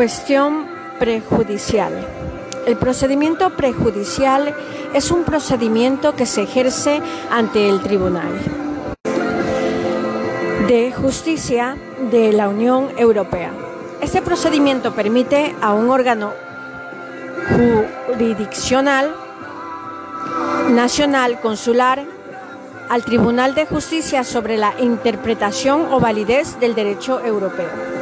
[0.00, 0.64] Cuestión
[0.98, 1.92] prejudicial.
[2.66, 4.56] El procedimiento prejudicial
[4.94, 8.32] es un procedimiento que se ejerce ante el Tribunal
[10.66, 11.76] de Justicia
[12.10, 13.52] de la Unión Europea.
[14.00, 16.32] Este procedimiento permite a un órgano
[17.50, 19.14] jurisdiccional,
[20.70, 22.02] nacional, consular,
[22.88, 27.99] al Tribunal de Justicia sobre la interpretación o validez del derecho europeo.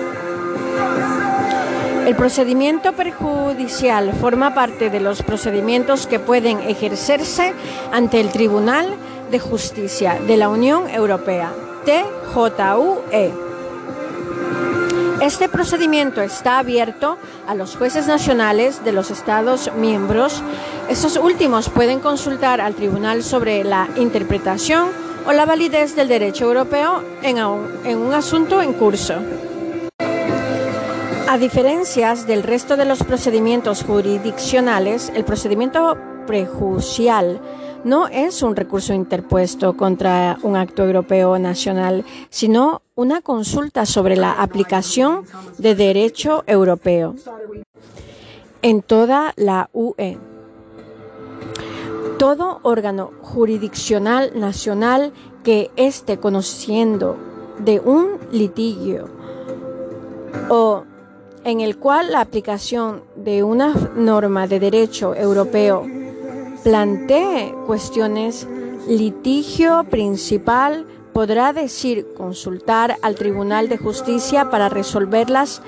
[2.09, 7.53] El procedimiento perjudicial forma parte de los procedimientos que pueden ejercerse
[7.93, 8.95] ante el Tribunal
[9.31, 11.53] de Justicia de la Unión Europea,
[11.85, 13.31] TJUE.
[15.21, 20.43] Este procedimiento está abierto a los jueces nacionales de los Estados miembros.
[20.89, 24.89] Estos últimos pueden consultar al Tribunal sobre la interpretación
[25.27, 29.17] o la validez del derecho europeo en un, asunto en curso.
[31.31, 37.39] A diferencias del resto de los procedimientos jurisdiccionales, el procedimiento prejudicial
[37.85, 44.41] no es un recurso interpuesto contra un acto europeo nacional, sino una consulta sobre la
[44.41, 45.25] aplicación
[45.59, 47.15] de derecho europeo
[48.63, 50.17] en toda la UE.
[52.19, 55.13] Todo órgano jurisdiccional nacional
[55.45, 57.19] que esté conociendo
[57.59, 59.11] de un litigio
[60.49, 60.85] o
[61.49, 65.87] en el cual la aplicación de una norma de derecho europeo
[66.63, 68.47] plantee cuestiones,
[68.87, 75.63] litigio principal podrá decir consultar al Tribunal de Justicia para resolverlas.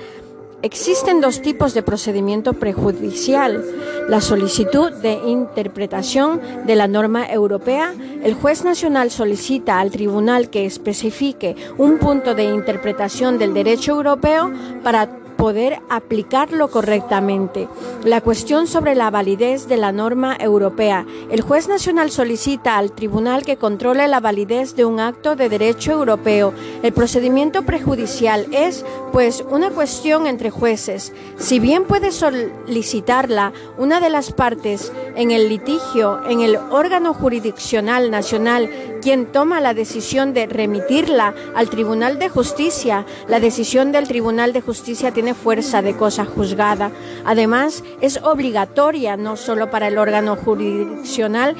[0.61, 3.65] Existen dos tipos de procedimiento prejudicial.
[4.07, 7.91] La solicitud de interpretación de la norma europea.
[8.23, 14.51] El juez nacional solicita al tribunal que especifique un punto de interpretación del derecho europeo
[14.83, 17.67] para poder aplicarlo correctamente.
[18.03, 21.03] La cuestión sobre la validez de la norma europea.
[21.31, 25.93] El juez nacional solicita al tribunal que controle la validez de un acto de derecho
[25.93, 26.53] europeo.
[26.83, 31.11] El procedimiento prejudicial es, pues, una cuestión entre jueces.
[31.39, 38.11] Si bien puede solicitarla una de las partes en el litigio, en el órgano jurisdiccional
[38.11, 38.69] nacional,
[39.01, 44.61] quien toma la decisión de remitirla al Tribunal de Justicia, la decisión del Tribunal de
[44.61, 46.91] Justicia tiene fuerza de cosa juzgada.
[47.25, 51.55] Además, es obligatoria no solo para el órgano jurisdiccional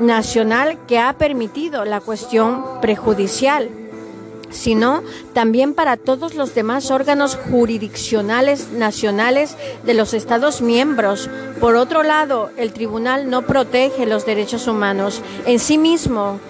[0.00, 3.68] nacional que ha permitido la cuestión prejudicial,
[4.50, 5.02] sino
[5.32, 11.28] también para todos los demás órganos jurisdiccionales nacionales de los Estados miembros.
[11.60, 16.40] Por otro lado, el tribunal no protege los derechos humanos en sí mismo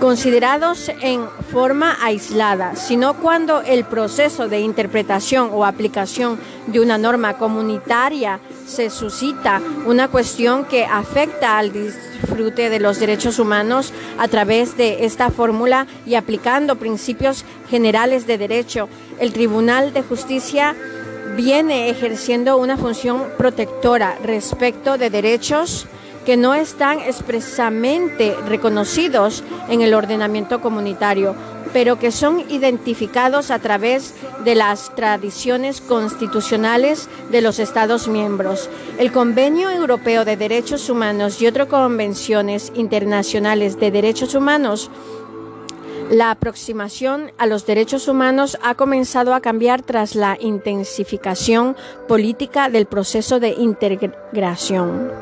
[0.00, 7.38] considerados en forma aislada, sino cuando el proceso de interpretación o aplicación de una norma
[7.38, 14.76] comunitaria se suscita una cuestión que afecta al disfrute de los derechos humanos a través
[14.76, 18.88] de esta fórmula y aplicando principios generales de derecho.
[19.18, 20.76] El Tribunal de Justicia
[21.36, 25.86] viene ejerciendo una función protectora respecto de derechos
[26.28, 31.34] que no están expresamente reconocidos en el ordenamiento comunitario,
[31.72, 34.12] pero que son identificados a través
[34.44, 38.68] de las tradiciones constitucionales de los Estados miembros.
[38.98, 44.90] El Convenio Europeo de Derechos Humanos y otras convenciones internacionales de derechos humanos
[46.10, 51.76] la aproximación a los derechos humanos ha comenzado a cambiar tras la intensificación
[52.06, 55.12] política del proceso de integración,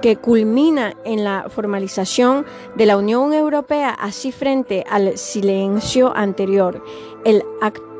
[0.00, 2.44] que culmina en la formalización
[2.74, 6.82] de la Unión Europea así frente al silencio anterior.
[7.24, 7.91] El acto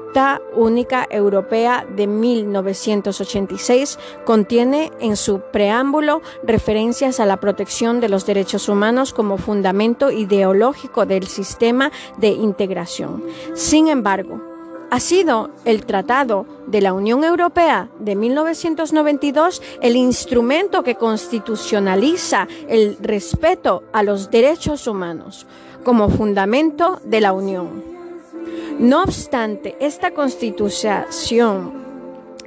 [0.55, 8.69] Única Europea de 1986 contiene en su preámbulo referencias a la protección de los derechos
[8.69, 13.25] humanos como fundamento ideológico del sistema de integración.
[13.55, 14.41] Sin embargo,
[14.91, 22.99] ha sido el Tratado de la Unión Europea de 1992 el instrumento que constitucionaliza el
[23.01, 25.47] respeto a los derechos humanos
[25.83, 28.02] como fundamento de la Unión.
[28.79, 31.73] No obstante, esta constitución,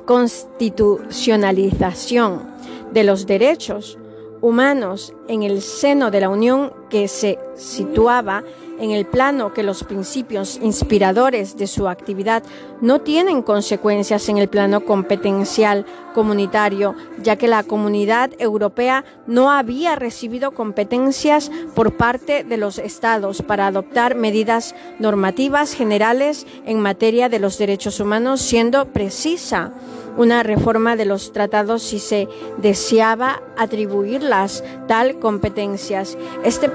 [0.06, 2.56] constitucionalización
[2.92, 3.98] de los derechos
[4.42, 8.44] humanos en el seno de la Unión que se situaba
[8.80, 12.44] en el plano que los principios inspiradores de su actividad
[12.82, 19.96] no tienen consecuencias en el plano competencial comunitario, ya que la comunidad europea no había
[19.96, 27.40] recibido competencias por parte de los estados para adoptar medidas normativas generales en materia de
[27.40, 29.72] los derechos humanos, siendo precisa
[30.18, 36.18] una reforma de los tratados si se deseaba atribuirlas tal competencias.
[36.44, 36.70] Este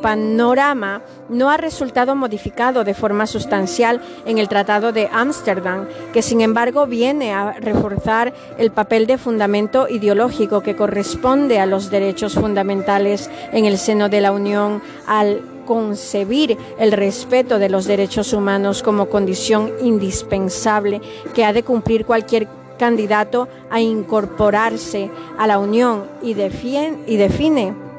[0.00, 6.40] panorama no ha resultado modificado de forma sustancial en el Tratado de Ámsterdam, que sin
[6.40, 13.30] embargo viene a reforzar el papel de fundamento ideológico que corresponde a los derechos fundamentales
[13.52, 19.08] en el seno de la Unión al concebir el respeto de los derechos humanos como
[19.08, 21.00] condición indispensable
[21.32, 22.48] que ha de cumplir cualquier
[22.78, 27.89] candidato a incorporarse a la Unión y, define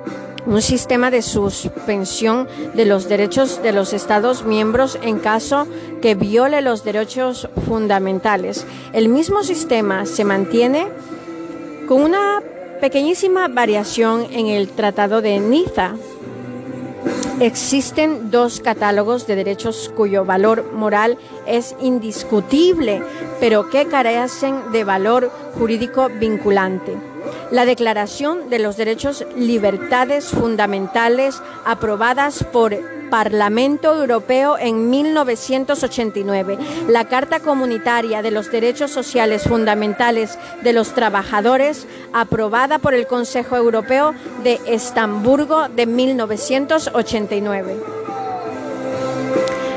[0.45, 5.67] un sistema de suspensión de los derechos de los Estados miembros en caso
[6.01, 8.65] que viole los derechos fundamentales.
[8.93, 10.87] El mismo sistema se mantiene
[11.87, 12.41] con una
[12.79, 15.95] pequeñísima variación en el Tratado de Niza,
[17.41, 21.17] Existen dos catálogos de derechos cuyo valor moral
[21.47, 23.01] es indiscutible,
[23.39, 27.10] pero que carecen de valor jurídico vinculante.
[27.51, 32.77] La Declaración de los Derechos Libertades Fundamentales aprobadas por
[33.11, 36.57] Parlamento Europeo en 1989,
[36.87, 43.57] la Carta Comunitaria de los Derechos Sociales Fundamentales de los Trabajadores, aprobada por el Consejo
[43.57, 47.75] Europeo de Estamburgo de 1989.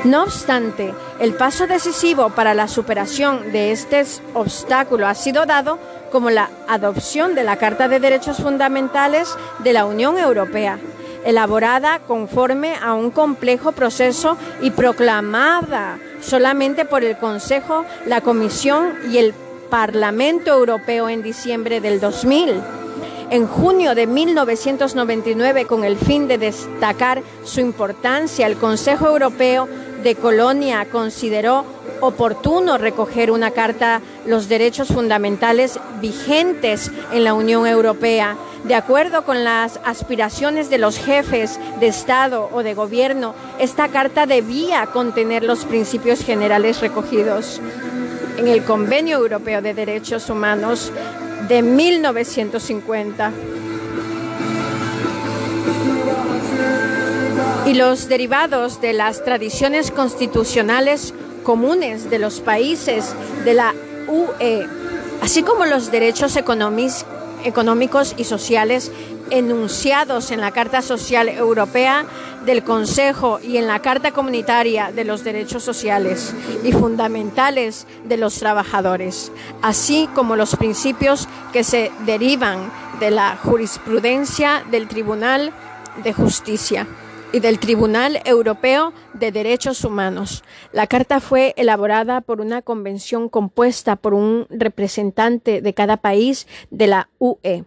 [0.04, 4.04] No obstante, el paso decisivo para la superación de este
[4.34, 5.78] obstáculo ha sido dado
[6.14, 9.34] como la adopción de la Carta de Derechos Fundamentales
[9.64, 10.78] de la Unión Europea
[11.24, 19.18] elaborada conforme a un complejo proceso y proclamada solamente por el Consejo, la Comisión y
[19.18, 19.34] el
[19.70, 22.62] Parlamento Europeo en diciembre del 2000.
[23.30, 29.66] En junio de 1999, con el fin de destacar su importancia, el Consejo Europeo
[30.04, 31.64] de Colonia consideró
[32.00, 39.44] oportuno recoger una carta los derechos fundamentales vigentes en la Unión Europea de acuerdo con
[39.44, 45.66] las aspiraciones de los jefes de Estado o de Gobierno, esta carta debía contener los
[45.66, 47.60] principios generales recogidos
[48.38, 50.90] en el Convenio Europeo de Derechos Humanos
[51.46, 53.32] de 1950.
[57.66, 61.14] Y los derivados de las tradiciones constitucionales
[61.44, 63.14] comunes de los países
[63.44, 63.74] de la
[64.06, 64.66] UE,
[65.22, 68.92] así como los derechos económicos y sociales
[69.30, 72.04] enunciados en la Carta Social Europea
[72.44, 78.38] del Consejo y en la Carta Comunitaria de los Derechos Sociales y Fundamentales de los
[78.38, 79.32] Trabajadores,
[79.62, 82.70] así como los principios que se derivan
[83.00, 85.52] de la jurisprudencia del Tribunal
[86.02, 86.86] de Justicia
[87.34, 90.44] y del Tribunal Europeo de Derechos Humanos.
[90.72, 96.86] La carta fue elaborada por una convención compuesta por un representante de cada país de
[96.86, 97.64] la UE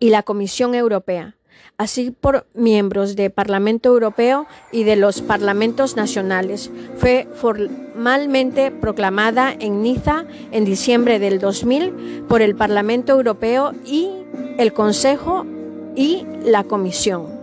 [0.00, 1.36] y la Comisión Europea,
[1.78, 6.72] así por miembros del Parlamento Europeo y de los parlamentos nacionales.
[6.96, 14.10] Fue formalmente proclamada en Niza en diciembre del 2000 por el Parlamento Europeo y
[14.58, 15.46] el Consejo
[15.94, 17.35] y la Comisión.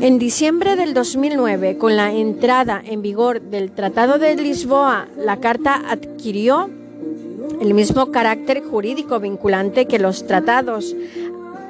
[0.00, 5.82] En diciembre del 2009, con la entrada en vigor del Tratado de Lisboa, la Carta
[5.88, 6.70] adquirió
[7.60, 10.96] el mismo carácter jurídico vinculante que los tratados.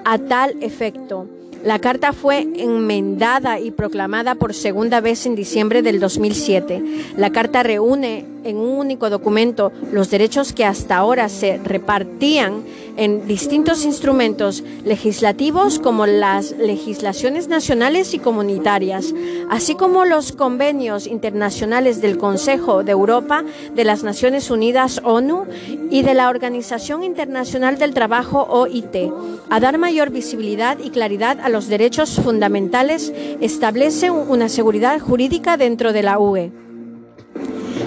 [0.05, 1.27] A tal efecto,
[1.65, 6.83] la carta fue enmendada y proclamada por segunda vez en diciembre del 2007.
[7.19, 12.63] La carta reúne en un único documento los derechos que hasta ahora se repartían
[13.01, 19.15] en distintos instrumentos legislativos como las legislaciones nacionales y comunitarias,
[19.49, 23.43] así como los convenios internacionales del Consejo de Europa,
[23.75, 25.47] de las Naciones Unidas ONU
[25.91, 29.11] y de la Organización Internacional del Trabajo OIT.
[29.49, 35.95] A dar mayor visibilidad y claridad a los derechos fundamentales, establece una seguridad jurídica dentro
[35.95, 36.53] de la UE.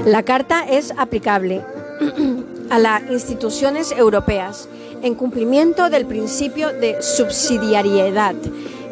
[0.07, 1.63] La Carta es aplicable
[2.71, 4.67] a las instituciones europeas
[5.03, 8.35] en cumplimiento del principio de subsidiariedad.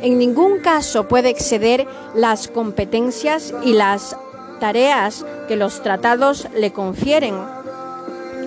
[0.01, 4.15] En ningún caso puede exceder las competencias y las
[4.59, 7.35] tareas que los tratados le confieren.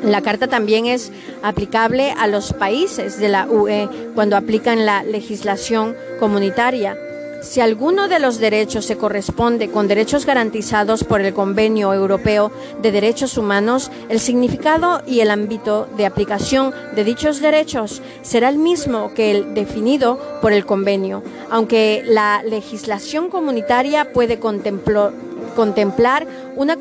[0.02, 1.11] La Carta también es
[1.42, 6.97] aplicable a los países de la UE cuando aplican la legislación comunitaria
[7.45, 12.91] Si alguno de los derechos se corresponde con derechos garantizados por el Convenio Europeo de
[12.91, 19.13] Derechos Humanos, el significado y el ámbito de aplicación de dichos derechos será el mismo
[19.13, 26.79] que el definido por el convenio, aunque la legislación comunitaria puede contemplar una,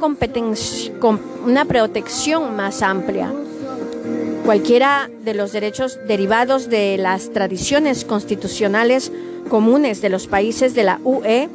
[1.46, 3.34] una protección más amplia.
[4.46, 9.12] Cualquiera de los derechos derivados de las tradiciones constitucionales
[9.50, 11.50] comunes de los países de la UE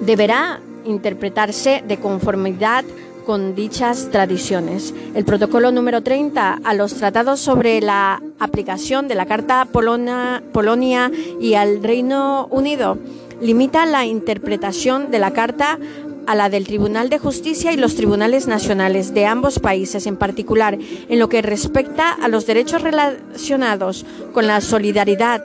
[0.00, 2.84] deberá interpretarse de conformidad
[3.26, 4.94] con dichas tradiciones.
[5.14, 11.10] El protocolo número 30 a los tratados sobre la aplicación de la Carta Polonia, Polonia
[11.40, 12.98] y al Reino Unido
[13.40, 15.78] limita la interpretación de la Carta
[16.26, 20.78] a la del Tribunal de Justicia y los tribunales nacionales de ambos países, en particular
[21.08, 25.44] en lo que respecta a los derechos relacionados con la solidaridad.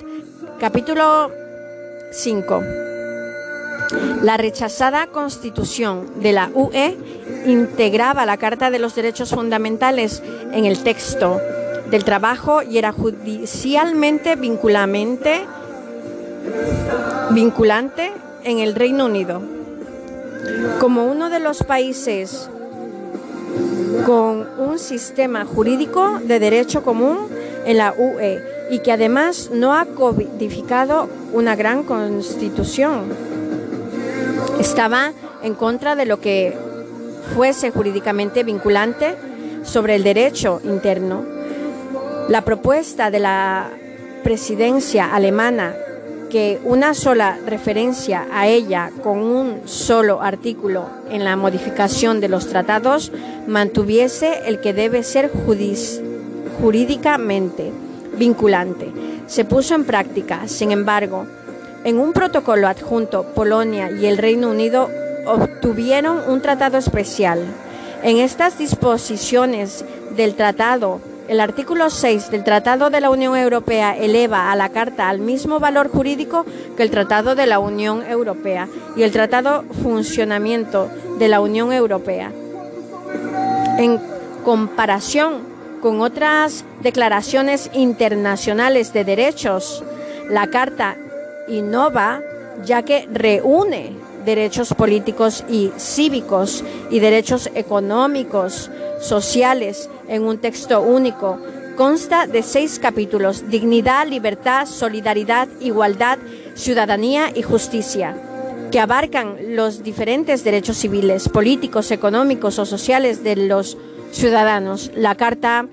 [0.60, 1.32] Capítulo
[2.12, 2.64] 5.
[4.22, 6.98] La rechazada constitución de la UE
[7.46, 11.42] integraba la Carta de los Derechos Fundamentales en el texto
[11.92, 15.44] del trabajo y era judicialmente vinculante
[18.46, 19.42] en el Reino Unido
[20.80, 22.50] como uno de los países
[24.06, 27.28] con un sistema jurídico de derecho común
[27.66, 33.06] en la UE y que además no ha codificado una gran constitución.
[34.60, 35.12] Estaba
[35.44, 36.58] en contra de lo que
[37.36, 39.16] fuese jurídicamente vinculante
[39.64, 41.24] sobre el derecho interno.
[42.30, 43.70] La propuesta de la
[44.24, 45.76] presidencia alemana
[46.30, 52.48] que una sola referencia a ella con un solo artículo en la modificación de los
[52.48, 53.12] tratados
[53.48, 55.32] mantuviese el que debe ser
[56.60, 57.72] jurídicamente
[58.18, 58.92] vinculante.
[59.28, 61.26] Se puso en práctica, sin embargo,
[61.84, 64.90] en un protocolo adjunto, Polonia y el Reino Unido
[65.28, 67.40] obtuvieron un tratado especial.
[68.02, 74.52] En estas disposiciones del tratado, el artículo 6 del Tratado de la Unión Europea eleva
[74.52, 76.46] a la Carta al mismo valor jurídico
[76.78, 82.32] que el Tratado de la Unión Europea y el Tratado Funcionamiento de la Unión Europea.
[83.80, 84.00] En
[84.44, 89.84] comparación con otras declaraciones internacionales de derechos,
[90.30, 90.98] la Carta
[91.48, 92.22] innova
[92.64, 93.92] ya que reúne
[94.26, 101.38] derechos políticos y cívicos y derechos económicos, sociales en un texto único.
[101.78, 106.18] Consta de seis capítulos, dignidad, libertad, solidaridad, igualdad,
[106.56, 108.16] ciudadanía y justicia,
[108.72, 113.78] que abarcan los diferentes derechos civiles, políticos, económicos o sociales de los
[114.16, 114.92] ciudadanos.
[114.96, 115.68] La Carta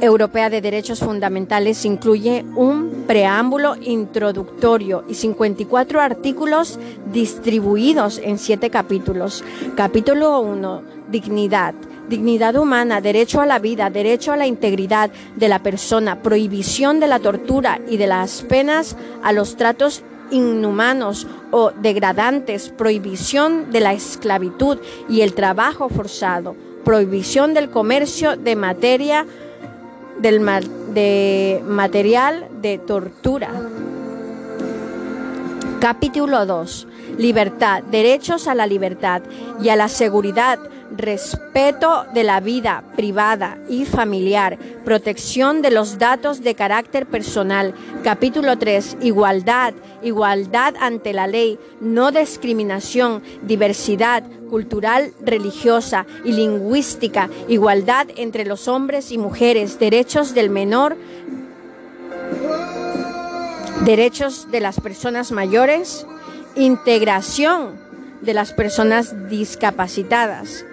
[0.00, 6.78] Europea de Derechos Fundamentales incluye un preámbulo introductorio y 54 artículos
[7.12, 9.42] distribuidos en siete capítulos.
[9.74, 11.74] Capítulo 1, Dignidad
[12.08, 17.08] dignidad humana, derecho a la vida, derecho a la integridad de la persona, prohibición de
[17.08, 23.92] la tortura y de las penas a los tratos inhumanos o degradantes, prohibición de la
[23.92, 24.78] esclavitud
[25.08, 26.56] y el trabajo forzado,
[26.86, 29.26] prohibición del comercio de materia
[30.20, 30.40] del
[30.94, 33.50] de material de tortura.
[35.80, 36.86] Capítulo 2.
[37.18, 39.20] Libertad, derechos a la libertad
[39.60, 40.60] y a la seguridad
[40.94, 47.74] respeto de la vida privada y familiar, protección de los datos de carácter personal.
[48.02, 48.98] Capítulo 3.
[49.02, 58.68] Igualdad, igualdad ante la ley, no discriminación, diversidad cultural, religiosa y lingüística, igualdad entre los
[58.68, 60.96] hombres y mujeres, derechos del menor,
[63.84, 66.06] derechos de las personas mayores,
[66.54, 67.86] integración
[68.20, 70.64] de las personas discapacitadas.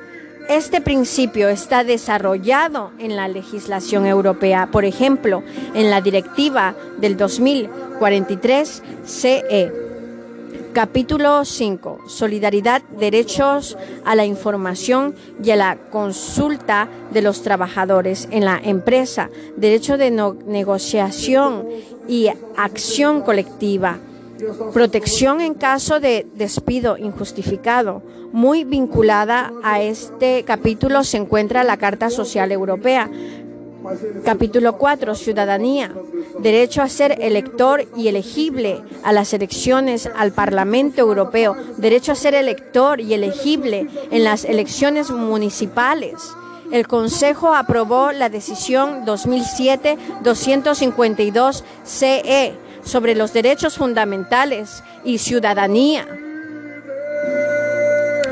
[0.50, 5.42] Este principio está desarrollado en la legislación europea, por ejemplo,
[5.74, 9.72] en la Directiva del 2043 CE.
[10.74, 12.00] Capítulo 5.
[12.08, 19.30] Solidaridad, derechos a la información y a la consulta de los trabajadores en la empresa,
[19.56, 21.68] derecho de negociación
[22.08, 23.98] y acción colectiva
[24.74, 28.02] Protección en caso de despido injustificado.
[28.32, 33.10] Muy vinculada a este capítulo se encuentra la Carta Social Europea.
[34.24, 35.16] Capítulo 4.
[35.16, 35.94] Ciudadanía.
[36.40, 41.56] Derecho a ser elector y elegible a las elecciones al Parlamento Europeo.
[41.78, 46.14] Derecho a ser elector y elegible en las elecciones municipales.
[46.72, 56.06] El Consejo aprobó la decisión 2007-252 CE sobre los derechos fundamentales y ciudadanía.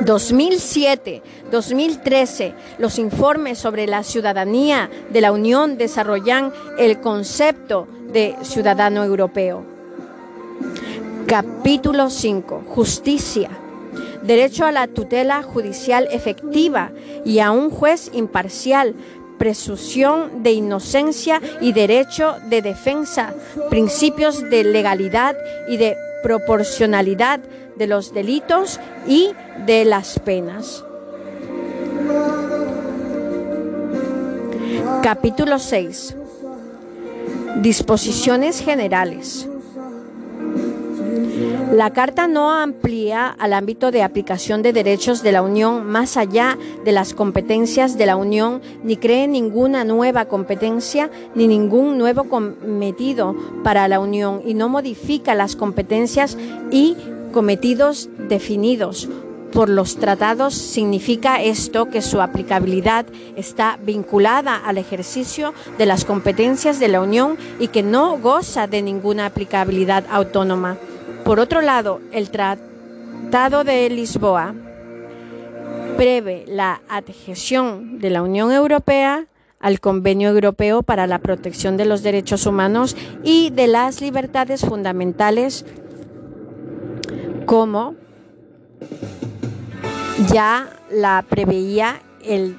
[0.05, 9.63] 2007-2013, los informes sobre la ciudadanía de la Unión desarrollan el concepto de ciudadano europeo.
[11.27, 12.63] Capítulo 5.
[12.67, 13.49] Justicia.
[14.23, 16.91] Derecho a la tutela judicial efectiva
[17.25, 18.95] y a un juez imparcial
[19.41, 23.33] presunción de inocencia y derecho de defensa,
[23.71, 25.35] principios de legalidad
[25.67, 27.39] y de proporcionalidad
[27.75, 29.31] de los delitos y
[29.65, 30.85] de las penas.
[35.01, 36.15] Capítulo 6.
[37.63, 39.49] Disposiciones generales.
[41.73, 46.57] La Carta no amplía al ámbito de aplicación de derechos de la Unión más allá
[46.83, 53.35] de las competencias de la Unión, ni cree ninguna nueva competencia ni ningún nuevo cometido
[53.63, 56.37] para la Unión y no modifica las competencias
[56.71, 56.95] y
[57.31, 59.07] cometidos definidos
[59.51, 66.79] por los tratados significa esto que su aplicabilidad está vinculada al ejercicio de las competencias
[66.79, 70.77] de la Unión y que no goza de ninguna aplicabilidad autónoma.
[71.25, 74.53] Por otro lado, el Tratado de Lisboa
[75.97, 79.27] prevé la adhesión de la Unión Europea
[79.59, 85.65] al Convenio Europeo para la Protección de los Derechos Humanos y de las Libertades Fundamentales
[87.45, 87.95] como
[90.31, 92.57] ya la preveía el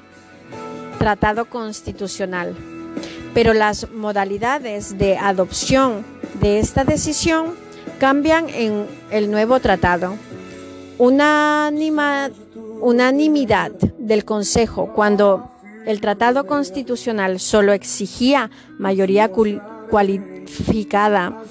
[0.97, 2.55] Tratado Constitucional.
[3.33, 6.05] Pero las modalidades de adopción
[6.39, 7.55] de esta decisión
[8.03, 10.17] cambian en el nuevo tratado.
[12.81, 15.49] Unanimidad del Consejo cuando
[15.85, 19.31] el tratado constitucional solo exigía mayoría
[19.89, 21.41] cualificada.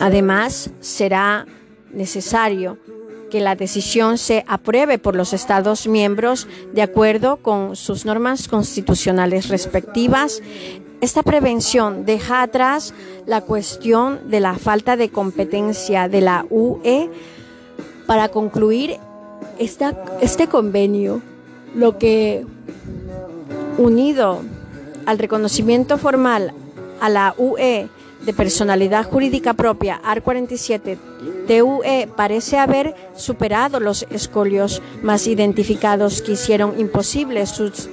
[0.00, 1.46] Además, será
[1.92, 2.78] necesario
[3.30, 9.46] que la decisión se apruebe por los Estados miembros de acuerdo con sus normas constitucionales
[9.46, 10.42] respectivas
[11.00, 12.94] esta prevención deja atrás
[13.26, 17.10] la cuestión de la falta de competencia de la UE
[18.06, 18.98] para concluir
[19.58, 21.22] este convenio,
[21.74, 22.44] lo que
[23.78, 24.40] unido
[25.06, 26.52] al reconocimiento formal
[27.00, 27.88] a la UE
[28.24, 30.98] de personalidad jurídica propia, AR 47,
[31.46, 37.88] TUE parece haber superado los escolios más identificados que hicieron imposible sus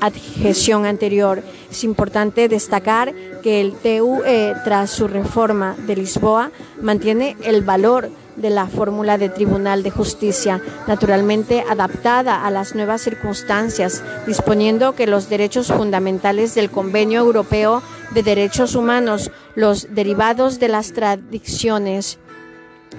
[0.00, 1.42] adhesión anterior.
[1.70, 8.50] Es importante destacar que el TUE, tras su reforma de Lisboa, mantiene el valor de
[8.50, 15.28] la fórmula de Tribunal de Justicia, naturalmente adaptada a las nuevas circunstancias, disponiendo que los
[15.28, 17.82] derechos fundamentales del Convenio Europeo
[18.12, 22.18] de Derechos Humanos, los derivados de las tradiciones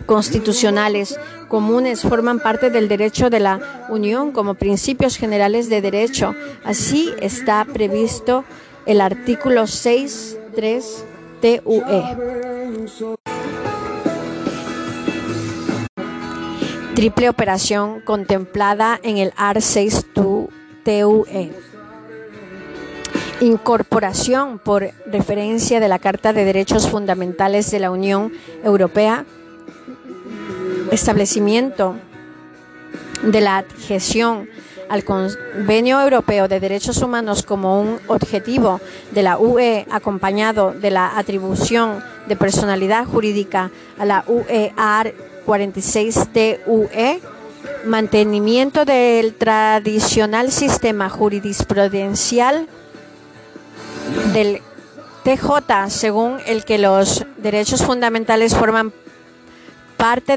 [0.06, 6.36] constitucionales comunes forman parte del derecho de la Unión como principios generales de derecho.
[6.64, 8.44] Así está previsto
[8.86, 10.84] el artículo 6.3
[11.42, 12.04] TUE.
[16.96, 20.08] Triple operación contemplada en el AR 6
[20.84, 21.52] TUE.
[23.40, 29.26] Incorporación por referencia de la Carta de Derechos Fundamentales de la Unión Europea
[30.92, 31.96] establecimiento
[33.24, 34.50] de la adhesión
[34.90, 38.80] al Convenio Europeo de Derechos Humanos como un objetivo
[39.12, 45.14] de la UE acompañado de la atribución de personalidad jurídica a la UEAR
[45.46, 47.20] 46TUE,
[47.86, 52.68] mantenimiento del tradicional sistema jurisprudencial
[54.34, 54.62] del
[55.24, 59.07] TJ, según el que los derechos fundamentales forman parte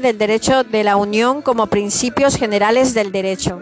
[0.01, 3.61] del derecho de la Unión como principios generales del derecho.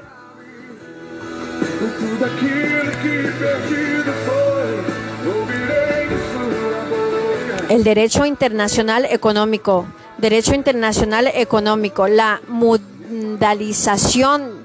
[7.69, 9.85] El derecho internacional económico.
[10.17, 12.07] Derecho internacional económico.
[12.07, 14.63] La mundialización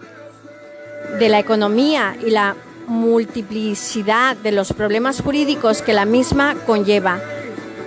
[1.18, 2.55] de la economía y la
[2.87, 7.20] multiplicidad de los problemas jurídicos que la misma conlleva.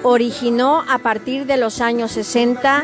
[0.04, 2.84] Originó a partir de los años 60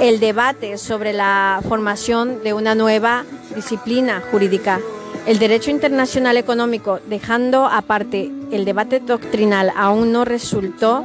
[0.00, 4.80] el debate sobre la formación de una nueva disciplina jurídica.
[5.26, 11.04] El derecho internacional económico, dejando aparte el debate doctrinal, aún no resultó,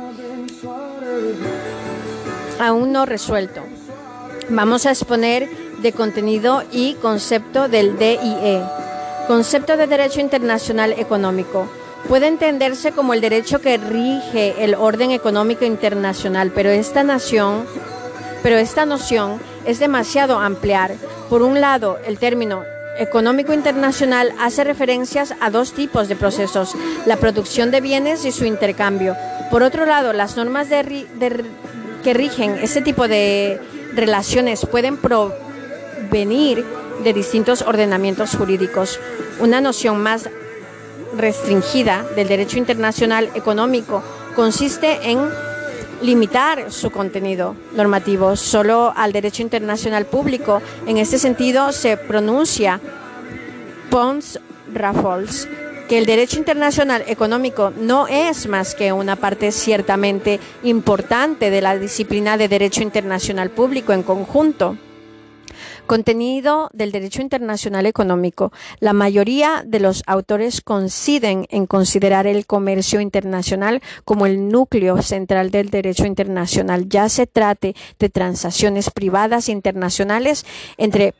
[2.60, 3.62] aún no resuelto.
[4.49, 5.49] Vamos a exponer
[5.81, 8.62] de contenido y concepto del DIE.
[9.27, 11.67] Concepto de derecho internacional económico
[12.07, 17.65] puede entenderse como el derecho que rige el orden económico internacional, pero esta nación,
[18.43, 20.93] pero esta noción es demasiado ampliar.
[21.29, 22.63] Por un lado, el término
[22.97, 28.45] económico internacional hace referencias a dos tipos de procesos, la producción de bienes y su
[28.45, 29.17] intercambio.
[29.51, 33.59] Por otro lado, las normas que rigen este tipo de
[33.95, 36.63] relaciones pueden provenir
[37.03, 38.99] de distintos ordenamientos jurídicos.
[39.39, 40.29] Una noción más
[41.17, 44.04] restringida del derecho internacional económico
[44.36, 45.19] consiste en
[46.01, 50.62] limitar su contenido normativo solo al derecho internacional público.
[50.88, 52.80] En este sentido, se pronuncia
[53.89, 54.39] Pons
[54.73, 55.47] Raffles
[55.88, 61.78] que el derecho internacional económico no es más que una parte ciertamente importante de la
[61.78, 64.78] disciplina de derecho internacional público en conjunto.
[65.87, 68.51] Contenido del derecho internacional económico.
[68.79, 75.51] La mayoría de los autores coinciden en considerar el comercio internacional como el núcleo central
[75.51, 80.45] del derecho internacional, ya se trate de transacciones privadas internacionales
[80.77, 81.13] entre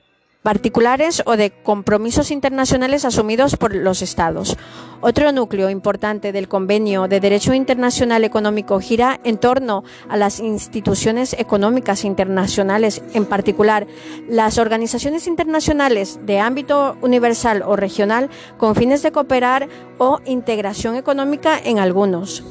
[0.46, 4.56] particulares o de compromisos internacionales asumidos por los Estados.
[5.02, 11.34] Otro núcleo importante del Convenio de Derecho Internacional Económico gira en torno a las instituciones
[11.34, 13.88] económicas internacionales, en particular
[14.30, 18.30] las organizaciones internacionales de ámbito universal o regional
[18.60, 22.44] con fines de cooperar o integración económica en algunos.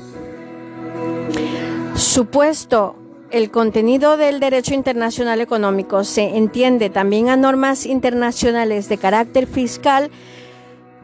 [1.95, 3.04] Supuesto
[3.35, 10.13] el contenido del derecho internacional económico se entiende también a normas internacionales de carácter fiscal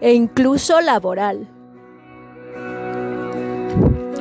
[0.00, 1.48] e incluso laboral.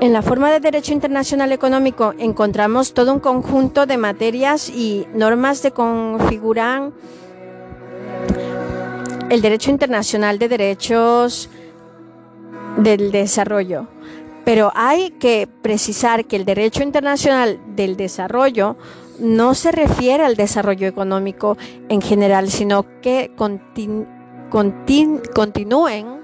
[0.02, 5.62] En la forma de derecho internacional económico encontramos todo un conjunto de materias y normas
[5.62, 6.95] que configuran
[9.30, 11.48] el derecho internacional de derechos
[12.78, 13.86] del desarrollo
[14.45, 18.78] pero hay que precisar que el derecho internacional del desarrollo
[19.19, 21.58] no se refiere al desarrollo económico
[21.89, 23.32] en general, sino que
[25.30, 26.19] continúen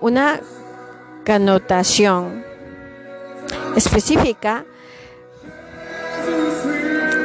[0.00, 0.40] una
[1.24, 2.44] connotación
[3.76, 4.64] específica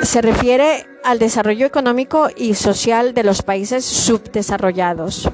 [0.03, 5.29] se refiere al desarrollo económico y social de los países subdesarrollados.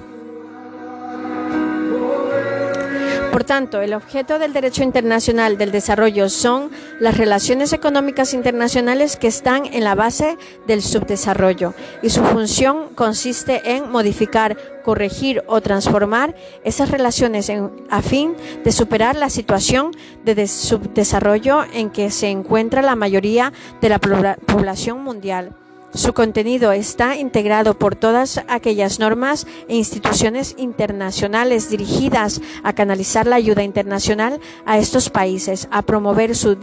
[3.35, 6.71] Por tanto, el objeto del derecho internacional del desarrollo son
[7.01, 13.75] las relaciones económicas internacionales que están en la base del subdesarrollo y su función consiste
[13.75, 17.51] en modificar, corregir o transformar esas relaciones
[17.89, 19.91] a fin de superar la situación
[20.23, 25.53] de subdesarrollo en que se encuentra la mayoría de la población mundial.
[25.95, 33.37] Su contenido está integrado por todas aquellas normas e instituciones internacionales dirigidas a canalizar la
[33.37, 36.57] ayuda internacional a estos países, a promover su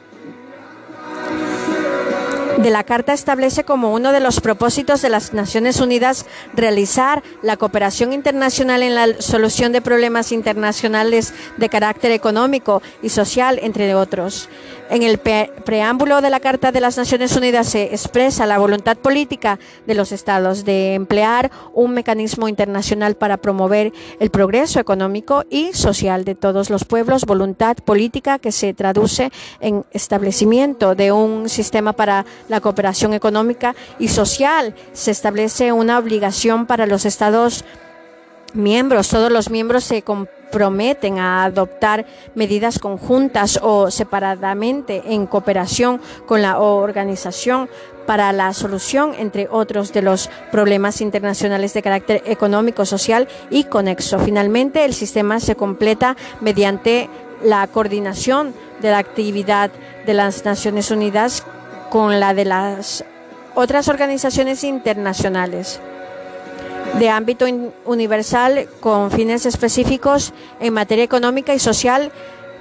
[2.57, 7.57] de la Carta establece como uno de los propósitos de las Naciones Unidas realizar la
[7.57, 14.49] cooperación internacional en la solución de problemas internacionales de carácter económico y social, entre otros.
[14.87, 19.57] En el preámbulo de la Carta de las Naciones Unidas se expresa la voluntad política
[19.87, 26.23] de los Estados de emplear un mecanismo internacional para promover el progreso económico y social
[26.23, 32.25] de todos los pueblos, voluntad política que se traduce en establecimiento de un sistema para
[32.47, 34.75] la cooperación económica y social.
[34.93, 37.65] Se establece una obligación para los Estados
[38.55, 46.41] miembros, todos los miembros se comprometen a adoptar medidas conjuntas o separadamente en cooperación con
[46.41, 47.69] la organización
[48.05, 54.19] para la solución, entre otros, de los problemas internacionales de carácter económico, social y conexo.
[54.19, 57.09] Finalmente, el sistema se completa mediante
[57.43, 59.71] la coordinación de la actividad
[60.05, 61.43] de las Naciones Unidas
[61.89, 63.03] con la de las
[63.55, 65.79] otras organizaciones internacionales
[66.99, 67.45] de ámbito
[67.85, 72.11] universal con fines específicos en materia económica y social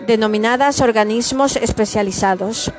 [0.07, 2.73] denominadas organismos especializados.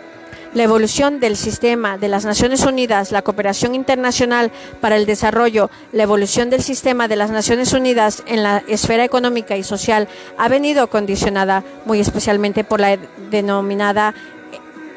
[0.54, 6.04] La evolución del sistema de las Naciones Unidas, la cooperación internacional para el desarrollo, la
[6.04, 10.88] evolución del sistema de las Naciones Unidas en la esfera económica y social ha venido
[10.88, 12.98] condicionada muy especialmente por la
[13.30, 14.14] denominada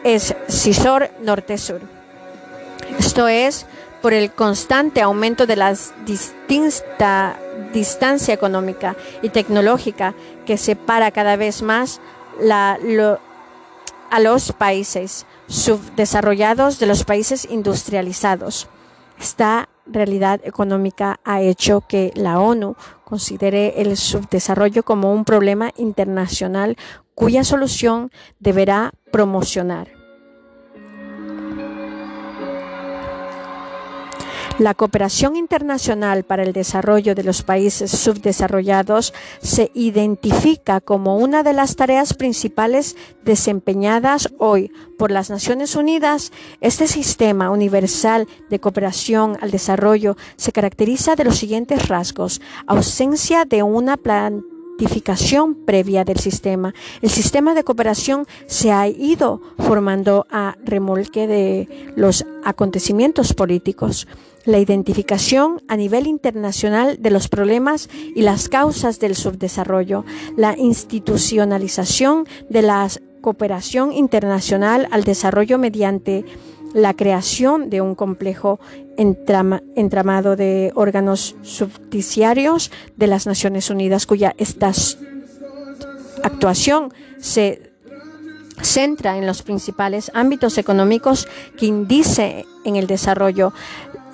[0.04, 1.80] escisor norte-sur.
[2.98, 3.66] Esto es,
[4.02, 7.38] por el constante aumento de la distinta
[7.72, 10.14] distancia económica y tecnológica
[10.46, 12.00] que separa cada vez más
[12.50, 12.78] a
[14.20, 18.68] los países subdesarrollados de los países industrializados.
[19.20, 26.76] Esta realidad económica ha hecho que la ONU considere el subdesarrollo como un problema internacional
[27.14, 29.97] cuya solución deberá promocionar.
[34.58, 41.52] La cooperación internacional para el desarrollo de los países subdesarrollados se identifica como una de
[41.52, 46.32] las tareas principales desempeñadas hoy por las Naciones Unidas.
[46.60, 52.40] Este sistema universal de cooperación al desarrollo se caracteriza de los siguientes rasgos.
[52.66, 54.58] Ausencia de una planta
[55.66, 56.72] previa del sistema.
[57.02, 64.06] El sistema de cooperación se ha ido formando a remolque de los acontecimientos políticos.
[64.48, 70.06] La identificación a nivel internacional de los problemas y las causas del subdesarrollo.
[70.38, 72.88] La institucionalización de la
[73.20, 76.24] cooperación internacional al desarrollo mediante
[76.72, 78.58] la creación de un complejo
[78.96, 84.34] entramado de órganos subsidiarios de las Naciones Unidas, cuya
[86.22, 87.68] actuación se
[88.62, 93.52] centra en los principales ámbitos económicos que indice en el desarrollo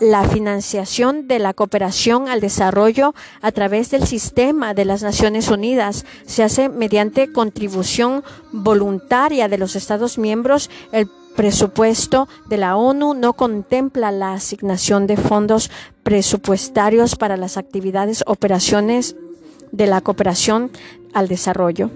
[0.00, 6.04] la financiación de la cooperación al desarrollo a través del sistema de las Naciones Unidas
[6.26, 10.70] se hace mediante contribución voluntaria de los Estados miembros.
[10.92, 15.70] El presupuesto de la ONU no contempla la asignación de fondos
[16.02, 19.16] presupuestarios para las actividades, operaciones
[19.72, 20.70] de la cooperación
[21.12, 21.90] al desarrollo.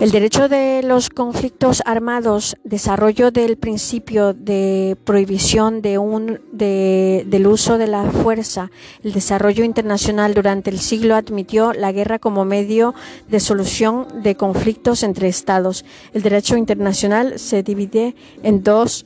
[0.00, 7.76] El derecho de los conflictos armados, desarrollo del principio de prohibición de un, del uso
[7.76, 8.70] de la fuerza,
[9.04, 12.94] el desarrollo internacional durante el siglo admitió la guerra como medio
[13.28, 15.84] de solución de conflictos entre estados.
[16.14, 19.04] El derecho internacional se divide en dos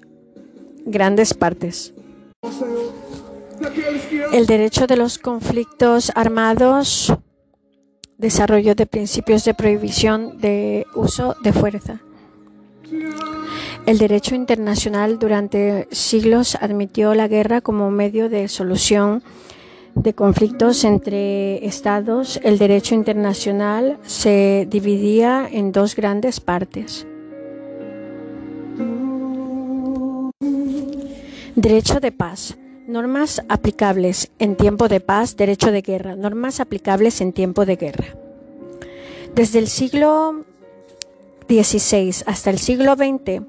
[0.87, 1.93] grandes partes.
[4.33, 7.13] El derecho de los conflictos armados
[8.25, 12.01] desarrollo de principios de prohibición de uso de fuerza.
[13.85, 19.23] El derecho internacional durante siglos admitió la guerra como medio de solución
[19.95, 22.41] de conflictos entre estados.
[22.43, 27.07] El derecho internacional se dividía en dos grandes partes.
[31.55, 32.57] Derecho de paz.
[32.87, 36.17] Normas aplicables en tiempo de paz, derecho de guerra.
[36.17, 38.15] Normas aplicables en tiempo de guerra.
[39.35, 40.45] Desde el siglo
[41.49, 43.43] XVI hasta el siglo XX,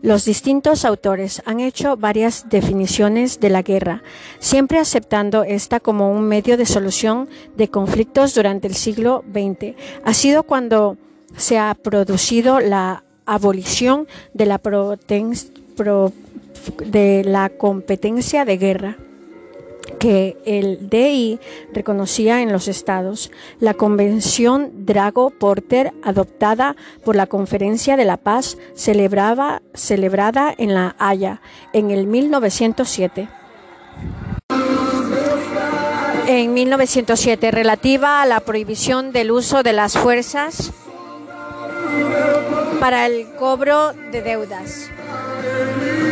[0.00, 4.02] los distintos autores han hecho varias definiciones de la guerra,
[4.38, 9.74] siempre aceptando esta como un medio de solución de conflictos durante el siglo XX.
[10.04, 10.96] Ha sido cuando
[11.36, 14.96] se ha producido la abolición de la pro
[16.84, 18.96] de la competencia de guerra
[19.98, 21.40] que el DI
[21.72, 29.60] reconocía en los estados, la Convención Drago-Porter adoptada por la Conferencia de la Paz celebrada
[30.56, 31.40] en La Haya
[31.72, 33.28] en el 1907.
[36.26, 40.72] En 1907, relativa a la prohibición del uso de las fuerzas
[42.80, 44.90] para el cobro de deudas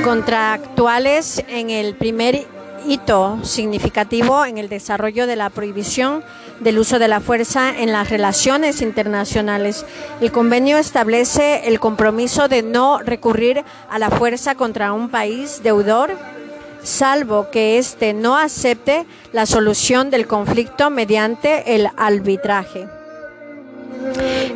[0.07, 2.47] contractuales en el primer
[2.87, 6.23] hito significativo en el desarrollo de la prohibición
[6.61, 9.85] del uso de la fuerza en las relaciones internacionales.
[10.21, 16.16] El convenio establece el compromiso de no recurrir a la fuerza contra un país deudor
[16.85, 22.87] salvo que éste no acepte la solución del conflicto mediante el arbitraje.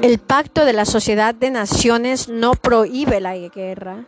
[0.00, 4.04] El pacto de la Sociedad de Naciones no prohíbe la guerra.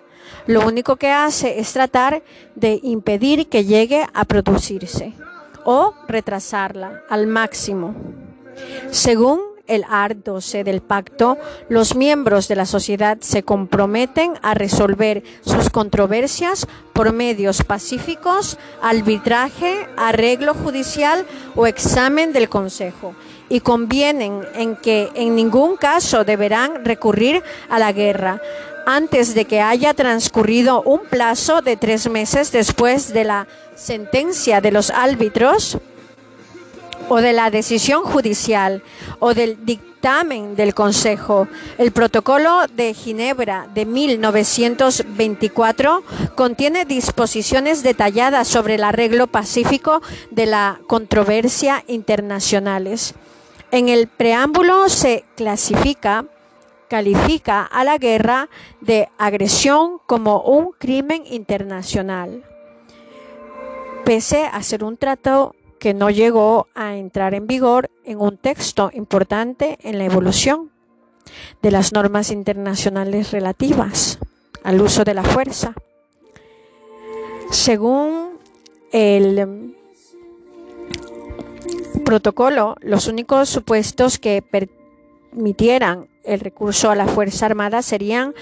[0.46, 2.22] Lo único que hace es tratar
[2.54, 5.12] de impedir que llegue a producirse
[5.64, 7.94] o retrasarla al máximo.
[8.90, 15.22] Según el art 12 del pacto, los miembros de la sociedad se comprometen a resolver
[15.42, 23.14] sus controversias por medios pacíficos, arbitraje, arreglo judicial o examen del Consejo
[23.48, 28.40] y convienen en que en ningún caso deberán recurrir a la guerra
[28.86, 34.72] antes de que haya transcurrido un plazo de tres meses después de la sentencia de
[34.72, 35.78] los árbitros
[37.08, 38.82] o de la decisión judicial
[39.18, 41.48] o del dictamen del Consejo.
[41.78, 46.02] El Protocolo de Ginebra de 1924
[46.34, 53.14] contiene disposiciones detalladas sobre el arreglo pacífico de la controversia internacionales.
[53.70, 56.26] En el preámbulo se clasifica
[56.92, 58.50] califica a la guerra
[58.82, 62.44] de agresión como un crimen internacional.
[64.04, 68.90] Pese a ser un trato que no llegó a entrar en vigor en un texto
[68.92, 70.70] importante en la evolución
[71.62, 74.18] de las normas internacionales relativas
[74.62, 75.72] al uso de la fuerza.
[77.50, 78.32] Según
[78.92, 79.74] el
[82.04, 88.34] protocolo, los únicos supuestos que permitieran el recurso a la Fuerza Armada serían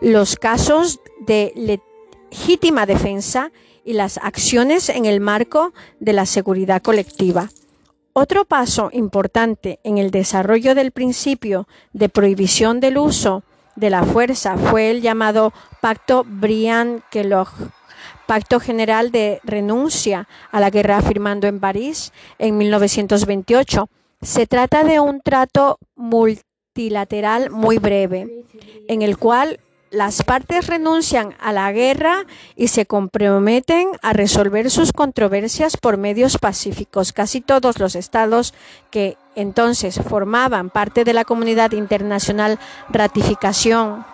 [0.00, 3.52] los casos de legítima defensa
[3.84, 7.48] y las acciones en el marco de la seguridad colectiva.
[8.12, 13.44] Otro paso importante en el desarrollo del principio de prohibición del uso
[13.76, 17.70] de la fuerza fue el llamado Pacto Briand-Kellogg,
[18.26, 23.88] Pacto General de Renuncia a la Guerra firmando en París en 1928.
[24.22, 25.78] Se trata de un trato
[26.80, 28.44] multilateral muy breve,
[28.88, 32.24] en el cual las partes renuncian a la guerra
[32.56, 37.12] y se comprometen a resolver sus controversias por medios pacíficos.
[37.12, 38.54] Casi todos los estados
[38.90, 44.06] que entonces formaban parte de la comunidad internacional ratificación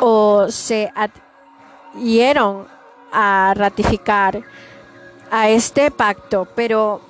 [0.00, 0.90] o se
[1.94, 2.66] adhieron
[3.12, 4.44] a ratificar
[5.30, 7.00] a este pacto, pero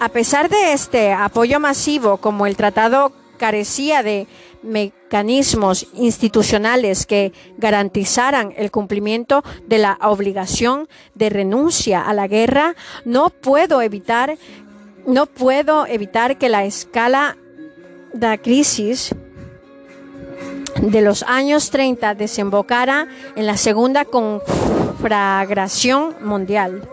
[0.00, 4.28] a pesar de este apoyo masivo, como el tratado carecía de
[4.62, 13.30] mecanismos institucionales que garantizaran el cumplimiento de la obligación de renuncia a la guerra, no
[13.30, 14.38] puedo evitar,
[15.08, 17.36] no puedo evitar que la escala
[18.12, 19.12] de la crisis
[20.80, 26.88] de los años 30 desembocara en la segunda conflagración mundial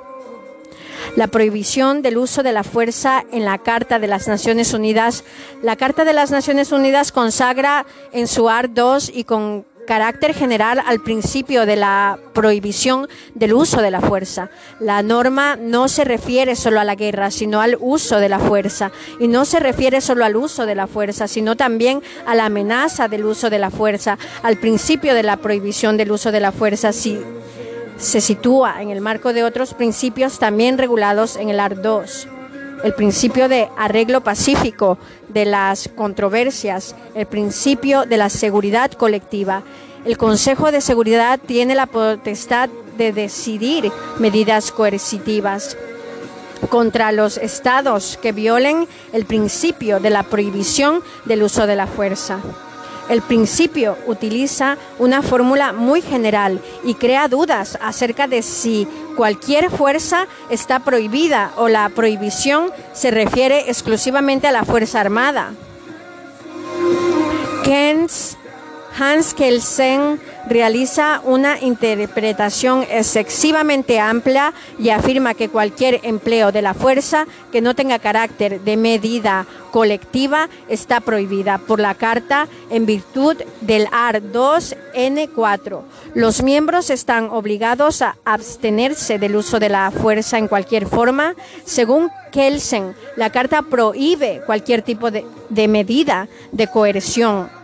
[1.15, 5.23] la prohibición del uso de la fuerza en la Carta de las Naciones Unidas.
[5.61, 10.83] La Carta de las Naciones Unidas consagra en su art 2 y con carácter general
[10.85, 14.51] al principio de la prohibición del uso de la fuerza.
[14.79, 18.91] La norma no se refiere solo a la guerra, sino al uso de la fuerza.
[19.19, 23.07] Y no se refiere solo al uso de la fuerza, sino también a la amenaza
[23.07, 26.93] del uso de la fuerza, al principio de la prohibición del uso de la fuerza.
[26.93, 27.19] Si
[27.99, 32.27] se sitúa en el marco de otros principios también regulados en el ART 2.
[32.83, 39.63] El principio de arreglo pacífico de las controversias, el principio de la seguridad colectiva.
[40.05, 45.77] El Consejo de Seguridad tiene la potestad de decidir medidas coercitivas
[46.69, 52.39] contra los estados que violen el principio de la prohibición del uso de la fuerza.
[53.09, 60.27] El principio utiliza una fórmula muy general y crea dudas acerca de si cualquier fuerza
[60.49, 65.53] está prohibida o la prohibición se refiere exclusivamente a la Fuerza Armada.
[68.99, 77.25] Hans Kelsen realiza una interpretación excesivamente amplia y afirma que cualquier empleo de la fuerza
[77.51, 83.87] que no tenga carácter de medida colectiva está prohibida por la Carta en virtud del
[83.91, 85.81] AR 2N4.
[86.13, 91.35] Los miembros están obligados a abstenerse del uso de la fuerza en cualquier forma.
[91.63, 97.58] Según Kelsen, la Carta prohíbe cualquier tipo de, de medida de coerción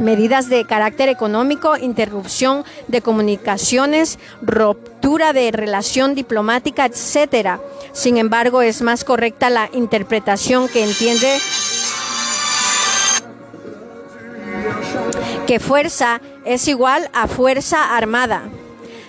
[0.00, 7.60] medidas de carácter económico, interrupción de comunicaciones, ruptura de relación diplomática, etcétera.
[7.92, 11.38] Sin embargo, es más correcta la interpretación que entiende
[15.46, 18.42] que fuerza es igual a fuerza armada.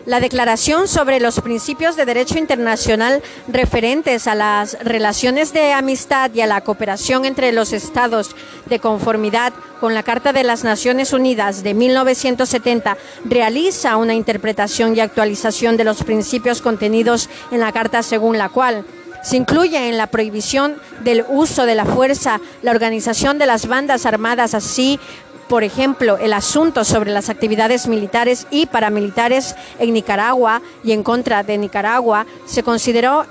[0.06, 6.42] La Declaración sobre los Principios de Derecho Internacional referentes a las relaciones de amistad y
[6.42, 8.36] a la cooperación entre los Estados
[8.68, 15.00] de conformidad con la Carta de las Naciones Unidas de 1970 realiza una interpretación y
[15.00, 18.86] actualización de los principios contenidos en la Carta según la cual
[19.26, 24.06] se incluye en la prohibición del uso de la fuerza, la organización de las bandas
[24.06, 25.00] armadas, así
[25.48, 31.44] por ejemplo, el asunto sobre las actividades militares y paramilitares en Nicaragua y en contra
[31.44, 33.26] de Nicaragua se consideró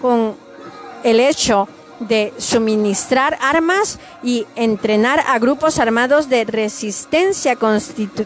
[0.00, 0.34] con
[1.04, 1.68] el hecho
[2.00, 8.24] de suministrar armas y entrenar a grupos armados de resistencia constituía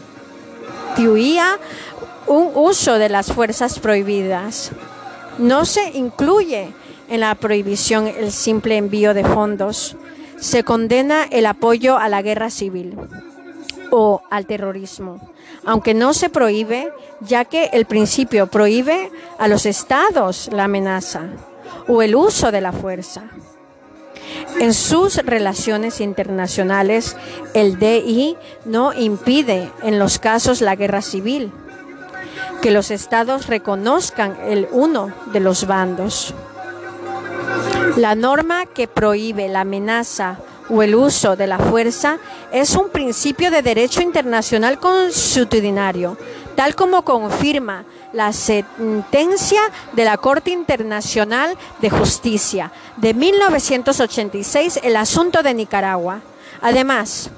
[2.25, 4.71] un uso de las fuerzas prohibidas.
[5.37, 6.73] No se incluye
[7.09, 9.97] en la prohibición el simple envío de fondos.
[10.39, 12.97] Se condena el apoyo a la guerra civil
[13.97, 15.21] o al terrorismo,
[15.65, 16.91] aunque no se prohíbe,
[17.21, 21.21] ya que el principio prohíbe a los estados la amenaza
[21.87, 23.23] o el uso de la fuerza.
[24.59, 27.15] En sus relaciones internacionales,
[27.53, 28.35] el DI
[28.65, 31.53] no impide en los casos la guerra civil,
[32.61, 36.33] que los estados reconozcan el uno de los bandos.
[37.95, 40.39] La norma que prohíbe la amenaza
[40.69, 42.17] o el uso de la fuerza
[42.51, 46.17] es un principio de derecho internacional consuetudinario,
[46.55, 49.61] tal como confirma la sentencia
[49.93, 56.21] de la Corte Internacional de Justicia de 1986, el asunto de Nicaragua.
[56.61, 57.29] Además,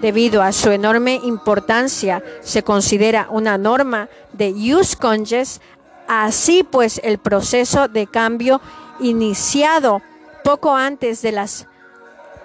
[0.00, 5.60] debido a su enorme importancia, se considera una norma de jus conges,
[6.06, 8.60] así pues el proceso de cambio
[9.00, 10.02] iniciado
[10.44, 11.66] poco antes de las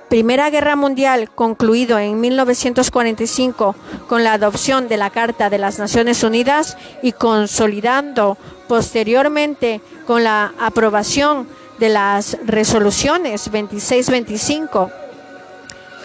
[0.09, 3.75] Primera Guerra Mundial, concluido en 1945
[4.07, 8.37] con la adopción de la Carta de las Naciones Unidas y consolidando
[8.69, 11.49] posteriormente con la aprobación
[11.79, 14.91] de las resoluciones 2625,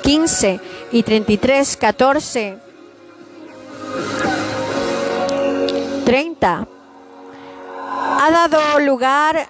[0.03, 2.59] 15 y 33, 14,
[6.05, 6.66] 30,
[8.20, 9.48] ha dado lugar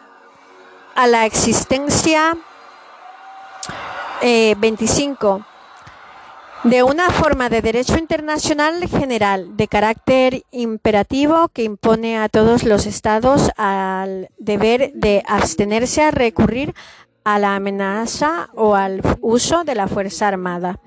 [0.94, 2.36] a la existencia
[4.22, 5.36] 25.
[5.38, 5.52] Eh,
[6.64, 12.86] de una forma de derecho internacional general de carácter imperativo que impone a todos los
[12.86, 16.72] estados al deber de abstenerse a recurrir
[17.24, 20.78] a la amenaza o al uso de la fuerza armada.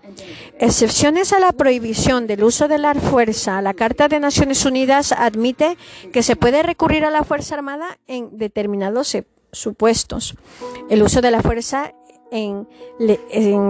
[0.59, 3.61] Excepciones a la prohibición del uso de la fuerza.
[3.61, 5.77] La Carta de Naciones Unidas admite
[6.13, 9.17] que se puede recurrir a la fuerza armada en determinados
[9.51, 10.35] supuestos.
[10.89, 11.93] El uso de la fuerza
[12.35, 12.67] en,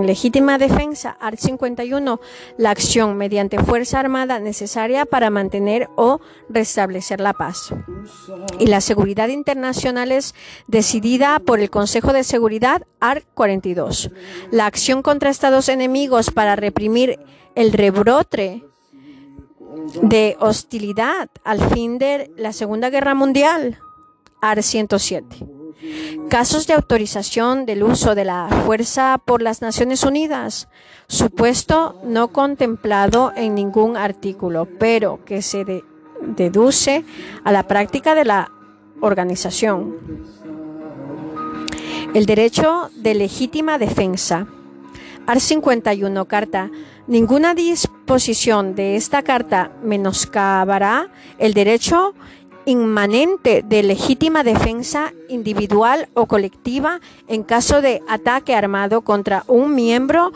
[0.05, 1.37] legítima defensa, art.
[1.37, 2.19] 51,
[2.57, 7.73] la acción mediante fuerza armada necesaria para mantener o restablecer la paz.
[8.57, 10.33] Y la seguridad internacional es
[10.67, 13.25] decidida por el Consejo de Seguridad, art.
[13.35, 14.11] 42.
[14.51, 17.19] La acción contra estados enemigos para reprimir
[17.53, 18.63] el rebrote
[20.01, 23.77] de hostilidad al fin de la Segunda Guerra Mundial,
[24.41, 24.61] art.
[24.61, 25.54] 107.
[26.29, 30.67] Casos de autorización del uso de la fuerza por las Naciones Unidas,
[31.07, 35.83] supuesto no contemplado en ningún artículo, pero que se
[36.21, 37.05] deduce
[37.43, 38.51] a la práctica de la
[39.01, 39.95] organización.
[42.13, 44.47] El derecho de legítima defensa.
[45.27, 46.69] Art 51, carta.
[47.07, 52.15] Ninguna disposición de esta carta menoscabará el derecho
[52.65, 60.31] inmanente de legítima defensa individual o colectiva en caso de ataque armado contra un miembro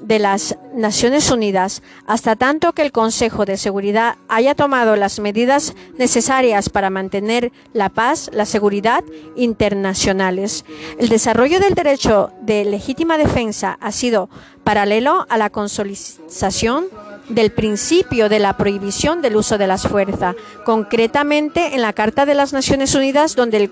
[0.00, 5.74] de las Naciones Unidas, hasta tanto que el Consejo de Seguridad haya tomado las medidas
[5.98, 9.04] necesarias para mantener la paz, la seguridad
[9.36, 10.64] internacionales.
[10.98, 14.30] El desarrollo del derecho de legítima defensa ha sido
[14.64, 16.86] paralelo a la consolidación
[17.30, 22.34] del principio de la prohibición del uso de las fuerzas, concretamente en la Carta de
[22.34, 23.70] las Naciones Unidas, donde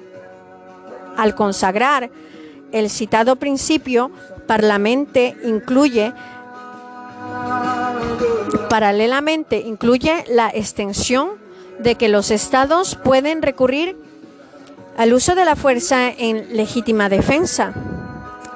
[1.17, 2.11] al consagrar
[2.73, 4.11] el citado principio,
[4.47, 6.13] Parlamento incluye
[8.71, 11.31] paralelamente incluye la extensión
[11.79, 13.97] de que los estados pueden recurrir
[14.97, 17.73] al uso de la fuerza en legítima defensa.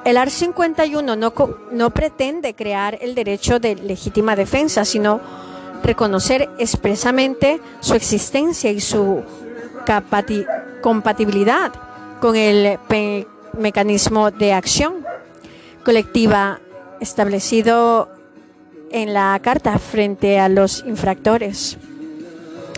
[0.05, 0.31] El art.
[0.31, 1.33] 51 no,
[1.71, 5.21] no pretende crear el derecho de legítima defensa, sino
[5.83, 9.23] reconocer expresamente su existencia y su
[10.81, 11.73] compatibilidad
[12.19, 12.79] con el
[13.57, 15.05] mecanismo de acción
[15.83, 16.59] colectiva
[17.01, 18.09] establecido
[18.91, 21.77] en la carta frente a los infractores.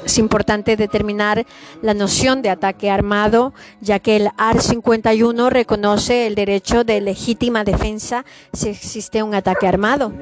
[0.06, 1.48] Es importante determinar
[1.82, 7.64] la noción de ataque armado, ya que el AR 51 reconoce el derecho de legítima
[7.64, 10.14] defensa si existe un ataque armado.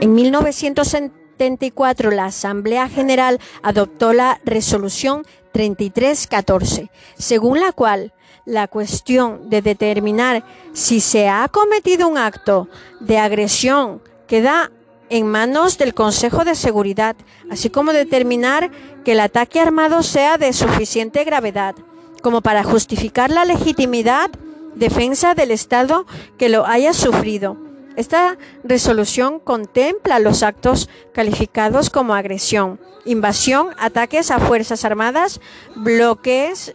[0.00, 8.12] En 1974, la Asamblea General adoptó la resolución 3314, según la cual
[8.44, 12.68] la cuestión de determinar si se ha cometido un acto
[13.00, 14.70] de agresión queda
[15.10, 17.16] en manos del Consejo de Seguridad,
[17.50, 18.70] así como determinar
[19.04, 21.74] que el ataque armado sea de suficiente gravedad
[22.22, 24.30] como para justificar la legitimidad
[24.74, 26.06] defensa del Estado
[26.38, 27.58] que lo haya sufrido.
[27.96, 35.40] Esta resolución contempla los actos calificados como agresión, invasión, ataques a Fuerzas Armadas,
[35.76, 36.72] bloqueos,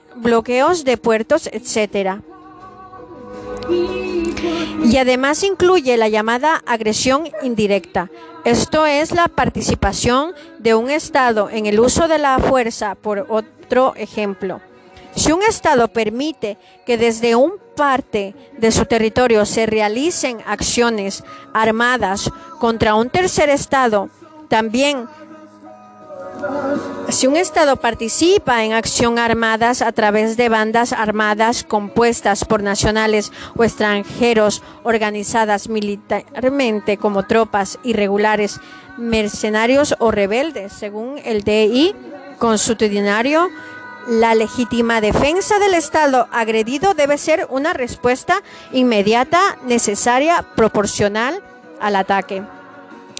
[0.85, 2.21] de puertos, etc.
[4.83, 8.09] Y además incluye la llamada agresión indirecta.
[8.45, 13.93] Esto es la participación de un Estado en el uso de la fuerza, por otro
[13.95, 14.61] ejemplo.
[15.15, 21.23] Si un Estado permite que desde un parte de su territorio se realicen acciones
[21.53, 22.29] armadas
[22.59, 24.09] contra un tercer Estado,
[24.49, 25.07] también
[27.09, 33.31] si un Estado participa en acción armadas a través de bandas armadas compuestas por nacionales
[33.55, 38.59] o extranjeros organizadas militarmente como tropas irregulares,
[38.97, 41.95] mercenarios o rebeldes, según el DI
[42.37, 43.49] constitucionario,
[44.07, 51.43] la legítima defensa del Estado agredido debe ser una respuesta inmediata, necesaria, proporcional
[51.79, 52.43] al ataque.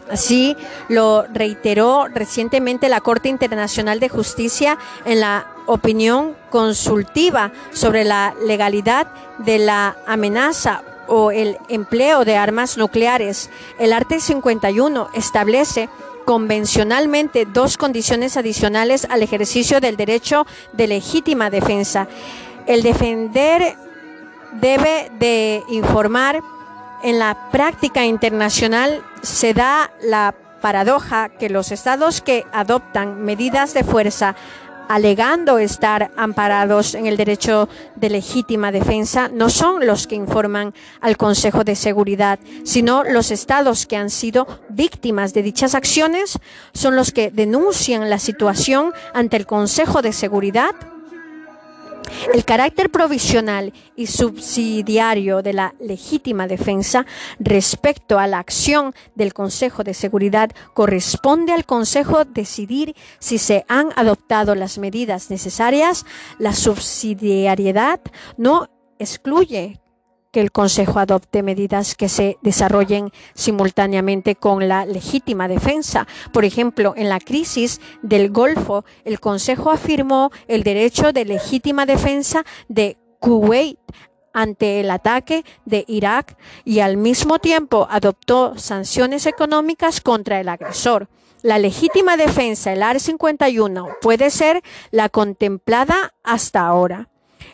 [0.10, 0.58] Así
[0.88, 9.08] lo reiteró recientemente la Corte Internacional de Justicia en la opinión consultiva sobre la legalidad
[9.38, 13.50] de la amenaza o el empleo de armas nucleares.
[13.78, 15.90] El arte 51 establece
[16.26, 22.08] convencionalmente dos condiciones adicionales al ejercicio del derecho de legítima defensa.
[22.68, 23.76] El defender
[24.54, 26.42] debe de informar
[27.04, 33.84] en la práctica internacional se da la paradoja que los estados que adoptan medidas de
[33.84, 34.36] fuerza
[34.90, 41.16] alegando estar amparados en el derecho de legítima defensa, no son los que informan al
[41.16, 46.40] Consejo de Seguridad, sino los estados que han sido víctimas de dichas acciones,
[46.74, 50.72] son los que denuncian la situación ante el Consejo de Seguridad
[52.34, 57.06] el carácter provisional y subsidiario de la legítima defensa
[57.40, 63.90] respecto a la acción del Consejo de Seguridad corresponde al Consejo decidir si se han
[63.96, 66.06] adoptado las medidas necesarias.
[66.38, 68.00] La subsidiariedad
[68.38, 69.80] no excluye
[70.32, 76.08] que el Consejo adopte medidas que se desarrollen simultáneamente con la legítima defensa.
[76.32, 82.46] Por ejemplo, en la crisis del Golfo, el Consejo afirmó el derecho de legítima defensa
[82.68, 83.80] de Kuwait
[84.34, 91.10] ante el ataque de Irak y al mismo tiempo adoptó sanciones económicas contra el agresor.
[91.42, 94.62] La legítima defensa, el AR 51, puede ser
[94.92, 97.10] la contemplada hasta ahora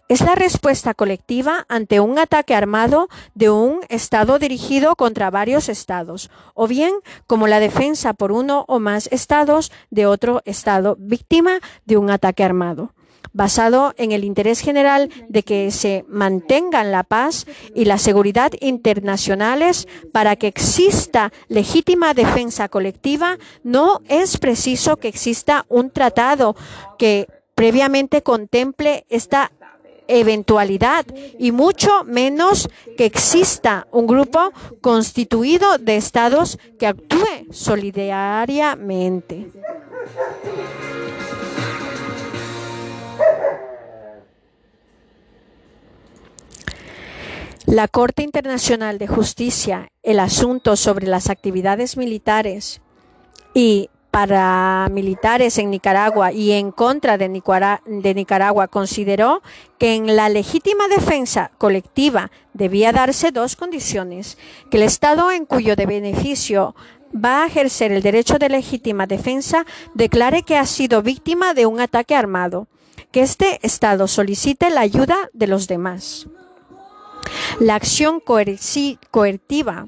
[0.08, 6.30] es la respuesta colectiva ante un ataque armado de un Estado dirigido contra varios Estados,
[6.54, 6.94] o bien
[7.28, 12.44] como la defensa por uno o más Estados de otro Estado víctima de un ataque
[12.44, 12.94] armado
[13.34, 19.90] basado en el interés general de que se mantengan la paz y la seguridad internacionales
[20.14, 26.56] para que exista legítima defensa colectiva, no es preciso que exista un tratado
[26.98, 29.52] que previamente contemple esta
[30.08, 31.06] eventualidad
[31.40, 34.52] y mucho menos que exista un grupo
[34.82, 39.52] constituido de estados que actúe solidariamente.
[47.66, 52.80] La Corte Internacional de Justicia, el asunto sobre las actividades militares
[53.56, 59.42] y paramilitares en Nicaragua y en contra de Nicaragua, consideró
[59.78, 64.38] que en la legítima defensa colectiva debía darse dos condiciones,
[64.72, 66.76] que el Estado en cuyo de beneficio
[67.14, 71.82] va a ejercer el derecho de legítima defensa declare que ha sido víctima de un
[71.82, 72.70] ataque armado,
[73.12, 76.28] que este Estado solicite la ayuda de los demás.
[77.60, 79.88] La acción coercitiva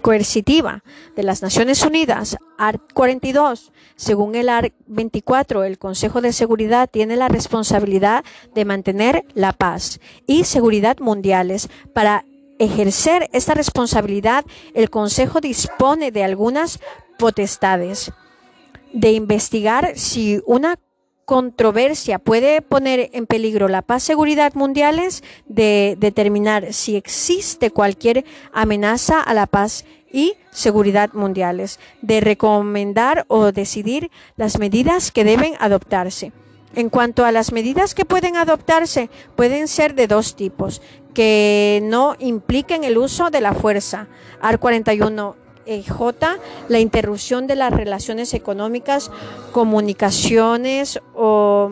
[0.00, 0.82] coercitiva
[1.16, 3.72] de las Naciones Unidas, ART 42.
[3.96, 8.24] Según el ART 24, el Consejo de Seguridad tiene la responsabilidad
[8.54, 12.24] de mantener la paz y seguridad mundiales para
[12.58, 14.44] ejercer esta responsabilidad,
[14.74, 16.78] el Consejo dispone de algunas
[17.18, 18.12] potestades
[18.92, 20.78] de investigar si una
[21.30, 28.24] controversia puede poner en peligro la paz y seguridad mundiales, de determinar si existe cualquier
[28.52, 35.54] amenaza a la paz y seguridad mundiales, de recomendar o decidir las medidas que deben
[35.60, 36.32] adoptarse.
[36.74, 40.82] En cuanto a las medidas que pueden adoptarse, pueden ser de dos tipos,
[41.14, 44.08] que no impliquen el uso de la fuerza.
[44.40, 46.38] AR 41 J,
[46.68, 49.10] la interrupción de las relaciones económicas,
[49.52, 51.70] comunicaciones o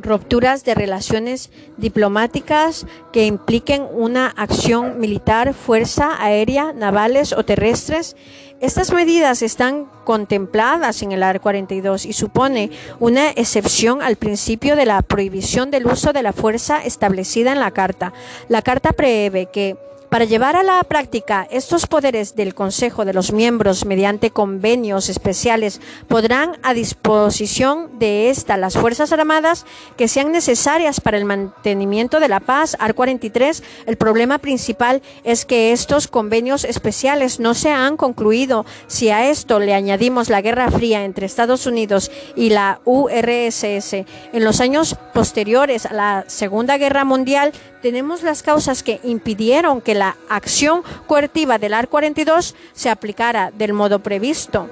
[0.00, 8.16] rupturas de relaciones diplomáticas que impliquen una acción militar, fuerza aérea, navales o terrestres.
[8.60, 12.70] Estas medidas están contempladas en el AR 42 y supone
[13.00, 17.70] una excepción al principio de la prohibición del uso de la fuerza establecida en la
[17.70, 18.12] Carta.
[18.48, 19.76] La Carta prevé que
[20.10, 25.80] para llevar a la práctica estos poderes del Consejo de los miembros mediante convenios especiales
[26.08, 32.28] podrán a disposición de esta las Fuerzas Armadas que sean necesarias para el mantenimiento de
[32.28, 32.76] la paz.
[32.78, 33.62] Art 43.
[33.86, 38.64] El problema principal es que estos convenios especiales no se han concluido.
[38.86, 44.44] Si a esto le añadimos la Guerra Fría entre Estados Unidos y la URSS en
[44.44, 47.52] los años posteriores a la Segunda Guerra Mundial,
[47.86, 53.74] tenemos las causas que impidieron que la acción coertiva del AR 42 se aplicara del
[53.74, 54.68] modo previsto.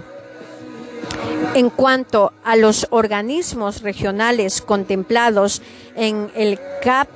[1.55, 5.63] En cuanto a los organismos regionales contemplados
[5.95, 7.09] en el CAP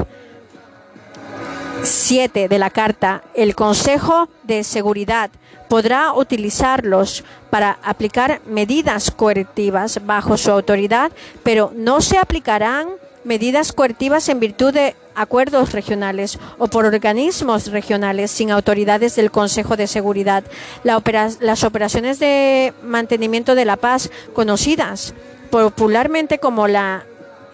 [1.82, 5.32] 7 de la Carta, el Consejo de Seguridad
[5.68, 11.11] podrá utilizarlos para aplicar medidas coertivas bajo su autoridad,
[11.42, 12.86] pero no se aplicarán
[13.24, 19.76] medidas coertivas en virtud de acuerdos regionales o por organismos regionales sin autoridades del Consejo
[19.76, 20.44] de Seguridad.
[20.82, 25.14] las operaciones de mantenimiento de la paz, conocidas
[25.50, 27.04] popularmente como la,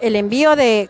[0.01, 0.89] el envío de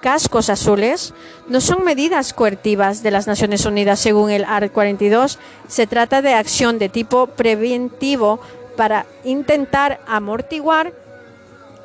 [0.00, 1.14] cascos azules,
[1.48, 5.38] no son medidas coertivas de las Naciones Unidas según el ART 42.
[5.68, 8.40] Se trata de acción de tipo preventivo
[8.76, 10.92] para intentar amortiguar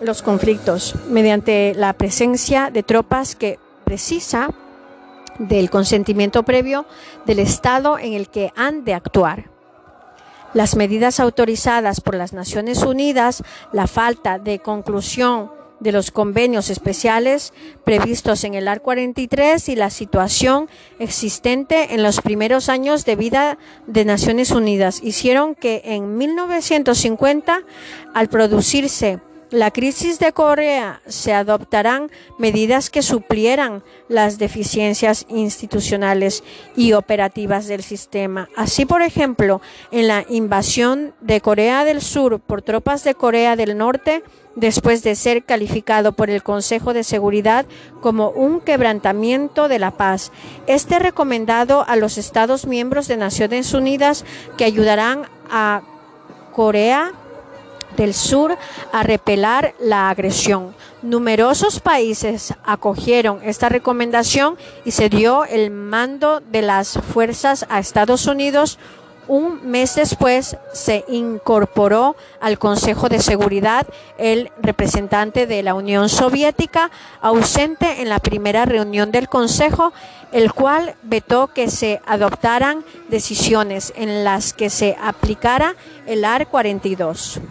[0.01, 4.49] los conflictos mediante la presencia de tropas que precisa
[5.39, 6.85] del consentimiento previo
[7.25, 9.49] del Estado en el que han de actuar.
[10.53, 17.53] Las medidas autorizadas por las Naciones Unidas, la falta de conclusión de los convenios especiales
[17.85, 20.67] previstos en el AR 43 y la situación
[20.99, 27.61] existente en los primeros años de vida de Naciones Unidas hicieron que en 1950,
[28.13, 36.43] al producirse la crisis de Corea se adoptarán medidas que suplieran las deficiencias institucionales
[36.75, 38.49] y operativas del sistema.
[38.55, 43.77] Así, por ejemplo, en la invasión de Corea del Sur por tropas de Corea del
[43.77, 44.23] Norte,
[44.55, 47.65] después de ser calificado por el Consejo de Seguridad
[48.01, 50.31] como un quebrantamiento de la paz.
[50.65, 54.25] Este recomendado a los Estados miembros de Naciones Unidas
[54.57, 55.83] que ayudarán a
[56.53, 57.13] Corea
[57.97, 58.57] del Sur
[58.93, 60.73] a repelar la agresión.
[61.01, 68.25] Numerosos países acogieron esta recomendación y se dio el mando de las fuerzas a Estados
[68.27, 68.79] Unidos.
[69.27, 73.85] Un mes después se incorporó al Consejo de Seguridad
[74.17, 79.91] el representante de la Unión Soviética, ausente en la primera reunión del Consejo,
[80.31, 85.75] el cual vetó que se adoptaran decisiones en las que se aplicara
[86.05, 87.41] el AR 42.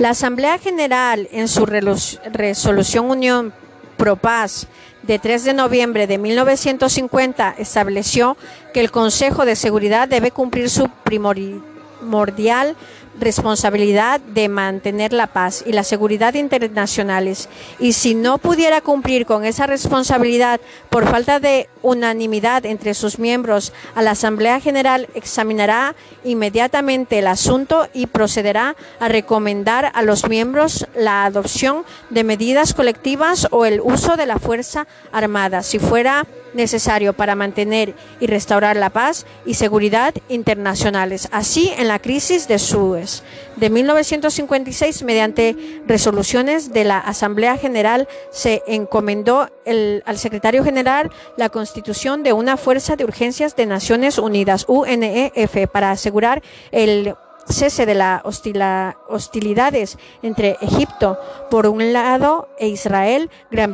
[0.00, 3.52] La Asamblea General, en su resolución Unión
[3.96, 4.66] Pro Paz
[5.02, 8.36] de 3 de noviembre de 1950, estableció
[8.72, 12.76] que el Consejo de Seguridad debe cumplir su primordial
[13.18, 17.48] responsabilidad de mantener la paz y la seguridad internacionales.
[17.78, 20.60] Y si no pudiera cumplir con esa responsabilidad
[20.90, 25.94] por falta de unanimidad entre sus miembros, a la Asamblea General examinará
[26.24, 33.48] inmediatamente el asunto y procederá a recomendar a los miembros la adopción de medidas colectivas
[33.50, 38.90] o el uso de la fuerza armada, si fuera necesario para mantener y restaurar la
[38.90, 43.22] paz y seguridad internacionales, así en la crisis de Suez
[43.56, 52.22] de 1956 mediante resoluciones de la Asamblea General se encomendó al secretario general la constitución
[52.22, 56.42] de una fuerza de urgencias de Naciones Unidas UNEF para asegurar
[56.72, 57.14] el
[57.48, 61.18] cese de las hostilidades entre Egipto
[61.50, 63.72] por un lado e Israel, Gran,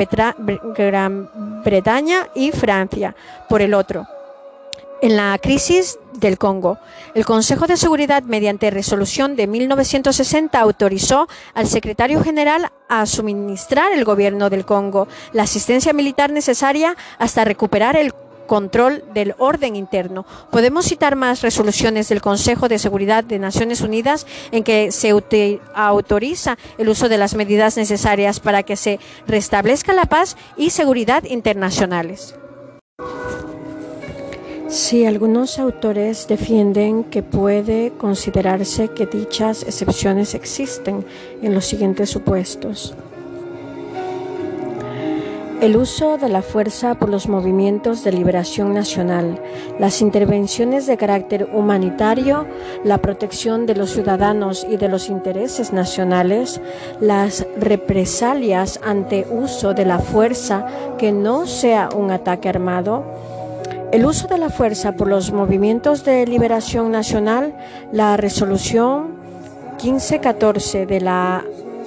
[0.76, 3.14] Gran Bretaña y Francia
[3.48, 4.06] por el otro.
[5.02, 6.78] En la crisis del Congo,
[7.14, 14.04] el Consejo de Seguridad, mediante resolución de 1960, autorizó al secretario general a suministrar al
[14.04, 18.12] gobierno del Congo la asistencia militar necesaria hasta recuperar el
[18.50, 20.26] control del orden interno.
[20.50, 25.14] Podemos citar más resoluciones del Consejo de Seguridad de Naciones Unidas en que se
[25.72, 28.98] autoriza el uso de las medidas necesarias para que se
[29.28, 32.34] restablezca la paz y seguridad internacionales.
[34.66, 41.06] Si algunos autores defienden que puede considerarse que dichas excepciones existen
[41.40, 42.96] en los siguientes supuestos
[45.60, 49.38] el uso de la fuerza por los movimientos de liberación nacional,
[49.78, 52.46] las intervenciones de carácter humanitario,
[52.82, 56.62] la protección de los ciudadanos y de los intereses nacionales,
[56.98, 63.04] las represalias ante uso de la fuerza que no sea un ataque armado,
[63.92, 67.54] el uso de la fuerza por los movimientos de liberación nacional,
[67.92, 69.20] la resolución
[69.82, 71.44] 1514 de la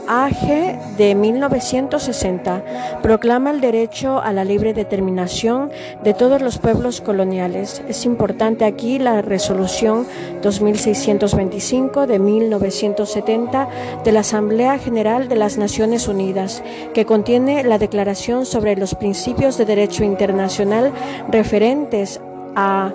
[0.07, 2.63] AG de 1960
[3.01, 5.71] proclama el derecho a la libre determinación
[6.03, 7.81] de todos los pueblos coloniales.
[7.87, 10.05] Es importante aquí la resolución
[10.41, 13.69] 2625 de 1970
[14.03, 19.57] de la Asamblea General de las Naciones Unidas, que contiene la Declaración sobre los Principios
[19.57, 20.91] de Derecho Internacional
[21.29, 22.19] referentes
[22.55, 22.91] a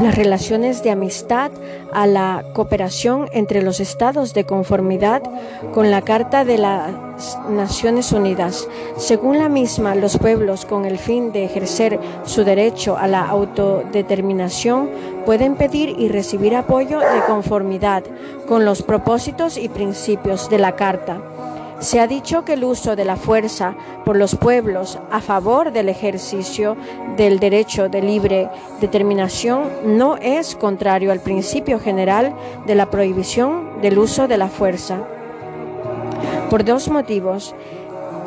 [0.00, 1.50] las relaciones de amistad
[1.92, 5.22] a la cooperación entre los estados de conformidad
[5.72, 8.68] con la Carta de las Naciones Unidas.
[8.96, 14.90] Según la misma, los pueblos, con el fin de ejercer su derecho a la autodeterminación,
[15.24, 18.04] pueden pedir y recibir apoyo de conformidad
[18.46, 21.20] con los propósitos y principios de la Carta
[21.80, 23.74] se ha dicho que el uso de la fuerza
[24.04, 26.76] por los pueblos a favor del ejercicio
[27.16, 28.50] del derecho de libre
[28.80, 32.34] determinación no es contrario al principio general
[32.66, 34.98] de la prohibición del uso de la fuerza.
[36.50, 37.54] Por dos motivos.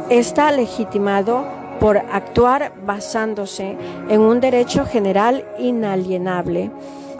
[0.10, 1.46] Está legitimado
[1.80, 3.78] por actuar basándose
[4.10, 6.72] en un derecho general inalienable,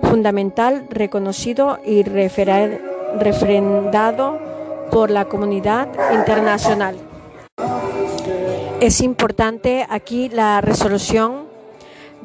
[0.02, 4.49] fundamental, reconocido y refrendado
[4.92, 6.96] por la comunidad internacional.
[8.80, 11.50] Es importante aquí la resolución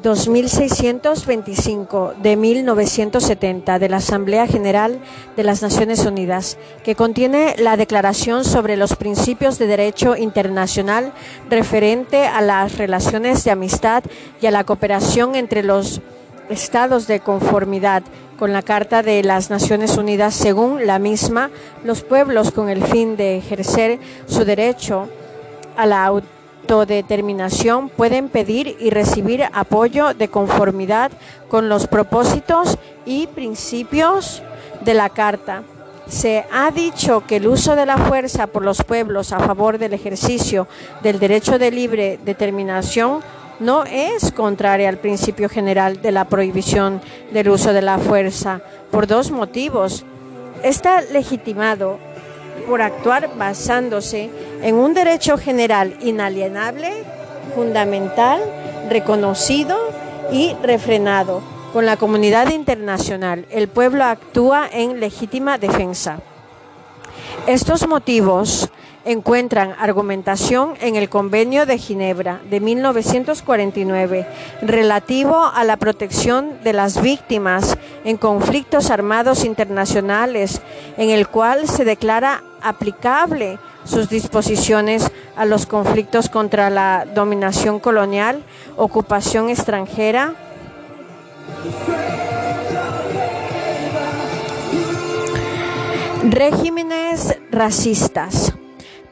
[0.04, 4.98] 2625 de 1970 de la Asamblea General
[5.34, 11.14] de las Naciones Unidas, que contiene la Declaración sobre los Principios de Derecho Internacional
[11.48, 14.04] referente a las relaciones de amistad
[14.42, 16.02] y a la cooperación entre los
[16.50, 18.02] estados de conformidad
[18.38, 21.50] con la Carta de las Naciones Unidas, según la misma,
[21.84, 25.08] los pueblos con el fin de ejercer su derecho
[25.76, 31.12] a la autodeterminación pueden pedir y recibir apoyo de conformidad
[31.48, 34.42] con los propósitos y principios
[34.84, 35.62] de la Carta.
[36.08, 39.94] Se ha dicho que el uso de la fuerza por los pueblos a favor del
[39.94, 40.68] ejercicio
[41.02, 43.20] del derecho de libre determinación
[43.60, 47.00] no es contraria al principio general de la prohibición
[47.32, 50.04] del uso de la fuerza por dos motivos.
[50.62, 51.98] Está legitimado
[52.68, 54.30] por actuar basándose
[54.62, 56.90] en un derecho general inalienable,
[57.54, 58.40] fundamental,
[58.88, 59.76] reconocido
[60.32, 61.42] y refrenado
[61.72, 63.46] con la comunidad internacional.
[63.50, 66.20] El pueblo actúa en legítima defensa.
[67.46, 68.70] Estos motivos
[69.04, 74.26] encuentran argumentación en el Convenio de Ginebra de 1949
[74.62, 80.60] relativo a la protección de las víctimas en conflictos armados internacionales,
[80.96, 88.42] en el cual se declara aplicable sus disposiciones a los conflictos contra la dominación colonial,
[88.76, 90.34] ocupación extranjera,
[96.30, 98.54] regímenes racistas.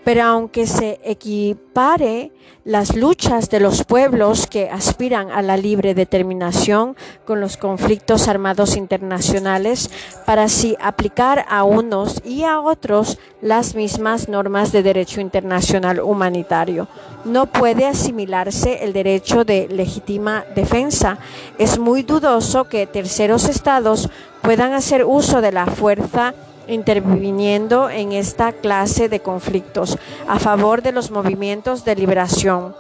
[0.05, 2.33] Pero aunque se equipare
[2.65, 8.77] las luchas de los pueblos que aspiran a la libre determinación con los conflictos armados
[8.77, 9.91] internacionales,
[10.27, 16.87] para así aplicar a unos y a otros las mismas normas de derecho internacional humanitario,
[17.25, 21.19] no puede asimilarse el derecho de legítima defensa.
[21.59, 24.09] Es muy dudoso que terceros estados
[24.41, 26.35] puedan hacer uso de la fuerza
[26.67, 29.99] interviniendo en esta clase de conflictos
[30.29, 32.75] a favor de los movimientos de liberación,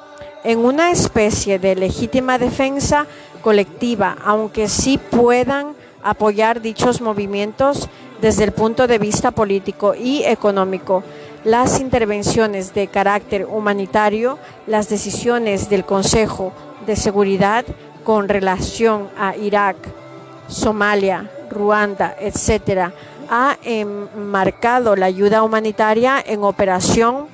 [0.44, 3.06] en una especie de legítima defensa
[3.42, 7.88] colectiva, aunque sí puedan apoyar dichos movimientos
[8.20, 11.02] desde el punto de vista político y económico.
[11.44, 16.52] Las intervenciones de carácter humanitario, las decisiones del Consejo
[16.86, 17.64] de Seguridad
[18.04, 19.76] con relación a Irak,
[20.48, 22.92] Somalia, Ruanda, etcétera,
[23.34, 27.28] ha enmarcado la ayuda humanitaria en operación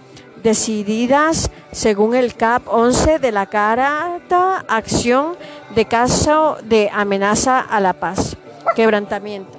[0.45, 5.35] decididas según el CAP 11 de la Carta Acción
[5.75, 8.37] de caso de amenaza a la paz.
[8.77, 9.59] Quebrantamiento.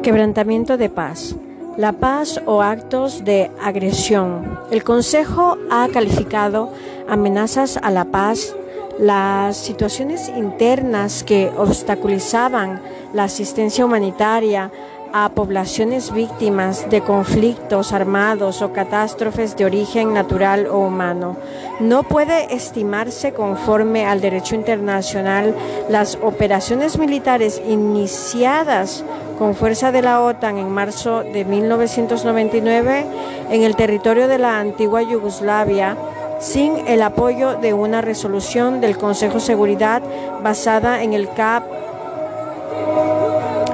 [0.00, 1.34] Quebrantamiento de paz.
[1.76, 4.60] La paz o actos de agresión.
[4.70, 6.72] El Consejo ha calificado
[7.08, 8.54] amenazas a la paz
[8.98, 12.80] las situaciones internas que obstaculizaban
[13.12, 14.70] la asistencia humanitaria
[15.12, 21.36] a poblaciones víctimas de conflictos armados o catástrofes de origen natural o humano.
[21.80, 25.54] No puede estimarse conforme al derecho internacional
[25.90, 29.04] las operaciones militares iniciadas
[29.38, 33.04] con fuerza de la OTAN en marzo de 1999
[33.50, 35.96] en el territorio de la antigua Yugoslavia
[36.42, 40.02] sin el apoyo de una resolución del Consejo de Seguridad
[40.42, 41.62] basada en el CAP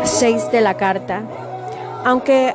[0.04, 1.22] 6 de la Carta.
[2.04, 2.54] Aunque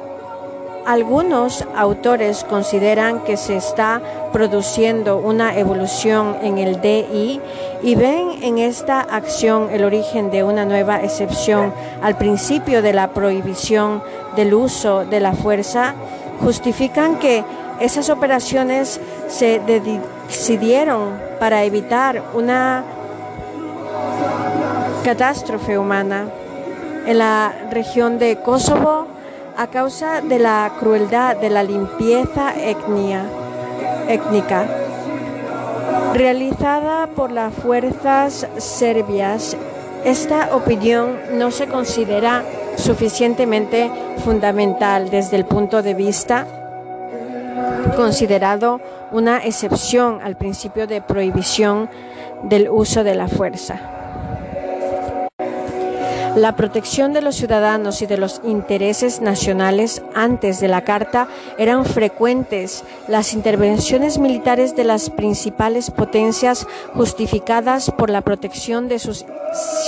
[0.86, 4.02] algunos autores consideran que se está
[4.32, 7.42] produciendo una evolución en el DI
[7.82, 13.14] y ven en esta acción el origen de una nueva excepción al principio de la
[13.14, 14.04] prohibición
[14.36, 15.96] del uso de la fuerza,
[16.40, 17.44] justifican que
[17.80, 19.00] esas operaciones
[19.34, 22.84] se decidieron para evitar una
[25.04, 26.28] catástrofe humana
[27.08, 29.08] en la región de Kosovo
[29.58, 32.54] a causa de la crueldad de la limpieza
[34.08, 34.68] étnica
[36.14, 39.58] realizada por las fuerzas serbias.
[40.06, 42.44] Esta opinión no se considera
[42.76, 43.90] suficientemente
[44.24, 46.63] fundamental desde el punto de vista
[47.96, 51.90] considerado una excepción al principio de prohibición
[52.44, 54.03] del uso de la fuerza.
[56.36, 61.28] La protección de los ciudadanos y de los intereses nacionales antes de la Carta
[61.60, 62.84] eran frecuentes.
[63.08, 66.66] Las intervenciones militares de las principales potencias
[66.96, 69.26] justificadas por la protección de sus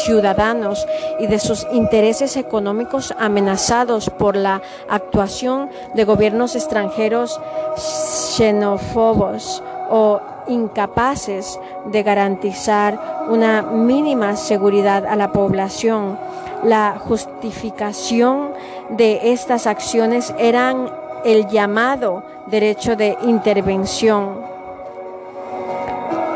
[0.06, 0.86] ciudadanos
[1.20, 7.40] y de sus intereses económicos amenazados por la actuación de gobiernos extranjeros
[7.76, 16.18] xenófobos o incapaces de garantizar una mínima seguridad a la población.
[16.64, 18.50] La justificación
[18.90, 20.90] de estas acciones eran
[21.24, 24.56] el llamado derecho de intervención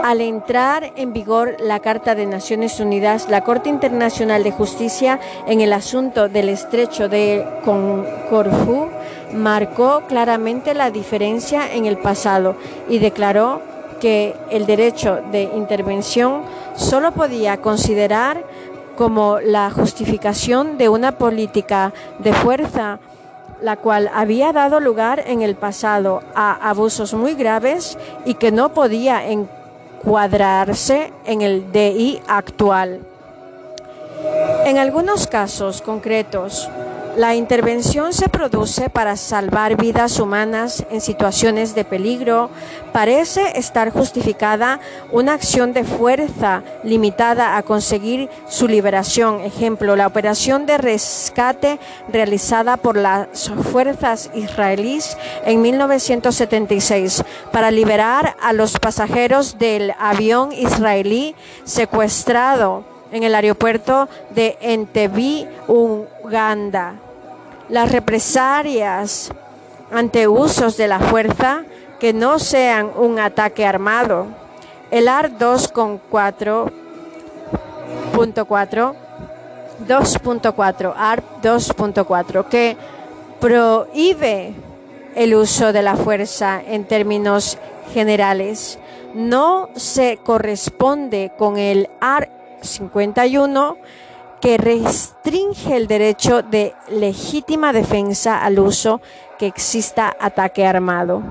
[0.10, 5.62] al entrar en vigor la Carta de Naciones Unidas, la Corte Internacional de Justicia en
[5.62, 8.88] el asunto del estrecho de Corfú
[9.34, 12.56] marcó claramente la diferencia en el pasado
[12.90, 13.62] y declaró
[14.00, 16.44] que el derecho de intervención
[16.76, 18.44] solo podía considerar
[18.98, 23.00] como la justificación de una política de fuerza
[23.62, 28.70] la cual había dado lugar en el pasado a abusos muy graves y que no
[28.70, 33.02] podía encuadrarse en el DI actual.
[34.66, 36.70] En algunos casos concretos,
[37.18, 42.50] la intervención se produce para salvar vidas humanas en situaciones de peligro.
[42.92, 44.80] Parece estar justificada
[45.12, 49.42] una acción de fuerza limitada a conseguir su liberación.
[49.42, 51.80] Ejemplo, la operación de rescate
[52.12, 61.36] realizada por las fuerzas israelíes en 1976 para liberar a los pasajeros del avión israelí
[61.64, 66.96] secuestrado en el aeropuerto de Entebbe, Uganda.
[67.70, 69.32] Las represalias
[69.92, 71.64] ante usos de la fuerza
[72.00, 74.28] que no sean un ataque armado.
[74.92, 76.72] El AR 2.4
[79.88, 82.76] 2.4 ARP 2.4 que
[83.40, 84.54] prohíbe
[85.16, 87.58] el uso de la fuerza en términos
[87.94, 88.78] generales
[89.14, 93.78] no se corresponde con el ARP 51
[94.42, 99.02] que restringe el derecho de legítima defensa al uso
[99.38, 101.24] que exista ataque armado.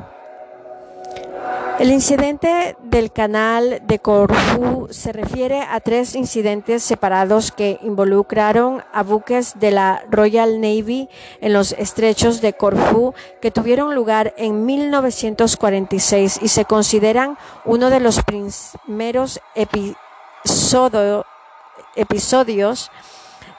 [1.79, 9.05] El incidente del canal de Corfú se refiere a tres incidentes separados que involucraron a
[9.05, 11.09] buques de la Royal Navy
[11.41, 18.01] en los estrechos de Corfú que tuvieron lugar en 1946 y se consideran uno de
[18.01, 20.07] los primeros episodios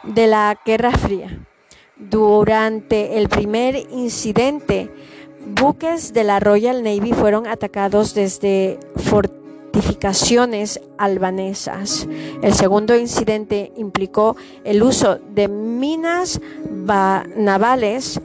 [0.03, 1.45] de la Guerra Fría.
[1.97, 4.89] Durante el primer incidente,
[5.59, 12.07] buques de la Royal Navy fueron atacados desde fortificaciones albanesas.
[12.41, 16.39] El segundo incidente implicó el uso de minas
[17.35, 18.21] navales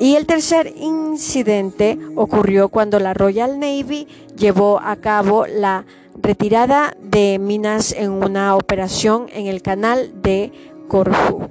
[0.00, 5.84] y el tercer incidente ocurrió cuando la Royal Navy llevó a cabo la
[6.24, 10.50] retirada de minas en una operación en el canal de
[10.88, 11.48] Corfú.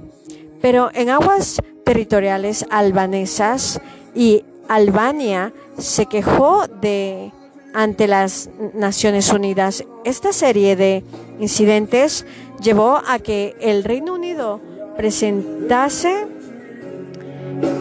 [0.60, 3.80] Pero en aguas territoriales albanesas
[4.14, 7.32] y Albania se quejó de
[7.72, 9.84] ante las Naciones Unidas.
[10.04, 11.04] Esta serie de
[11.38, 12.26] incidentes
[12.60, 14.60] llevó a que el Reino Unido
[14.96, 16.26] presentase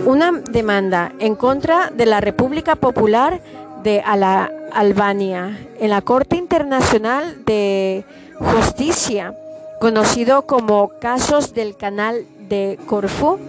[0.05, 3.41] una demanda en contra de la República Popular
[3.83, 4.01] de
[4.74, 8.05] Albania en la Corte Internacional de
[8.39, 9.36] Justicia,
[9.80, 13.39] conocido como casos del Canal de Corfú.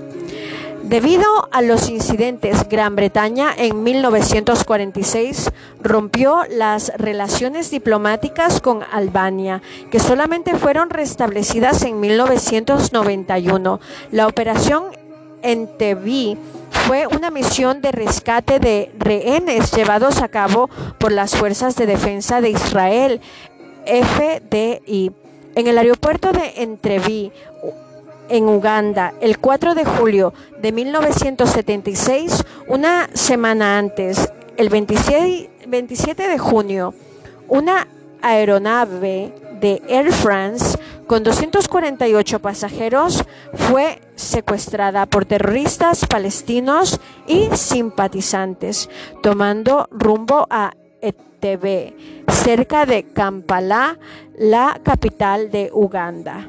[0.82, 5.50] Debido a los incidentes, Gran Bretaña en 1946
[5.82, 13.80] rompió las relaciones diplomáticas con Albania, que solamente fueron restablecidas en 1991.
[14.12, 14.84] La operación
[15.44, 16.36] Entebbe
[16.86, 20.68] fue una misión de rescate de rehenes llevados a cabo
[20.98, 23.20] por las Fuerzas de Defensa de Israel,
[23.86, 25.12] FDI,
[25.54, 27.30] en el aeropuerto de Entebbe,
[28.28, 36.94] en Uganda, el 4 de julio de 1976, una semana antes, el 27 de junio,
[37.48, 37.86] una
[38.22, 43.24] aeronave de Air France con 248 pasajeros
[43.54, 48.88] fue secuestrada por terroristas palestinos y simpatizantes,
[49.22, 51.94] tomando rumbo a Etebe,
[52.28, 53.98] cerca de Kampala,
[54.38, 56.46] la capital de Uganda.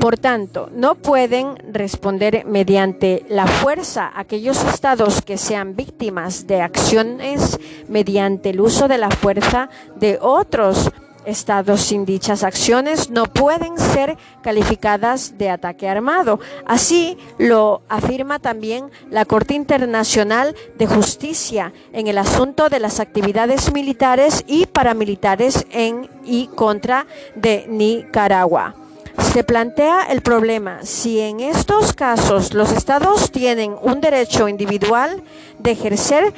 [0.00, 7.60] Por tanto, no pueden responder mediante la fuerza aquellos estados que sean víctimas de acciones
[7.86, 10.90] mediante el uso de la fuerza de otros
[11.26, 16.40] estados sin dichas acciones no pueden ser calificadas de ataque armado.
[16.66, 23.72] Así lo afirma también la Corte Internacional de Justicia en el asunto de las actividades
[23.72, 28.74] militares y paramilitares en y contra de Nicaragua.
[29.18, 35.22] Se plantea el problema si en estos casos los estados tienen un derecho individual
[35.58, 36.32] de ejercer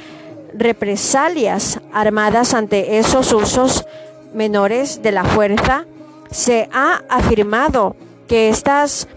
[0.53, 3.85] represalias armadas ante esos usos
[4.35, 5.85] menores de la fuerza.
[6.29, 7.95] Se ha afirmado
[8.27, 9.07] que estas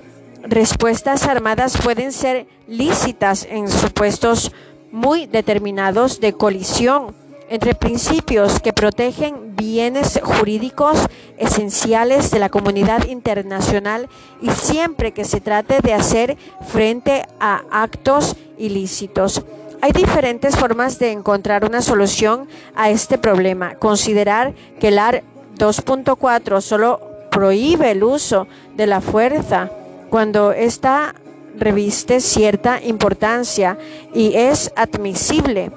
[0.43, 4.53] respuestas armadas pueden ser lícitas en supuestos
[4.91, 7.15] muy determinados de colisión
[7.51, 11.07] entre principios que protegen bienes jurídicos
[11.39, 14.09] esenciales de la comunidad internacional
[14.43, 16.37] y siempre que se trate de hacer
[16.69, 19.43] frente a actos ilícitos.
[19.81, 23.77] Hay diferentes formas de encontrar una solución a este problema.
[23.77, 25.23] Considerar que el AR
[25.57, 27.01] 2.4 solo
[27.31, 29.71] prohíbe el uso de la fuerza
[30.11, 31.15] cuando ésta
[31.57, 33.79] reviste cierta importancia
[34.13, 35.71] y es admisible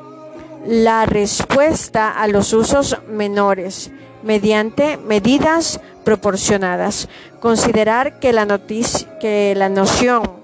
[0.65, 3.91] la respuesta a los usos menores
[4.23, 7.07] mediante medidas proporcionadas.
[7.39, 8.59] Considerar que la,
[9.19, 10.40] que la noción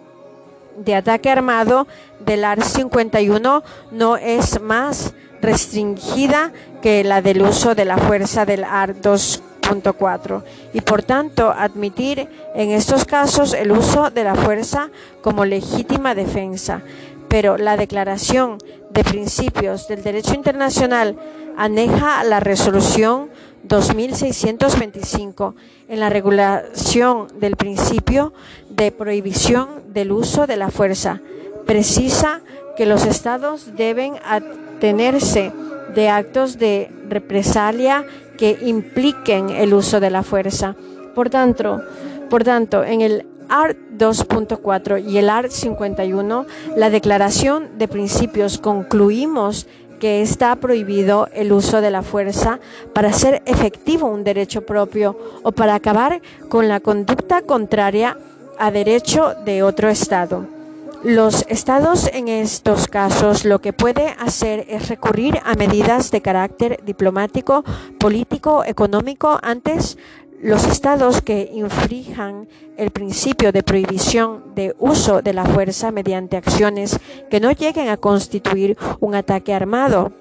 [0.78, 1.88] de ataque armado
[2.19, 6.51] del AR 51 no es más restringida
[6.82, 12.71] que la del uso de la fuerza del AR 2.4 y por tanto admitir en
[12.71, 14.89] estos casos el uso de la fuerza
[15.21, 16.82] como legítima defensa.
[17.28, 18.57] Pero la declaración
[18.89, 21.17] de principios del derecho internacional
[21.57, 23.30] aneja la resolución
[23.68, 25.55] 2625
[25.89, 28.34] en la regulación del principio
[28.70, 31.22] de prohibición del uso de la fuerza.
[31.65, 32.41] Precisa
[32.76, 35.51] que los estados deben atenerse
[35.95, 38.05] de actos de represalia
[38.38, 40.76] que impliquen el uso de la fuerza.
[41.15, 41.82] Por tanto,
[42.30, 46.45] por tanto en el ART 2.4 y el ART 51,
[46.76, 49.68] la declaración de principios concluimos
[49.99, 52.59] que está prohibido el uso de la fuerza
[52.93, 58.17] para hacer efectivo un derecho propio o para acabar con la conducta contraria
[58.59, 60.57] a derecho de otro Estado.
[61.03, 66.79] Los estados en estos casos lo que puede hacer es recurrir a medidas de carácter
[66.83, 67.63] diplomático,
[67.99, 69.97] político, económico antes
[70.39, 76.99] los estados que infrijan el principio de prohibición de uso de la fuerza mediante acciones
[77.29, 80.11] que no lleguen a constituir un ataque armado.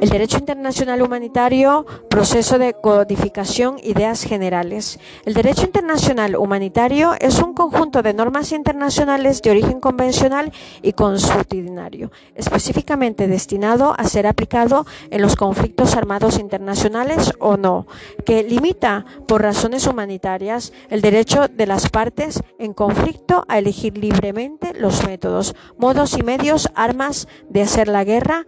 [0.00, 4.98] El derecho internacional humanitario, proceso de codificación, ideas generales.
[5.24, 10.52] El derecho internacional humanitario es un conjunto de normas internacionales de origen convencional
[10.82, 17.86] y consuetudinario, específicamente destinado a ser aplicado en los conflictos armados internacionales o no,
[18.24, 24.74] que limita, por razones humanitarias, el derecho de las partes en conflicto a elegir libremente
[24.74, 28.46] los métodos, modos y medios, armas de hacer la guerra,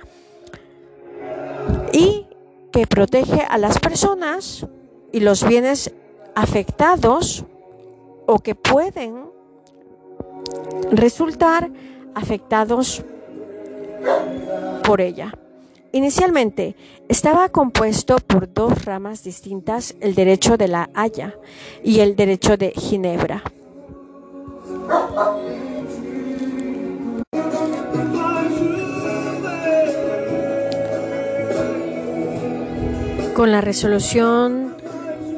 [1.92, 2.26] y
[2.72, 4.66] que protege a las personas
[5.12, 5.92] y los bienes
[6.34, 7.44] afectados
[8.26, 9.24] o que pueden
[10.92, 11.70] resultar
[12.14, 13.02] afectados
[14.84, 15.32] por ella.
[15.92, 16.76] Inicialmente
[17.08, 21.34] estaba compuesto por dos ramas distintas, el derecho de la Haya
[21.82, 23.42] y el derecho de Ginebra.
[33.40, 34.74] Con la resolución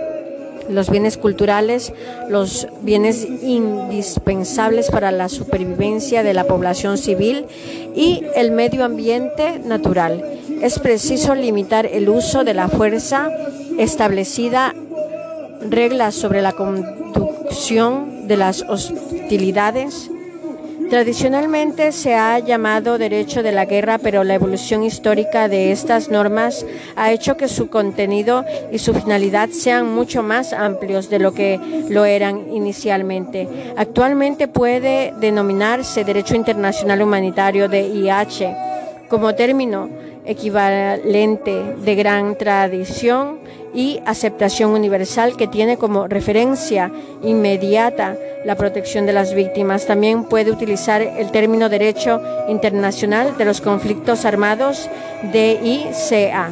[0.70, 1.92] los bienes culturales,
[2.30, 7.46] los bienes indispensables para la supervivencia de la población civil
[7.96, 10.24] y el medio ambiente natural.
[10.62, 13.30] Es preciso limitar el uso de la fuerza
[13.78, 14.76] establecida,
[15.70, 20.12] reglas sobre la conducción de las hostilidades,
[20.88, 26.66] Tradicionalmente se ha llamado derecho de la guerra, pero la evolución histórica de estas normas
[26.96, 31.60] ha hecho que su contenido y su finalidad sean mucho más amplios de lo que
[31.90, 33.48] lo eran inicialmente.
[33.78, 38.56] Actualmente puede denominarse derecho internacional humanitario de IH
[39.10, 39.90] como término
[40.30, 43.40] equivalente de gran tradición
[43.74, 46.92] y aceptación universal que tiene como referencia
[47.24, 48.16] inmediata
[48.46, 49.86] la protección de las víctimas.
[49.86, 54.90] También puede utilizar el término derecho internacional de los conflictos armados
[55.34, 56.52] DICA.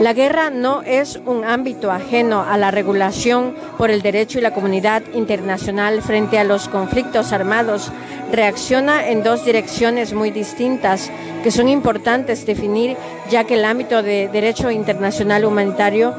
[0.00, 4.52] La guerra no es un ámbito ajeno a la regulación por el derecho y la
[4.52, 7.92] comunidad internacional frente a los conflictos armados.
[8.32, 11.10] Reacciona en dos direcciones muy distintas
[11.42, 12.96] que son importantes definir
[13.30, 16.14] ya que el ámbito de derecho internacional humanitario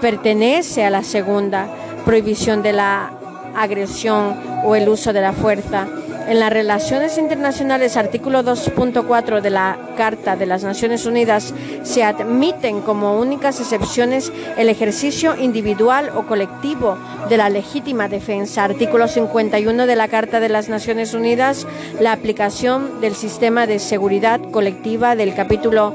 [0.00, 1.68] pertenece a la segunda,
[2.04, 3.12] prohibición de la
[3.54, 5.86] agresión o el uso de la fuerza.
[6.30, 11.52] En las relaciones internacionales, artículo 2.4 de la Carta de las Naciones Unidas,
[11.82, 16.96] se admiten como únicas excepciones el ejercicio individual o colectivo
[17.28, 18.62] de la legítima defensa.
[18.62, 21.66] Artículo 51 de la Carta de las Naciones Unidas,
[21.98, 25.94] la aplicación del sistema de seguridad colectiva del capítulo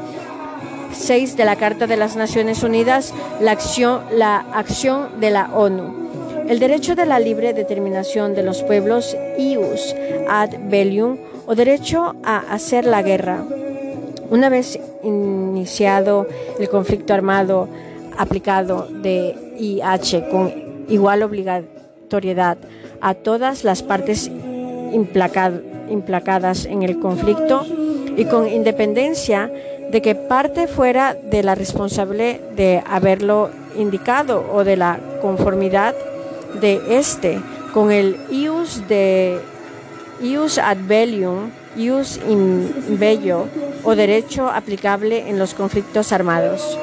[0.92, 6.05] 6 de la Carta de las Naciones Unidas, la acción, la acción de la ONU.
[6.48, 9.96] El derecho de la libre determinación de los pueblos, ius
[10.30, 11.18] ad bellium,
[11.48, 13.44] o derecho a hacer la guerra.
[14.30, 16.28] Una vez iniciado
[16.60, 17.68] el conflicto armado
[18.18, 20.54] aplicado de IH con
[20.88, 22.58] igual obligatoriedad
[23.02, 24.30] a todas las partes
[25.90, 27.66] implacadas en el conflicto
[28.18, 29.52] y con independencia
[29.92, 35.96] de que parte fuera de la responsable de haberlo indicado o de la conformidad
[36.62, 37.42] de este
[37.74, 39.42] con el ius de
[40.22, 43.48] ius ad bellium, ius in bello
[43.84, 46.80] o derecho aplicable en los conflictos armados.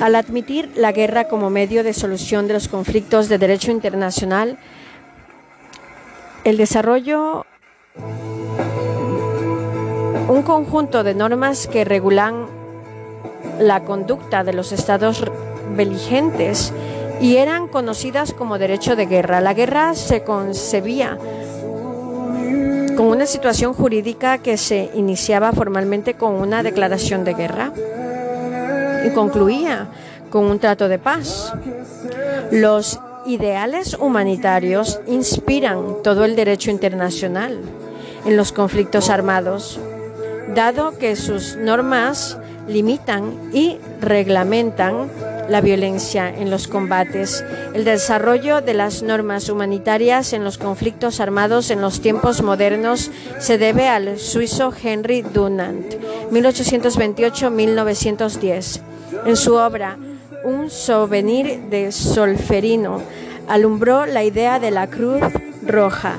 [0.00, 4.58] Al admitir la guerra como medio de solución de los conflictos de derecho internacional,
[6.44, 7.46] el desarrollo
[10.28, 12.46] un conjunto de normas que regulan
[13.60, 15.24] la conducta de los estados
[15.74, 16.72] beligentes
[17.20, 19.40] y eran conocidas como derecho de guerra.
[19.40, 21.18] La guerra se concebía
[22.96, 27.72] como una situación jurídica que se iniciaba formalmente con una declaración de guerra
[29.06, 29.88] y concluía
[30.30, 31.52] con un trato de paz.
[32.50, 37.58] Los ideales humanitarios inspiran todo el derecho internacional
[38.24, 39.78] en los conflictos armados,
[40.54, 42.38] dado que sus normas
[42.68, 45.08] limitan y reglamentan
[45.48, 47.44] la violencia en los combates,
[47.74, 53.58] el desarrollo de las normas humanitarias en los conflictos armados en los tiempos modernos se
[53.58, 55.94] debe al suizo Henry Dunant,
[56.30, 58.80] 1828-1910.
[59.24, 59.96] En su obra
[60.44, 63.00] Un souvenir de Solferino,
[63.48, 65.20] alumbró la idea de la Cruz
[65.62, 66.14] Roja,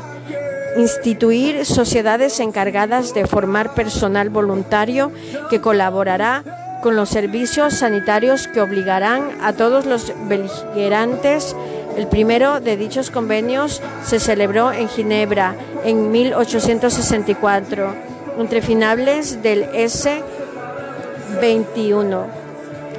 [0.78, 5.12] instituir sociedades encargadas de formar personal voluntario
[5.50, 6.44] que colaborará
[6.82, 11.56] con los servicios sanitarios que obligarán a todos los beligerantes.
[11.96, 17.96] El primero de dichos convenios se celebró en Ginebra en 1864,
[18.40, 22.26] entre finales del S-21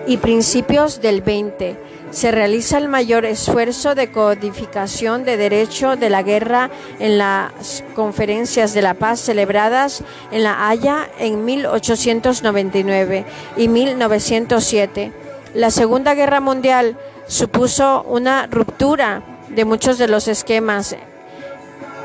[0.06, 6.22] y principios del 20 se realiza el mayor esfuerzo de codificación de derecho de la
[6.22, 13.24] guerra en las conferencias de la paz celebradas en La Haya en 1899
[13.56, 15.12] y 1907.
[15.54, 20.96] La Segunda Guerra Mundial supuso una ruptura de muchos de los esquemas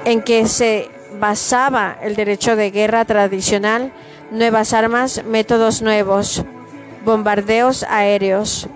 [0.06, 0.90] en que se
[1.20, 3.94] basaba el derecho de guerra tradicional,
[4.32, 6.44] nuevas armas, métodos nuevos,
[7.06, 8.68] bombardeos aéreos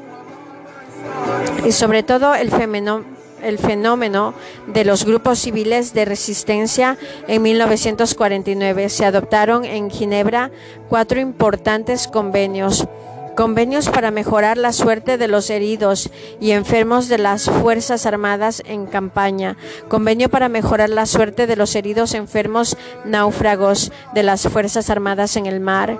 [1.65, 3.03] y sobre todo el fenómeno,
[3.41, 4.33] el fenómeno
[4.67, 6.97] de los grupos civiles de resistencia
[7.27, 8.89] en 1949.
[8.89, 10.51] Se adoptaron en Ginebra
[10.89, 12.87] cuatro importantes convenios.
[13.35, 16.09] Convenios para mejorar la suerte de los heridos
[16.39, 19.57] y enfermos de las Fuerzas Armadas en campaña.
[19.89, 25.45] Convenio para mejorar la suerte de los heridos enfermos náufragos de las Fuerzas Armadas en
[25.45, 25.99] el mar.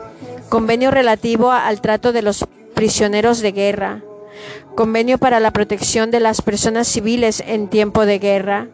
[0.49, 2.43] Convenio relativo al trato de los
[2.73, 4.01] prisioneros de guerra
[4.75, 8.67] Convenio para la protección de las personas civiles en tiempo de guerra.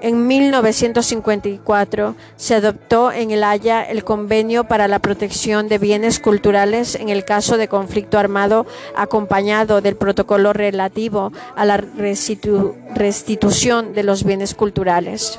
[0.00, 6.94] En 1954 se adoptó en el Haya el Convenio para la protección de bienes culturales
[6.94, 8.64] en el caso de conflicto armado,
[8.94, 11.78] acompañado del protocolo relativo a la
[12.94, 15.36] restitución de los bienes culturales.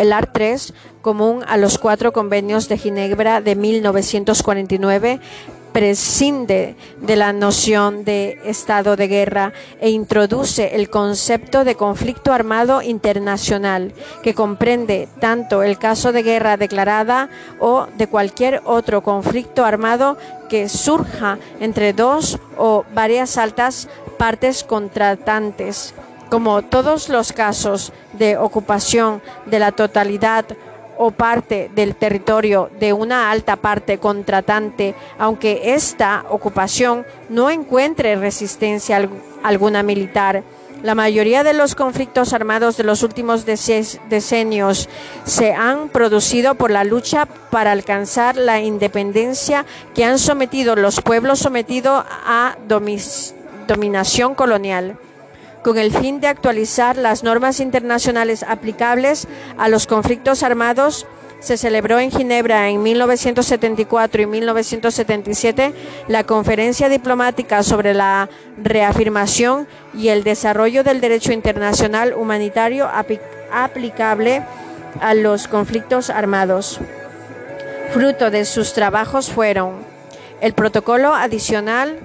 [0.00, 0.72] El AR 3,
[1.02, 5.20] común a los cuatro convenios de Ginebra de 1949,
[5.78, 12.82] prescinde de la noción de estado de guerra e introduce el concepto de conflicto armado
[12.82, 13.92] internacional,
[14.24, 17.28] que comprende tanto el caso de guerra declarada
[17.60, 20.18] o de cualquier otro conflicto armado
[20.48, 23.88] que surja entre dos o varias altas
[24.18, 25.94] partes contratantes,
[26.28, 30.44] como todos los casos de ocupación de la totalidad
[30.98, 39.08] o parte del territorio de una alta parte contratante, aunque esta ocupación no encuentre resistencia
[39.42, 40.42] alguna militar.
[40.82, 44.88] La mayoría de los conflictos armados de los últimos decenios
[45.24, 51.40] se han producido por la lucha para alcanzar la independencia que han sometido los pueblos
[51.40, 52.56] sometidos a
[53.66, 54.98] dominación colonial
[55.62, 59.26] con el fin de actualizar las normas internacionales aplicables
[59.56, 61.06] a los conflictos armados,
[61.40, 65.72] se celebró en Ginebra en 1974 y 1977
[66.08, 68.28] la Conferencia Diplomática sobre la
[68.60, 72.88] reafirmación y el desarrollo del derecho internacional humanitario
[73.52, 74.42] aplicable
[75.00, 76.80] a los conflictos armados.
[77.92, 79.76] Fruto de sus trabajos fueron
[80.40, 81.98] el protocolo adicional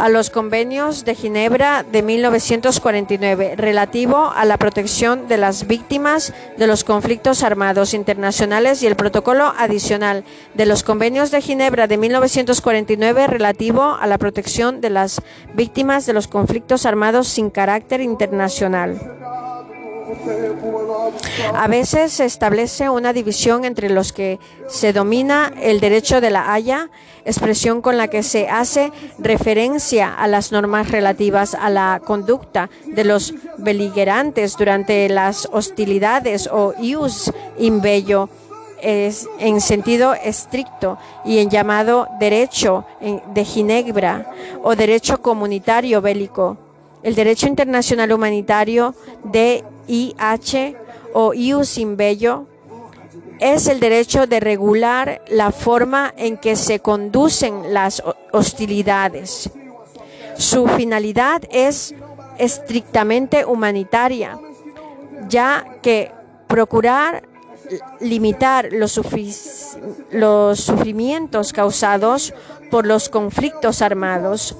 [0.00, 6.66] a los convenios de Ginebra de 1949 relativo a la protección de las víctimas de
[6.66, 10.24] los conflictos armados internacionales y el protocolo adicional
[10.54, 15.20] de los convenios de Ginebra de 1949 relativo a la protección de las
[15.54, 18.98] víctimas de los conflictos armados sin carácter internacional.
[21.54, 24.38] A veces se establece una división entre los que
[24.68, 26.90] se domina el derecho de la Haya,
[27.24, 33.04] expresión con la que se hace referencia a las normas relativas a la conducta de
[33.04, 38.28] los beligerantes durante las hostilidades o ius in bello
[38.82, 44.32] en sentido estricto y en llamado derecho de Ginebra
[44.62, 46.56] o derecho comunitario bélico.
[47.02, 50.76] El derecho internacional humanitario de IH
[51.12, 52.46] o ius in bello
[53.40, 58.02] es el derecho de regular la forma en que se conducen las
[58.32, 59.50] hostilidades.
[60.36, 61.94] Su finalidad es
[62.38, 64.38] estrictamente humanitaria,
[65.28, 66.12] ya que
[66.46, 67.22] procurar
[68.00, 69.00] limitar los,
[70.10, 72.34] los sufrimientos causados
[72.70, 74.56] por los conflictos armados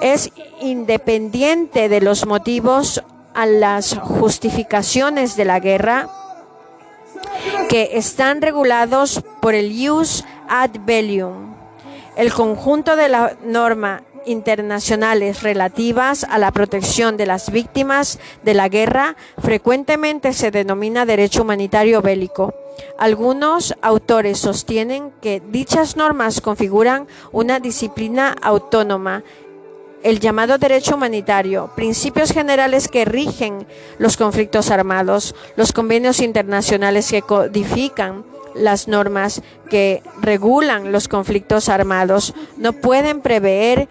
[0.00, 0.30] es
[0.60, 3.02] independiente de los motivos
[3.34, 6.08] a las justificaciones de la guerra
[7.68, 11.54] que están regulados por el ius ad bellium.
[12.16, 18.68] El conjunto de la norma internacionales relativas a la protección de las víctimas de la
[18.68, 22.54] guerra frecuentemente se denomina derecho humanitario bélico.
[22.98, 29.22] Algunos autores sostienen que dichas normas configuran una disciplina autónoma
[30.04, 33.66] el llamado derecho humanitario, principios generales que rigen
[33.98, 38.24] los conflictos armados, los convenios internacionales que codifican
[38.54, 43.88] las normas que regulan los conflictos armados, no pueden prever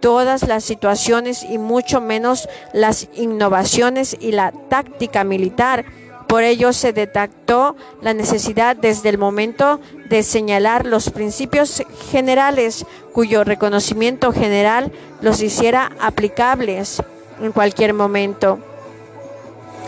[0.00, 5.84] todas las situaciones y mucho menos las innovaciones y la táctica militar.
[6.28, 9.80] Por ello se detectó la necesidad desde el momento
[10.10, 12.84] de señalar los principios generales
[13.14, 14.92] cuyo reconocimiento general
[15.22, 17.02] los hiciera aplicables
[17.40, 18.58] en cualquier momento.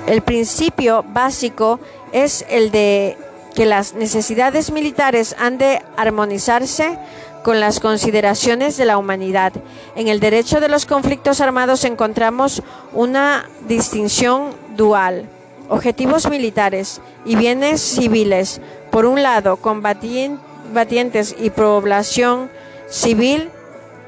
[0.07, 1.79] El principio básico
[2.13, 3.19] es el de
[3.55, 6.99] que las necesidades militares han de armonizarse
[7.45, 9.53] con las consideraciones de la humanidad.
[9.95, 12.63] En el derecho de los conflictos armados encontramos
[12.95, 15.29] una distinción dual.
[15.71, 18.61] Objetivos militares y bienes civiles.
[18.91, 22.51] Por un lado, combatientes y población
[22.89, 23.51] civil.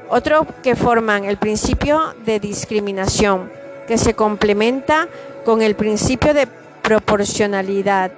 [0.09, 3.49] Otro que forman el principio de discriminación,
[3.87, 5.07] que se complementa
[5.45, 6.47] con el principio de
[6.81, 8.11] proporcionalidad,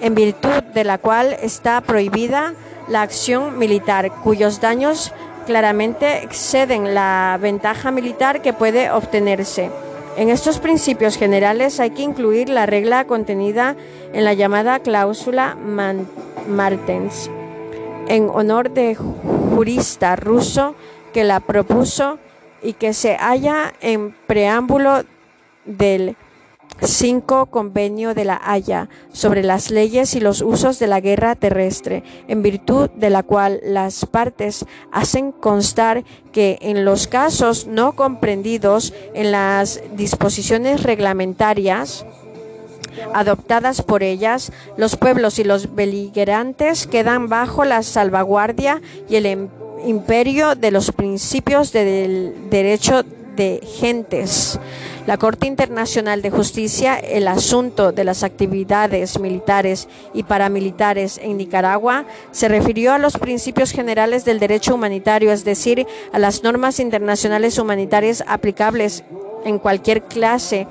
[0.00, 2.54] en virtud de la cual está prohibida
[2.88, 5.12] la acción militar, cuyos daños
[5.44, 9.70] claramente exceden la ventaja militar que puede obtenerse.
[10.16, 13.76] En estos principios generales hay que incluir la regla contenida
[14.14, 15.56] en la llamada cláusula
[16.48, 17.30] Martens,
[18.08, 20.74] en honor de jurista ruso
[21.12, 22.18] que la propuso
[22.62, 25.04] y que se halla en preámbulo
[25.66, 26.16] del
[26.80, 27.46] 5.
[27.46, 32.42] Convenio de la Haya sobre las leyes y los usos de la guerra terrestre, en
[32.42, 39.32] virtud de la cual las partes hacen constar que en los casos no comprendidos en
[39.32, 42.04] las disposiciones reglamentarias,
[43.14, 49.48] adoptadas por ellas, los pueblos y los beligerantes quedan bajo la salvaguardia y el
[49.84, 53.02] imperio de los principios del derecho
[53.36, 54.58] de gentes.
[55.06, 62.06] La Corte Internacional de Justicia, el asunto de las actividades militares y paramilitares en Nicaragua,
[62.32, 67.56] se refirió a los principios generales del derecho humanitario, es decir, a las normas internacionales
[67.58, 69.04] humanitarias aplicables
[69.44, 70.66] en cualquier clase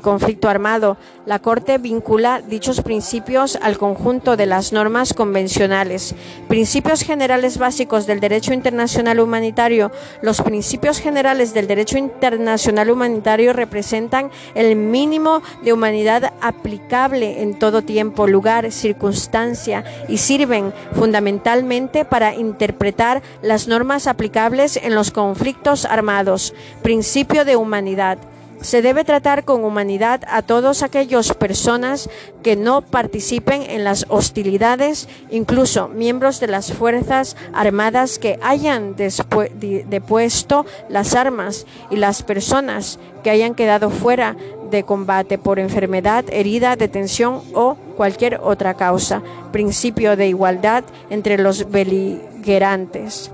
[0.00, 0.96] conflicto armado.
[1.26, 6.14] La Corte vincula dichos principios al conjunto de las normas convencionales.
[6.48, 9.90] Principios generales básicos del derecho internacional humanitario.
[10.22, 17.82] Los principios generales del derecho internacional humanitario representan el mínimo de humanidad aplicable en todo
[17.82, 26.54] tiempo, lugar, circunstancia y sirven fundamentalmente para interpretar las normas aplicables en los conflictos armados.
[26.82, 28.31] Principio de humanidad.
[28.62, 32.08] Se debe tratar con humanidad a todas aquellas personas
[32.42, 40.64] que no participen en las hostilidades, incluso miembros de las Fuerzas Armadas que hayan depuesto
[40.88, 44.36] las armas y las personas que hayan quedado fuera
[44.70, 49.22] de combate por enfermedad, herida, detención o cualquier otra causa.
[49.50, 53.30] Principio de igualdad entre los beligerantes.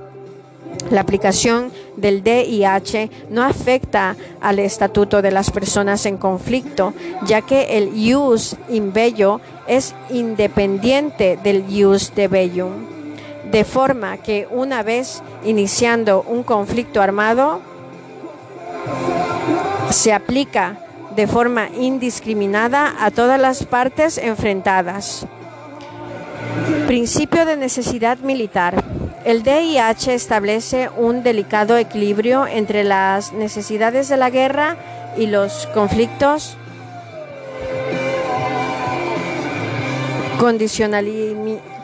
[0.91, 6.95] La aplicación del DIH no afecta al estatuto de las personas en conflicto,
[7.27, 12.87] ya que el ius in bello es independiente del ius de bellum,
[13.51, 17.61] de forma que una vez iniciando un conflicto armado,
[19.91, 20.79] se aplica
[21.15, 25.27] de forma indiscriminada a todas las partes enfrentadas.
[26.87, 28.85] Principio de necesidad militar.
[29.25, 34.77] El DIH establece un delicado equilibrio entre las necesidades de la guerra
[35.17, 36.57] y los conflictos.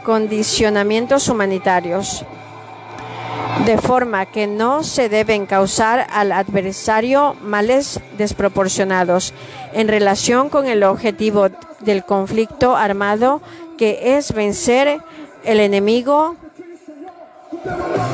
[0.05, 2.25] Condicionamientos humanitarios,
[3.67, 9.35] de forma que no se deben causar al adversario males desproporcionados
[9.73, 11.49] en relación con el objetivo
[11.81, 13.43] del conflicto armado,
[13.77, 15.01] que es vencer
[15.45, 16.37] el enemigo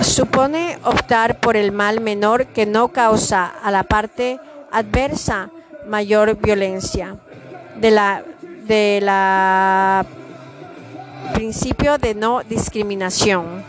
[0.02, 4.38] supone optar por el mal menor que no causa a la parte
[4.70, 5.50] adversa
[5.86, 7.16] mayor violencia.
[7.76, 8.22] De la,
[8.66, 10.04] de la
[11.32, 13.64] principio de no discriminación.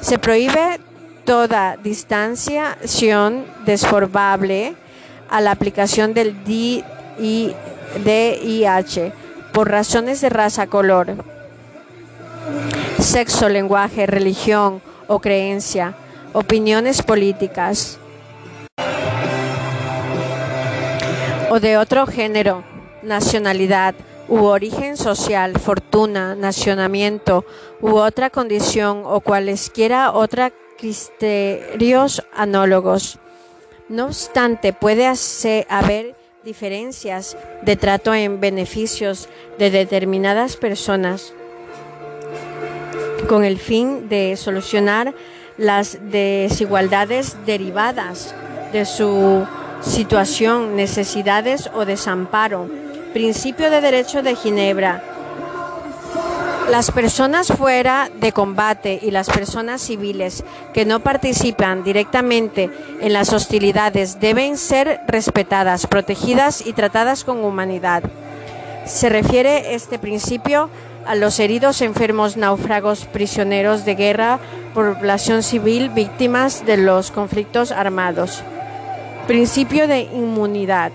[0.00, 0.80] Se prohíbe
[1.24, 4.74] toda distanciación desforbable
[5.30, 6.82] a la aplicación del DIH
[9.52, 11.24] por razones de raza, color,
[12.98, 15.94] sexo, lenguaje, religión o creencia,
[16.32, 17.98] opiniones políticas
[21.50, 22.64] o de otro género,
[23.02, 23.94] nacionalidad
[24.28, 27.44] u origen social, fortuna, nacionamiento
[27.82, 33.18] u otra condición o cualesquiera otra criterios análogos.
[33.88, 35.06] No obstante, puede
[35.68, 39.28] haber diferencias de trato en beneficios
[39.58, 41.34] de determinadas personas
[43.28, 45.14] con el fin de solucionar
[45.56, 48.34] las desigualdades derivadas
[48.72, 49.46] de su
[49.80, 52.68] situación, necesidades o desamparo.
[53.12, 55.02] Principio de Derecho de Ginebra.
[56.70, 60.42] Las personas fuera de combate y las personas civiles
[60.72, 62.70] que no participan directamente
[63.00, 68.04] en las hostilidades deben ser respetadas, protegidas y tratadas con humanidad.
[68.86, 70.70] Se refiere este principio
[71.16, 74.38] los heridos, enfermos, náufragos, prisioneros de guerra,
[74.74, 78.42] población civil, víctimas de los conflictos armados.
[79.26, 80.92] Principio de inmunidad.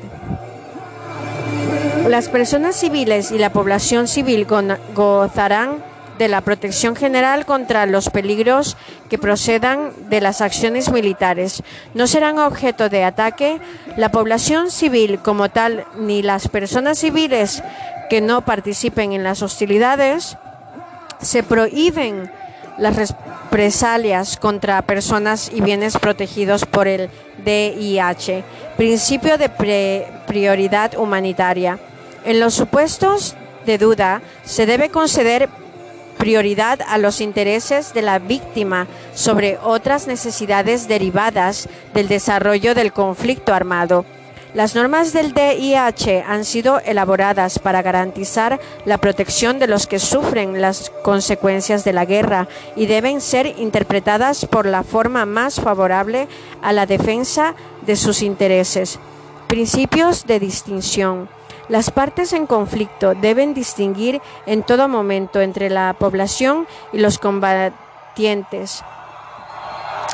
[2.08, 4.48] Las personas civiles y la población civil
[4.96, 5.84] gozarán
[6.18, 8.78] de la protección general contra los peligros
[9.10, 11.64] que procedan de las acciones militares.
[11.94, 13.60] No serán objeto de ataque
[13.98, 17.62] la población civil como tal ni las personas civiles
[18.10, 20.38] que no participen en las hostilidades.
[21.22, 22.32] Se prohíben
[22.78, 27.10] las represalias contra personas y bienes protegidos por el
[27.44, 28.44] DIH,
[28.78, 29.50] principio de
[30.28, 31.80] prioridad humanitaria.
[32.26, 33.36] En los supuestos
[33.66, 35.50] de duda, se debe conceder
[36.18, 43.54] prioridad a los intereses de la víctima sobre otras necesidades derivadas del desarrollo del conflicto
[43.54, 44.06] armado.
[44.54, 50.62] Las normas del DIH han sido elaboradas para garantizar la protección de los que sufren
[50.62, 56.28] las consecuencias de la guerra y deben ser interpretadas por la forma más favorable
[56.62, 57.56] a la defensa
[57.86, 59.00] de sus intereses.
[59.48, 61.30] Principios de distinción.
[61.68, 68.84] Las partes en conflicto deben distinguir en todo momento entre la población y los combatientes.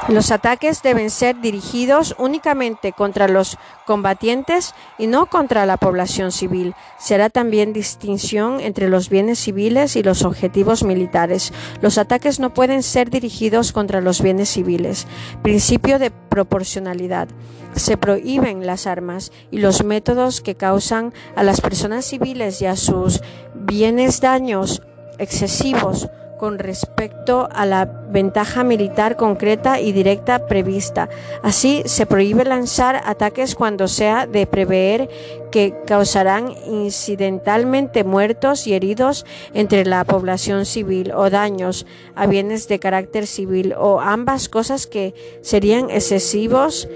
[0.10, 6.76] Los ataques deben ser dirigidos únicamente contra los combatientes y no contra la población civil.
[7.00, 11.54] Será también distinción entre los bienes civiles y los objetivos militares.
[11.82, 15.08] Los ataques no pueden ser dirigidos contra los bienes civiles.
[15.42, 17.30] Principio de proporcionalidad.
[17.74, 22.76] Se prohíben las armas y los métodos que causan a las personas civiles y a
[22.76, 23.22] sus
[23.56, 24.82] bienes daños
[25.18, 26.10] excesivos
[26.44, 31.08] con respecto a la ventaja militar concreta y directa prevista.
[31.42, 35.08] Así, se prohíbe lanzar ataques cuando sea de prever
[35.54, 42.78] que causarán incidentalmente muertos y heridos entre la población civil o daños a bienes de
[42.78, 46.90] carácter civil o ambas cosas que serían excesivos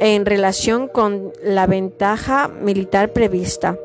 [0.00, 3.76] en relación con la ventaja militar prevista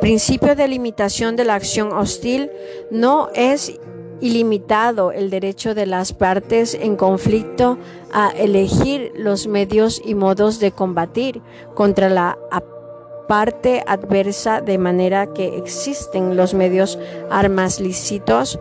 [0.00, 2.50] principio de limitación de la acción hostil.
[2.90, 3.78] No es
[4.20, 7.78] ilimitado el derecho de las partes en conflicto
[8.12, 11.42] a elegir los medios y modos de combatir
[11.74, 12.38] contra la
[13.28, 16.98] parte adversa de manera que existen los medios
[17.30, 18.58] armas lícitos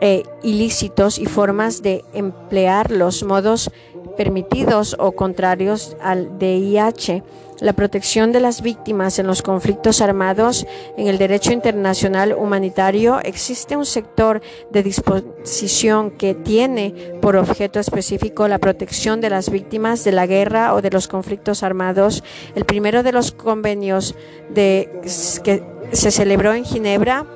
[0.00, 3.70] e ilícitos y formas de emplear los modos
[4.16, 7.22] permitidos o contrarios al DIH
[7.60, 10.66] la protección de las víctimas en los conflictos armados,
[10.96, 18.48] en el derecho internacional humanitario, existe un sector de disposición que tiene por objeto específico
[18.48, 22.22] la protección de las víctimas de la guerra o de los conflictos armados.
[22.54, 24.14] El primero de los convenios
[24.50, 25.00] de,
[25.42, 25.62] que
[25.92, 27.26] se celebró en Ginebra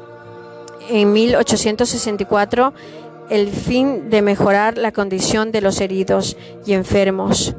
[0.89, 2.75] en 1864
[3.31, 6.37] el fin de mejorar la condición de los heridos
[6.67, 7.55] y enfermos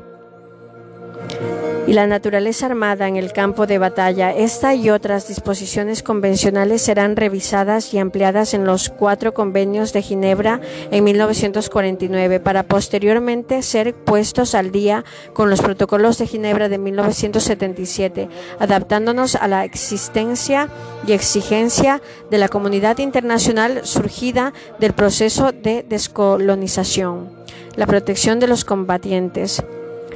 [1.92, 4.32] y la naturaleza armada en el campo de batalla.
[4.32, 10.62] Esta y otras disposiciones convencionales serán revisadas y ampliadas en los cuatro convenios de Ginebra
[10.90, 15.04] en 1949 para posteriormente ser puestos al día
[15.34, 20.70] con los protocolos de Ginebra de 1977, adaptándonos a la existencia
[21.06, 27.32] y exigencia de la comunidad internacional surgida del proceso de descolonización.
[27.76, 29.62] La protección de los combatientes.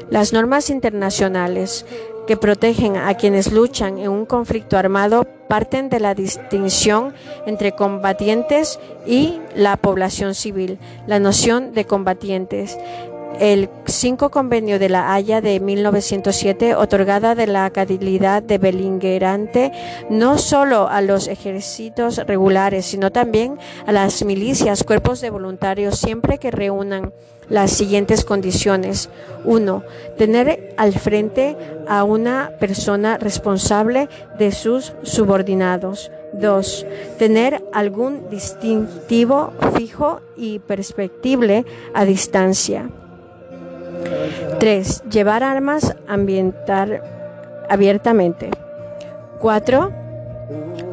[0.09, 1.85] Las normas internacionales
[2.27, 7.13] que protegen a quienes luchan en un conflicto armado parten de la distinción
[7.45, 10.79] entre combatientes y la población civil.
[11.07, 12.77] La noción de combatientes
[13.39, 19.71] el 5 Convenio de la Haya de 1907, otorgada de la calidad de beligerante
[20.09, 26.37] no solo a los ejércitos regulares, sino también a las milicias, cuerpos de voluntarios, siempre
[26.37, 27.13] que reúnan
[27.49, 29.09] las siguientes condiciones.
[29.43, 29.83] 1.
[30.17, 31.55] Tener al frente
[31.87, 36.11] a una persona responsable de sus subordinados.
[36.33, 36.85] 2.
[37.17, 42.89] Tener algún distintivo fijo y perspectible a distancia.
[44.59, 45.03] 3.
[45.09, 48.49] Llevar armas ambientar abiertamente.
[49.39, 50.04] 4.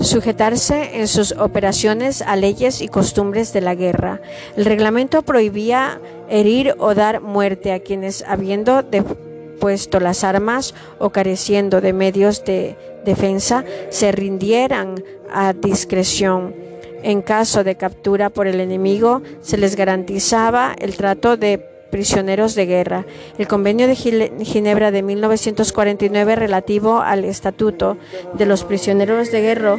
[0.01, 4.21] Sujetarse en sus operaciones a leyes y costumbres de la guerra.
[4.57, 11.81] El reglamento prohibía herir o dar muerte a quienes, habiendo depuesto las armas o careciendo
[11.81, 15.03] de medios de defensa, se rindieran
[15.33, 16.55] a discreción.
[17.03, 22.65] En caso de captura por el enemigo, se les garantizaba el trato de prisioneros de
[22.65, 23.05] guerra.
[23.37, 27.99] El Convenio de Ginebra de 1949 relativo al Estatuto
[28.33, 29.77] de los Prisioneros de Guerra,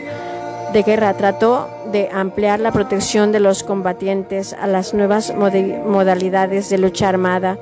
[0.72, 6.77] de guerra trató de ampliar la protección de los combatientes a las nuevas modalidades de
[6.77, 7.57] lucha armada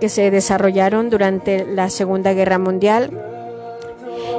[0.00, 3.10] que se desarrollaron durante la Segunda Guerra Mundial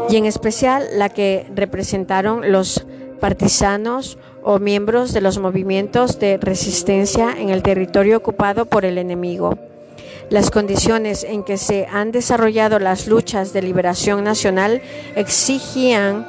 [0.09, 2.85] y en especial la que representaron los
[3.19, 9.57] partisanos o miembros de los movimientos de resistencia en el territorio ocupado por el enemigo.
[10.29, 14.81] Las condiciones en que se han desarrollado las luchas de liberación nacional
[15.15, 16.25] exigían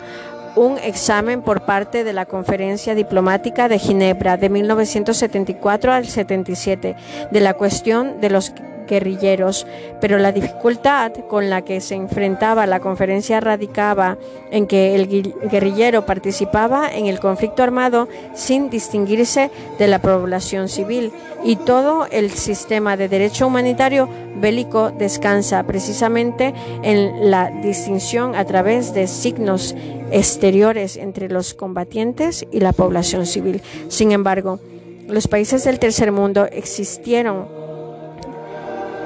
[0.57, 6.97] un examen por parte de la Conferencia Diplomática de Ginebra de 1974 al 77
[7.31, 8.53] de la cuestión de los
[8.93, 9.67] guerrilleros,
[10.03, 14.19] pero la dificultad con la que se enfrentaba la conferencia radicaba
[14.51, 15.09] en que el
[15.51, 21.11] guerrillero participaba en el conflicto armado sin distinguirse de la población civil
[21.43, 26.53] y todo el sistema de derecho humanitario bélico descansa precisamente
[26.83, 29.75] en la distinción a través de signos
[30.11, 33.63] exteriores entre los combatientes y la población civil.
[33.89, 34.61] Sin embargo,
[35.09, 37.62] los países del tercer mundo existieron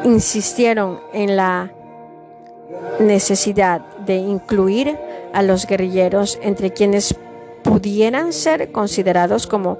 [0.05, 1.71] insistieron en la
[3.01, 4.97] necesidad de incluir
[5.33, 7.15] a los guerrilleros entre quienes
[7.63, 9.79] pudieran ser considerados como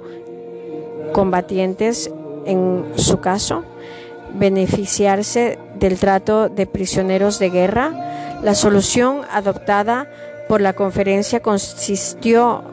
[1.13, 2.11] combatientes
[2.45, 3.63] en su caso,
[4.33, 8.39] beneficiarse del trato de prisioneros de guerra.
[8.43, 10.07] La solución adoptada
[10.47, 12.63] por la conferencia consistió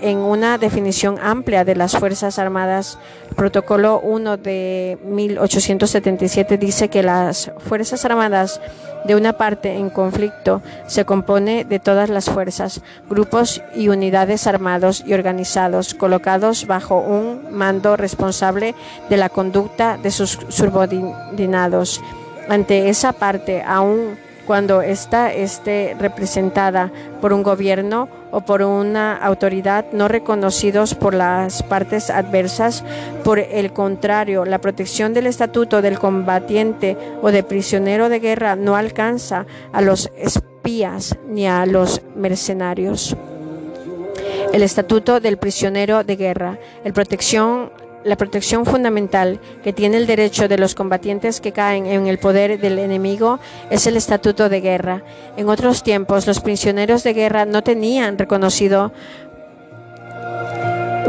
[0.00, 2.98] en una definición amplia de las Fuerzas Armadas.
[3.36, 8.60] protocolo 1 de 1877 dice que las Fuerzas Armadas
[9.04, 15.02] de una parte en conflicto se compone de todas las fuerzas, grupos y unidades armados
[15.06, 18.74] y organizados colocados bajo un mando responsable
[19.08, 22.00] de la conducta de sus subordinados.
[22.48, 24.18] Ante esa parte, aún
[24.50, 26.90] cuando ésta esté representada
[27.20, 32.82] por un gobierno o por una autoridad no reconocidos por las partes adversas.
[33.22, 38.74] Por el contrario, la protección del estatuto del combatiente o de prisionero de guerra no
[38.74, 43.16] alcanza a los espías ni a los mercenarios.
[44.52, 47.70] El estatuto del prisionero de guerra, el protección
[48.04, 52.60] la protección fundamental que tiene el derecho de los combatientes que caen en el poder
[52.60, 53.38] del enemigo
[53.70, 55.02] es el estatuto de guerra.
[55.36, 58.92] En otros tiempos, los prisioneros de guerra no tenían reconocido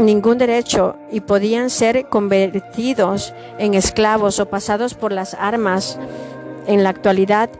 [0.00, 5.98] ningún derecho y podían ser convertidos en esclavos o pasados por las armas.
[6.66, 7.50] En la actualidad,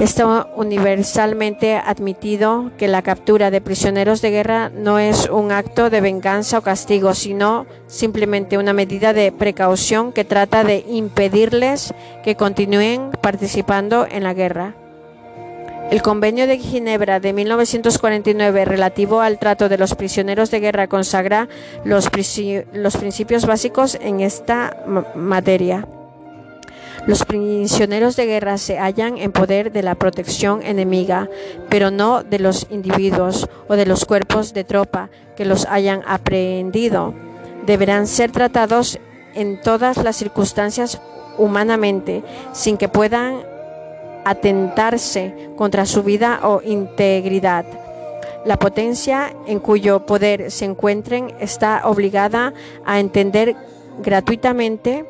[0.00, 6.00] Está universalmente admitido que la captura de prisioneros de guerra no es un acto de
[6.00, 11.94] venganza o castigo, sino simplemente una medida de precaución que trata de impedirles
[12.24, 14.74] que continúen participando en la guerra.
[15.92, 21.48] El Convenio de Ginebra de 1949 relativo al trato de los prisioneros de guerra consagra
[21.84, 25.86] los, principios básicos en esta materia.
[27.04, 31.28] Los prisioneros de guerra se hallan en poder de la protección enemiga,
[31.68, 37.12] pero no de los individuos o de los cuerpos de tropa que los hayan aprehendido.
[37.66, 39.00] Deberán ser tratados
[39.34, 41.00] en todas las circunstancias
[41.38, 42.22] humanamente,
[42.52, 43.42] sin que puedan
[44.24, 47.64] atentarse contra su vida o integridad.
[48.44, 52.54] La potencia en cuyo poder se encuentren está obligada
[52.84, 53.56] a entender
[54.00, 55.04] gratuitamente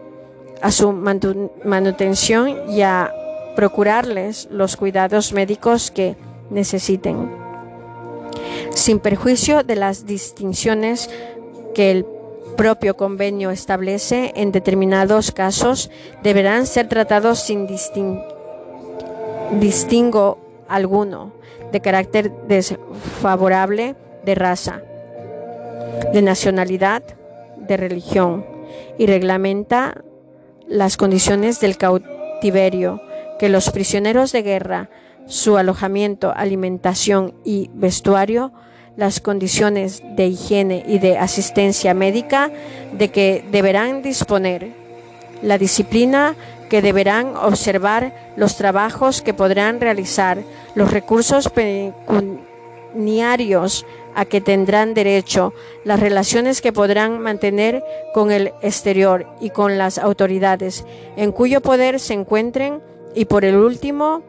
[0.63, 3.13] a su manutención y a
[3.57, 6.17] procurarles los cuidados médicos que
[6.51, 7.31] necesiten,
[8.71, 11.11] sin perjuicio de las distinciones
[11.75, 12.07] que el
[12.57, 15.91] propio convenio establece, en determinados casos
[16.23, 18.29] deberán ser tratados sin distingo
[20.69, 21.33] alguno
[21.73, 24.83] de carácter desfavorable de raza,
[26.13, 27.03] de nacionalidad,
[27.57, 28.47] de religión
[28.99, 30.05] y reglamenta
[30.73, 33.03] las condiciones del cautiverio
[33.39, 34.89] que los prisioneros de guerra,
[35.27, 38.53] su alojamiento, alimentación y vestuario,
[38.97, 42.51] las condiciones de higiene y de asistencia médica
[42.93, 44.73] de que deberán disponer,
[45.43, 46.37] la disciplina
[46.71, 50.43] que deberán observar, los trabajos que podrán realizar,
[50.75, 51.51] los recursos
[54.15, 55.53] a que tendrán derecho,
[55.85, 57.83] las relaciones que podrán mantener
[58.15, 60.85] con el exterior y con las autoridades
[61.17, 62.81] en cuyo poder se encuentren
[63.15, 64.23] y por el último,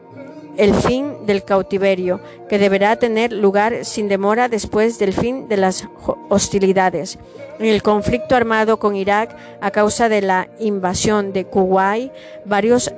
[0.56, 5.88] el fin del cautiverio, que deberá tener lugar sin demora después del fin de las
[6.28, 7.18] hostilidades.
[7.58, 12.12] En el conflicto armado con Irak, a causa de la invasión de Kuwait,
[12.44, 12.92] varios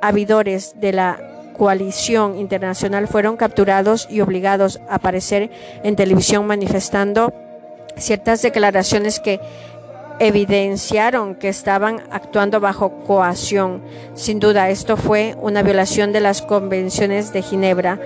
[0.00, 5.50] habidores de la coalición internacional fueron capturados y obligados a aparecer
[5.82, 7.34] en televisión manifestando
[7.96, 9.40] ciertas declaraciones que
[10.20, 13.82] evidenciaron que estaban actuando bajo coacción.
[14.14, 18.00] Sin duda, esto fue una violación de las convenciones de Ginebra,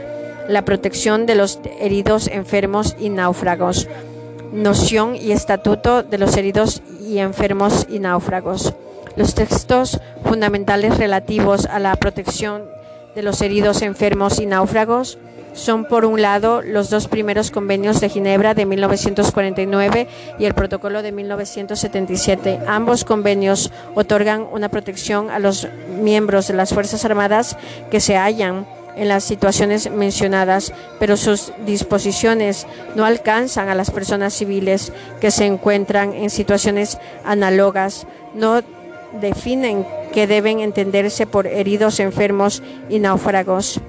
[0.49, 3.89] la protección de los heridos, enfermos y náufragos,
[4.53, 8.75] noción y estatuto de los heridos y enfermos y náufragos.
[9.17, 12.65] Los textos fundamentales relativos a la protección
[13.15, 15.19] de los heridos, enfermos y náufragos
[15.55, 20.09] son, por un lado, los dos primeros convenios de Ginebra de 1949
[20.39, 22.61] y el protocolo de 1977.
[22.67, 25.69] Ambos convenios otorgan una protección a los
[26.01, 27.57] miembros de las Fuerzas Armadas
[27.91, 28.67] que se hallan
[28.97, 35.47] en las situaciones mencionadas, pero sus disposiciones no alcanzan a las personas civiles que se
[35.47, 38.63] encuentran en situaciones análogas, no
[39.21, 43.81] definen que deben entenderse por heridos, enfermos y náufragos.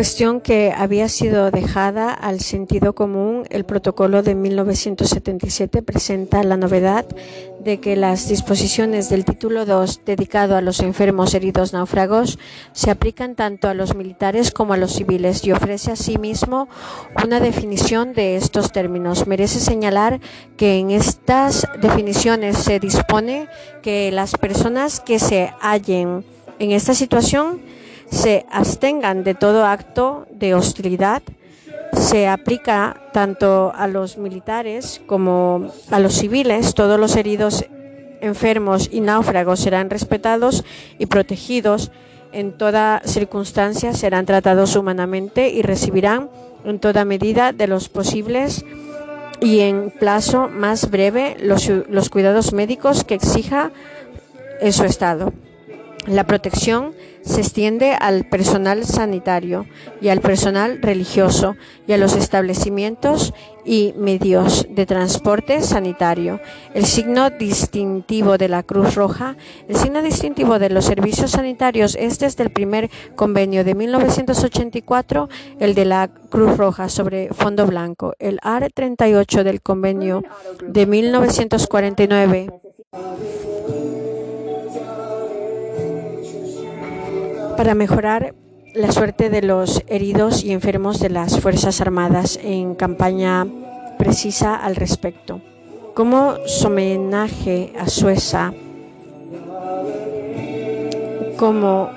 [0.00, 7.04] cuestión que había sido dejada al sentido común, el protocolo de 1977 presenta la novedad
[7.60, 12.38] de que las disposiciones del título 2 dedicado a los enfermos heridos náufragos
[12.72, 16.68] se aplican tanto a los militares como a los civiles y ofrece asimismo
[17.22, 19.26] una definición de estos términos.
[19.26, 20.20] Merece señalar
[20.56, 23.48] que en estas definiciones se dispone
[23.82, 26.24] que las personas que se hallen
[26.58, 27.60] en esta situación
[28.10, 31.22] se abstengan de todo acto de hostilidad.
[32.00, 36.74] Se aplica tanto a los militares como a los civiles.
[36.74, 37.64] Todos los heridos,
[38.20, 40.64] enfermos y náufragos serán respetados
[40.98, 41.92] y protegidos.
[42.32, 46.30] En toda circunstancia serán tratados humanamente y recibirán
[46.64, 48.64] en toda medida de los posibles
[49.40, 53.72] y en plazo más breve los, cuidados médicos que exija
[54.72, 55.32] su estado.
[56.06, 56.94] La protección
[57.30, 59.66] se extiende al personal sanitario
[60.00, 63.32] y al personal religioso y a los establecimientos
[63.64, 66.40] y medios de transporte sanitario.
[66.74, 69.36] El signo distintivo de la Cruz Roja,
[69.68, 75.28] el signo distintivo de los servicios sanitarios es desde el primer convenio de 1984
[75.60, 78.14] el de la Cruz Roja sobre fondo blanco.
[78.18, 80.24] El AR 38 del convenio
[80.66, 82.48] de 1949
[87.60, 88.34] para mejorar
[88.72, 93.46] la suerte de los heridos y enfermos de las Fuerzas Armadas en campaña
[93.98, 95.42] precisa al respecto.
[95.92, 98.54] Como homenaje a Suecia,
[101.36, 101.90] como,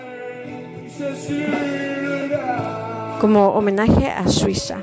[3.21, 4.79] como homenaje a Suiza,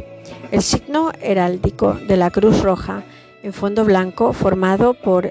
[0.51, 3.02] el signo heráldico de la Cruz Roja
[3.43, 5.31] en fondo blanco formado por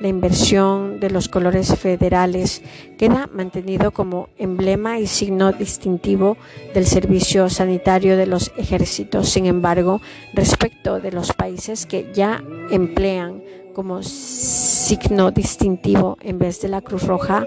[0.00, 2.62] la inversión de los colores federales
[2.98, 6.38] queda mantenido como emblema y signo distintivo
[6.74, 9.28] del servicio sanitario de los ejércitos.
[9.28, 10.00] Sin embargo,
[10.32, 13.42] respecto de los países que ya emplean
[13.74, 17.46] como signo distintivo en vez de la cruz roja,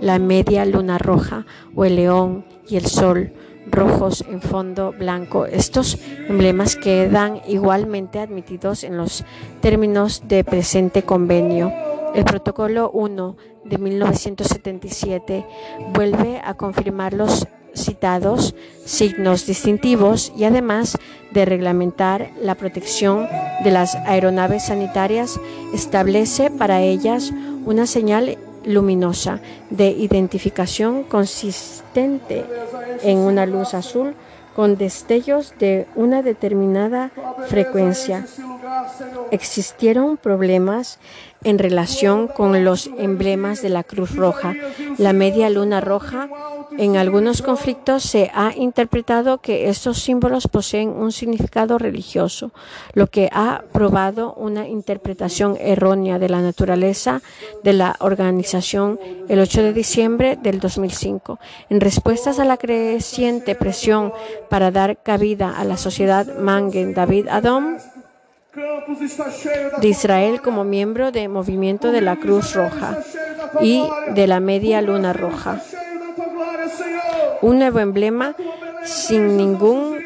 [0.00, 3.32] la media luna roja o el león y el sol
[3.70, 5.46] rojos en fondo blanco.
[5.46, 5.98] Estos
[6.28, 9.24] emblemas quedan igualmente admitidos en los
[9.60, 11.72] términos de presente convenio.
[12.14, 15.46] El Protocolo 1 de 1977
[15.94, 20.98] vuelve a confirmar los citados signos distintivos y además
[21.30, 23.28] de reglamentar la protección
[23.62, 25.38] de las aeronaves sanitarias,
[25.72, 27.32] establece para ellas
[27.64, 32.44] una señal luminosa de identificación consistente
[33.02, 34.14] en una luz azul
[34.54, 37.10] con destellos de una determinada
[37.48, 38.26] frecuencia.
[39.30, 40.98] Existieron problemas
[41.44, 44.54] en relación con los emblemas de la Cruz Roja.
[44.98, 46.28] La media luna roja
[46.78, 52.52] en algunos conflictos se ha interpretado que estos símbolos poseen un significado religioso,
[52.94, 57.22] lo que ha probado una interpretación errónea de la naturaleza
[57.64, 58.98] de la organización
[59.28, 61.38] el 8 de diciembre del 2005.
[61.70, 64.12] En respuestas a la creciente presión
[64.48, 67.78] para dar cabida a la sociedad Mangen David Adom,
[69.80, 72.98] de Israel como miembro del movimiento de la Cruz Roja
[73.60, 75.60] y de la Media Luna Roja.
[77.42, 78.34] Un nuevo emblema
[78.84, 79.98] sin ningún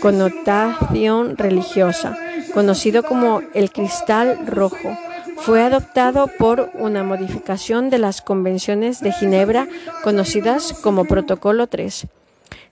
[0.00, 2.16] connotación religiosa,
[2.52, 4.98] conocido como el cristal rojo,
[5.36, 9.68] fue adoptado por una modificación de las convenciones de Ginebra
[10.02, 12.08] conocidas como Protocolo 3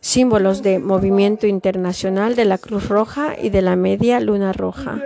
[0.03, 4.99] símbolos de movimiento internacional de la Cruz Roja y de la Media Luna Roja.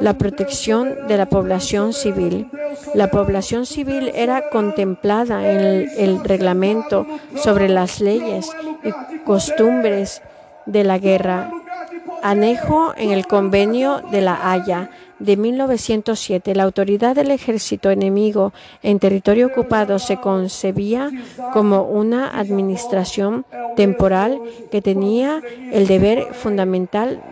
[0.00, 2.48] La protección de la población civil.
[2.94, 8.50] La población civil era contemplada en el, reglamento sobre las leyes
[8.84, 10.22] y costumbres
[10.64, 11.50] de la guerra,
[12.22, 18.98] anejo en el convenio de la Haya de 1907, la autoridad del ejército enemigo en
[18.98, 21.10] territorio ocupado se concebía
[21.52, 23.46] como una administración
[23.76, 25.40] temporal que tenía
[25.72, 27.22] el deber fundamental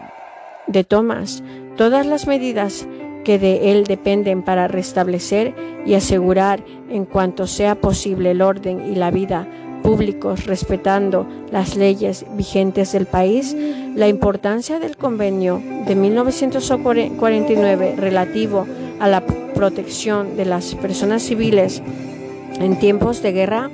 [0.67, 1.43] de tomas.
[1.77, 2.87] Todas las medidas
[3.25, 5.55] que de él dependen para restablecer
[5.87, 9.47] y asegurar en cuanto sea posible el orden y la vida
[9.83, 13.57] públicos respetando las leyes vigentes del país,
[13.95, 18.67] la importancia del convenio de 1949 relativo
[19.01, 21.83] a la protección de las personas civiles
[22.61, 23.71] en tiempos de guerra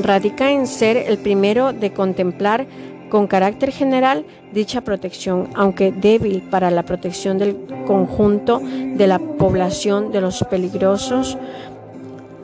[0.00, 2.66] radica en ser el primero de contemplar
[3.10, 7.56] con carácter general dicha protección, aunque débil para la protección del
[7.86, 11.38] conjunto de la población de los peligrosos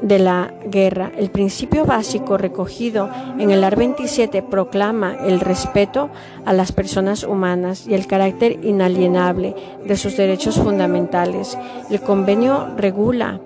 [0.02, 1.12] de la guerra.
[1.16, 3.08] El principio básico recogido
[3.38, 6.10] en el AR 27 proclama el respeto
[6.44, 9.54] a las personas humanas y el carácter inalienable
[9.84, 11.58] de sus derechos fundamentales.
[11.90, 13.40] El convenio regula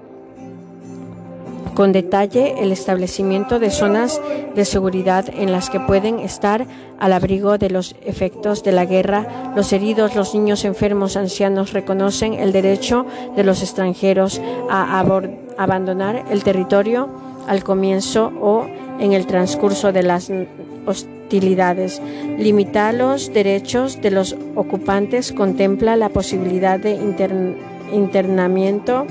[1.74, 4.20] con detalle el establecimiento de zonas
[4.54, 6.66] de seguridad en las que pueden estar
[6.98, 9.52] al abrigo de los efectos de la guerra.
[9.56, 13.04] Los heridos, los niños enfermos, ancianos reconocen el derecho
[13.36, 14.40] de los extranjeros
[14.70, 15.04] a
[15.58, 17.08] abandonar el territorio
[17.46, 18.66] al comienzo o
[18.98, 20.30] en el transcurso de las
[20.86, 22.00] hostilidades.
[22.38, 26.92] Limitar los derechos de los ocupantes contempla la posibilidad de
[27.92, 29.06] internamiento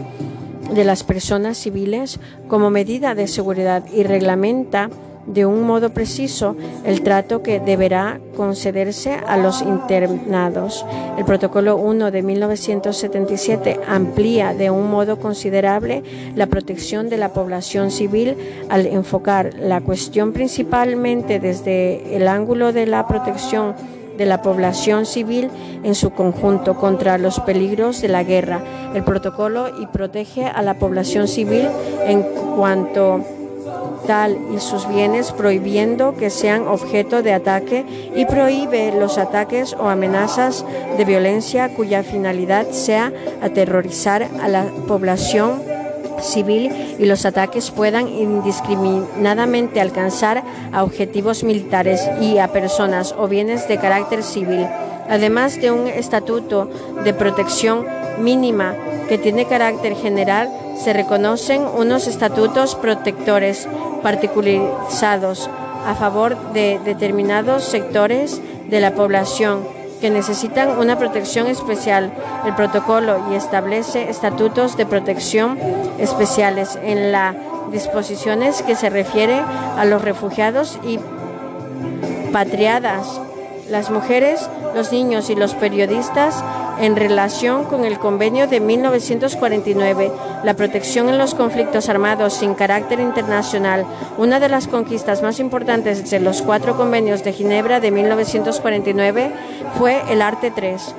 [0.71, 4.89] de las personas civiles como medida de seguridad y reglamenta
[5.25, 10.85] de un modo preciso el trato que deberá concederse a los internados.
[11.17, 16.03] El Protocolo 1 de 1977 amplía de un modo considerable
[16.35, 18.35] la protección de la población civil
[18.69, 23.75] al enfocar la cuestión principalmente desde el ángulo de la protección
[24.17, 25.49] de la población civil
[25.83, 28.61] en su conjunto contra los peligros de la guerra.
[28.93, 31.67] El protocolo y protege a la población civil
[32.05, 32.23] en
[32.55, 33.21] cuanto
[34.05, 37.85] tal y sus bienes prohibiendo que sean objeto de ataque
[38.15, 40.65] y prohíbe los ataques o amenazas
[40.97, 43.11] de violencia cuya finalidad sea
[43.41, 45.61] aterrorizar a la población
[46.21, 53.67] civil y los ataques puedan indiscriminadamente alcanzar a objetivos militares y a personas o bienes
[53.67, 54.67] de carácter civil,
[55.09, 56.69] además de un estatuto
[57.03, 57.85] de protección
[58.19, 58.75] mínima
[59.07, 60.49] que tiene carácter general,
[60.81, 63.67] se reconocen unos estatutos protectores
[64.01, 65.49] particularizados
[65.85, 72.11] a favor de determinados sectores de la población que necesitan una protección especial.
[72.45, 75.57] El protocolo y establece estatutos de protección
[75.97, 77.33] especiales en las
[77.71, 79.39] disposiciones que se refiere
[79.77, 80.99] a los refugiados y
[82.33, 83.21] patriadas,
[83.69, 86.43] las mujeres, los niños y los periodistas
[86.79, 90.11] en relación con el convenio de 1949,
[90.43, 93.85] la protección en los conflictos armados sin carácter internacional,
[94.17, 99.31] una de las conquistas más importantes de los cuatro convenios de Ginebra de 1949
[99.77, 100.95] fue el arte 3,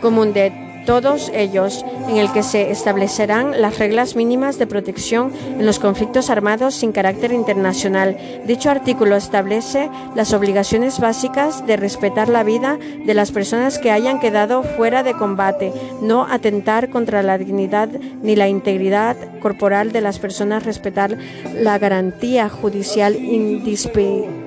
[0.00, 5.66] común de todos ellos, en el que se establecerán las reglas mínimas de protección en
[5.66, 8.16] los conflictos armados sin carácter internacional.
[8.46, 14.20] Dicho artículo establece las obligaciones básicas de respetar la vida de las personas que hayan
[14.20, 17.88] quedado fuera de combate, no atentar contra la dignidad
[18.22, 21.16] ni la integridad corporal de las personas, respetar
[21.54, 24.43] la garantía judicial indispensable,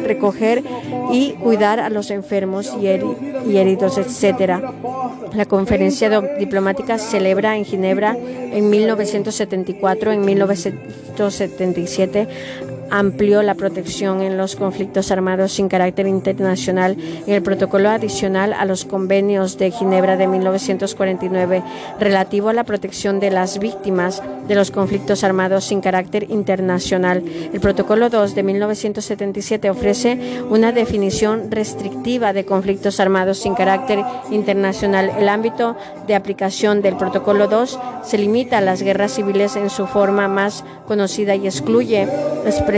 [0.00, 0.62] recoger
[1.12, 4.62] y cuidar a los enfermos y, heridos, etc.
[5.34, 12.28] La conferencia diplomática se celebra en Ginebra en 1974, en 1977
[12.90, 16.96] amplió la protección en los conflictos armados sin carácter internacional
[17.26, 21.62] en el protocolo adicional a los convenios de Ginebra de 1949
[21.98, 27.22] relativo a la protección de las víctimas de los conflictos armados sin carácter internacional.
[27.52, 35.12] El protocolo 2 de 1977 ofrece una definición restrictiva de conflictos armados sin carácter internacional.
[35.16, 35.76] El ámbito
[36.06, 40.64] de aplicación del protocolo 2 se limita a las guerras civiles en su forma más
[40.86, 42.08] conocida y excluye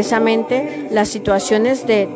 [0.02, 2.08] expresamente las situaciones de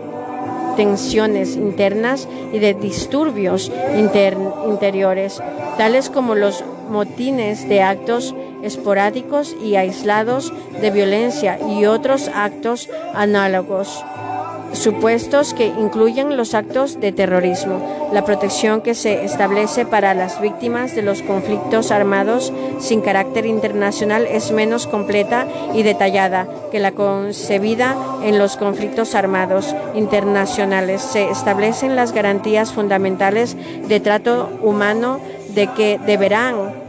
[0.76, 5.40] tensiones internas y de disturbios interiores,
[5.78, 8.34] tales como los motines de actos
[8.64, 14.04] esporádicos y aislados de violencia y otros actos análogos
[14.72, 20.94] supuestos que incluyen los actos de terrorismo, la protección que se establece para las víctimas
[20.94, 27.96] de los conflictos armados sin carácter internacional es menos completa y detallada que la concebida
[28.22, 31.02] en los conflictos armados internacionales.
[31.02, 33.56] Se establecen las garantías fundamentales
[33.88, 35.20] de trato humano
[35.54, 36.85] de que deberán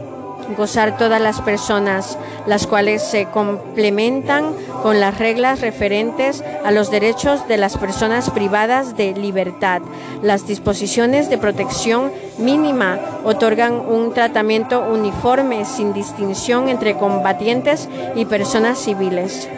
[0.56, 4.52] gozar todas las personas, las cuales se complementan
[4.82, 9.82] con las reglas referentes a los derechos de las personas privadas de libertad.
[10.22, 18.78] Las disposiciones de protección mínima otorgan un tratamiento uniforme sin distinción entre combatientes y personas
[18.78, 19.48] civiles.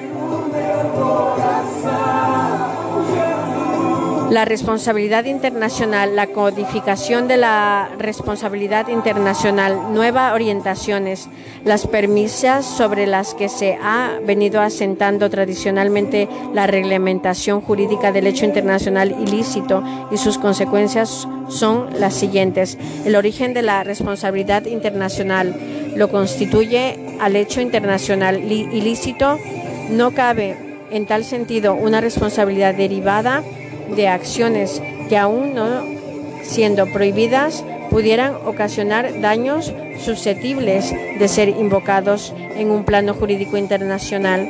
[4.30, 11.28] La responsabilidad internacional, la codificación de la responsabilidad internacional, nuevas orientaciones,
[11.64, 18.44] las premisas sobre las que se ha venido asentando tradicionalmente la reglamentación jurídica del hecho
[18.44, 19.82] internacional ilícito
[20.12, 22.78] y sus consecuencias son las siguientes.
[23.04, 25.56] El origen de la responsabilidad internacional
[25.96, 29.40] lo constituye al hecho internacional ilícito.
[29.90, 30.56] No cabe
[30.92, 33.42] en tal sentido una responsabilidad derivada
[33.96, 35.84] de acciones que aún no
[36.42, 44.48] siendo prohibidas pudieran ocasionar daños susceptibles de ser invocados en un plano jurídico internacional.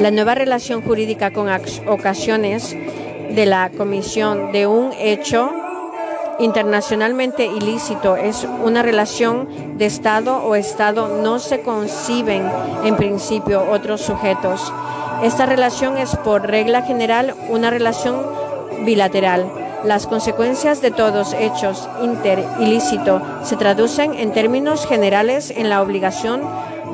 [0.00, 1.48] La nueva relación jurídica con
[1.86, 2.76] ocasiones
[3.34, 5.50] de la comisión de un hecho
[6.38, 9.48] internacionalmente ilícito es una relación
[9.78, 12.50] de Estado o Estado no se conciben
[12.84, 14.72] en principio otros sujetos
[15.22, 18.16] esta relación es por regla general una relación
[18.84, 19.50] bilateral.
[19.84, 26.42] Las consecuencias de todos hechos inter ilícito se traducen en términos generales en la obligación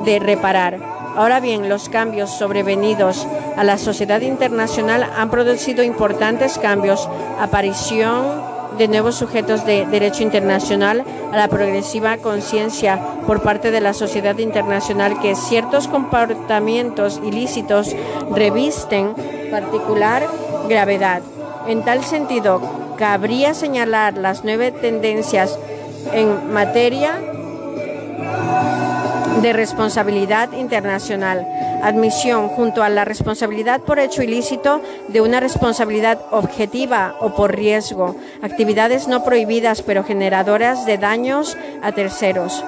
[0.05, 0.79] de reparar.
[1.15, 3.27] Ahora bien, los cambios sobrevenidos
[3.57, 8.48] a la sociedad internacional han producido importantes cambios, aparición
[8.79, 11.03] de nuevos sujetos de derecho internacional
[11.33, 12.97] a la progresiva conciencia
[13.27, 17.93] por parte de la sociedad internacional que ciertos comportamientos ilícitos
[18.33, 19.13] revisten
[19.51, 20.25] particular
[20.69, 21.21] gravedad.
[21.67, 22.61] En tal sentido,
[22.97, 25.59] cabría señalar las nueve tendencias
[26.13, 27.19] en materia
[29.41, 31.45] de responsabilidad internacional,
[31.81, 38.15] admisión junto a la responsabilidad por hecho ilícito de una responsabilidad objetiva o por riesgo,
[38.41, 42.63] actividades no prohibidas pero generadoras de daños a terceros.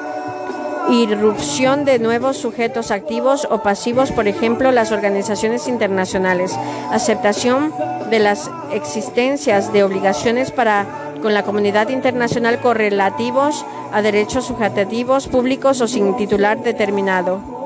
[0.90, 6.58] Irrupción de nuevos sujetos activos o pasivos, por ejemplo, las organizaciones internacionales,
[6.92, 7.74] aceptación
[8.10, 10.86] de las existencias de obligaciones para
[11.22, 13.64] con la comunidad internacional correlativos
[13.94, 17.61] a derechos subjetivos públicos o sin titular determinado.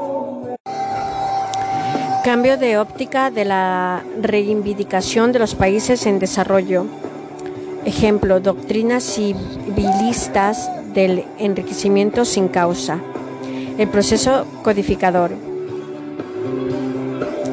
[2.25, 6.87] Cambio de óptica de la reivindicación de los países en desarrollo.
[7.85, 12.97] Ejemplo, doctrinas civilistas del enriquecimiento sin causa.
[13.77, 15.33] El proceso codificador.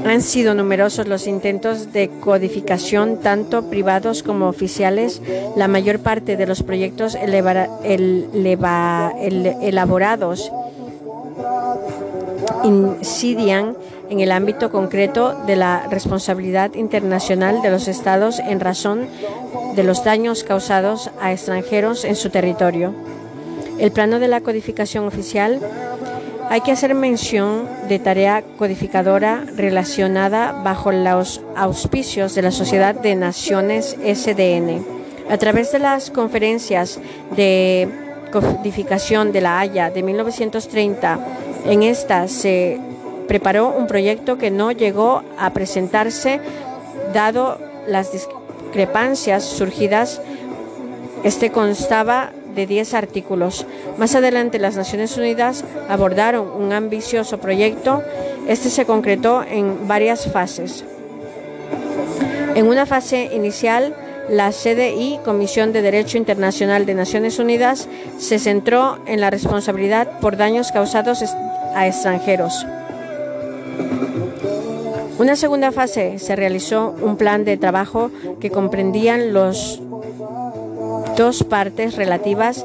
[0.07, 5.21] Han sido numerosos los intentos de codificación, tanto privados como oficiales.
[5.55, 7.15] La mayor parte de los proyectos
[9.61, 10.51] elaborados
[12.65, 13.77] incidian
[14.13, 19.09] en el ámbito concreto de la responsabilidad internacional de los Estados en razón
[19.75, 22.93] de los daños causados a extranjeros en su territorio.
[23.79, 25.61] El plano de la codificación oficial
[26.51, 33.17] hay que hacer mención de tarea codificadora relacionada bajo los auspicios de la Sociedad de
[33.17, 34.85] Naciones SDN.
[35.31, 37.01] A través de las conferencias
[37.35, 37.89] de
[38.31, 41.19] codificación de la Haya de 1930,
[41.65, 42.92] en esta se
[43.29, 46.41] preparó un proyecto que no llegó a presentarse
[47.13, 50.21] dado las discrepancias surgidas.
[51.25, 53.67] Este constaba de 10 artículos.
[53.97, 58.03] Más adelante las Naciones Unidas abordaron un ambicioso proyecto.
[58.49, 60.85] Este se concretó en varias fases.
[62.55, 63.95] En una fase inicial,
[64.29, 67.89] la CDI, Comisión de Derecho Internacional de Naciones Unidas,
[68.19, 71.23] se centró en la responsabilidad por daños causados
[71.75, 72.67] a extranjeros.
[75.19, 79.81] Una segunda fase se realizó un plan de trabajo que comprendían los
[81.17, 82.65] dos partes relativas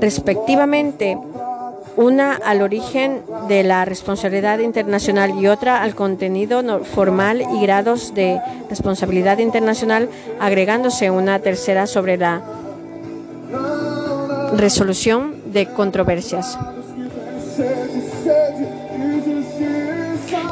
[0.00, 1.18] respectivamente,
[1.96, 8.40] una al origen de la responsabilidad internacional y otra al contenido formal y grados de
[8.68, 12.42] responsabilidad internacional, agregándose una tercera sobre la
[14.56, 16.58] resolución de controversias.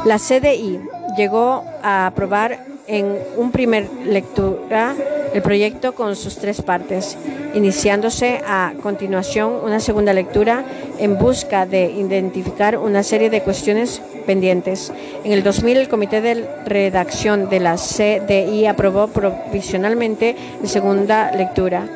[0.05, 0.79] La CDI
[1.17, 4.93] llegó a aprobar en un primer lectura
[5.33, 7.17] el proyecto con sus tres partes,
[7.55, 10.63] iniciándose a continuación una segunda lectura
[10.99, 14.93] en busca de identificar una serie de cuestiones pendientes.
[15.23, 21.87] En el 2000 el Comité de Redacción de la CDI aprobó provisionalmente la segunda lectura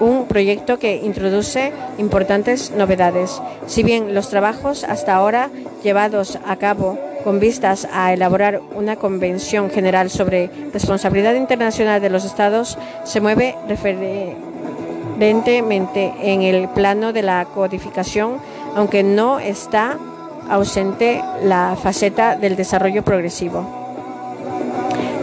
[0.00, 3.38] un proyecto que introduce importantes novedades.
[3.66, 5.50] Si bien los trabajos hasta ahora
[5.84, 12.24] llevados a cabo con vistas a elaborar una convención general sobre responsabilidad internacional de los
[12.24, 18.38] Estados se mueve referentemente en el plano de la codificación,
[18.74, 19.98] aunque no está
[20.48, 23.78] ausente la faceta del desarrollo progresivo.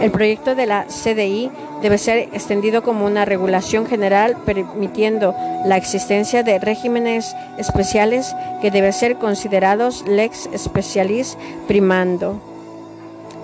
[0.00, 1.50] El proyecto de la CDI
[1.82, 5.34] debe ser extendido como una regulación general permitiendo
[5.64, 11.36] la existencia de regímenes especiales que deben ser considerados lex specialis
[11.66, 12.40] primando.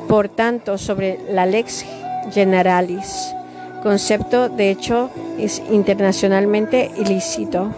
[0.09, 1.85] Por tanto, sobre la lex
[2.33, 3.35] generalis,
[3.83, 7.71] concepto de hecho es internacionalmente ilícito.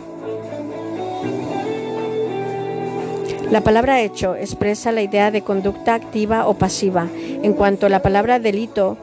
[3.51, 8.41] La palabra hecho expresa la idea de conducta activa o pasiva, en cuanto la palabra
[8.41, 8.97] delito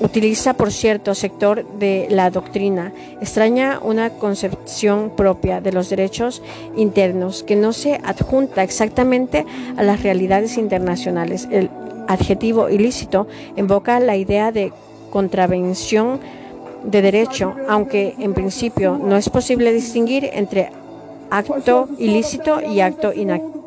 [0.00, 6.42] utiliza por cierto sector de la doctrina, extraña una concepción propia de los derechos
[6.76, 9.46] internos que no se adjunta exactamente
[9.76, 11.48] a las realidades internacionales.
[11.50, 11.70] El
[12.08, 14.72] adjetivo ilícito invoca la idea de
[15.10, 16.20] contravención
[16.84, 20.70] de derecho, aunque en principio no es posible distinguir entre
[21.30, 23.64] acto ilícito y acto inactivo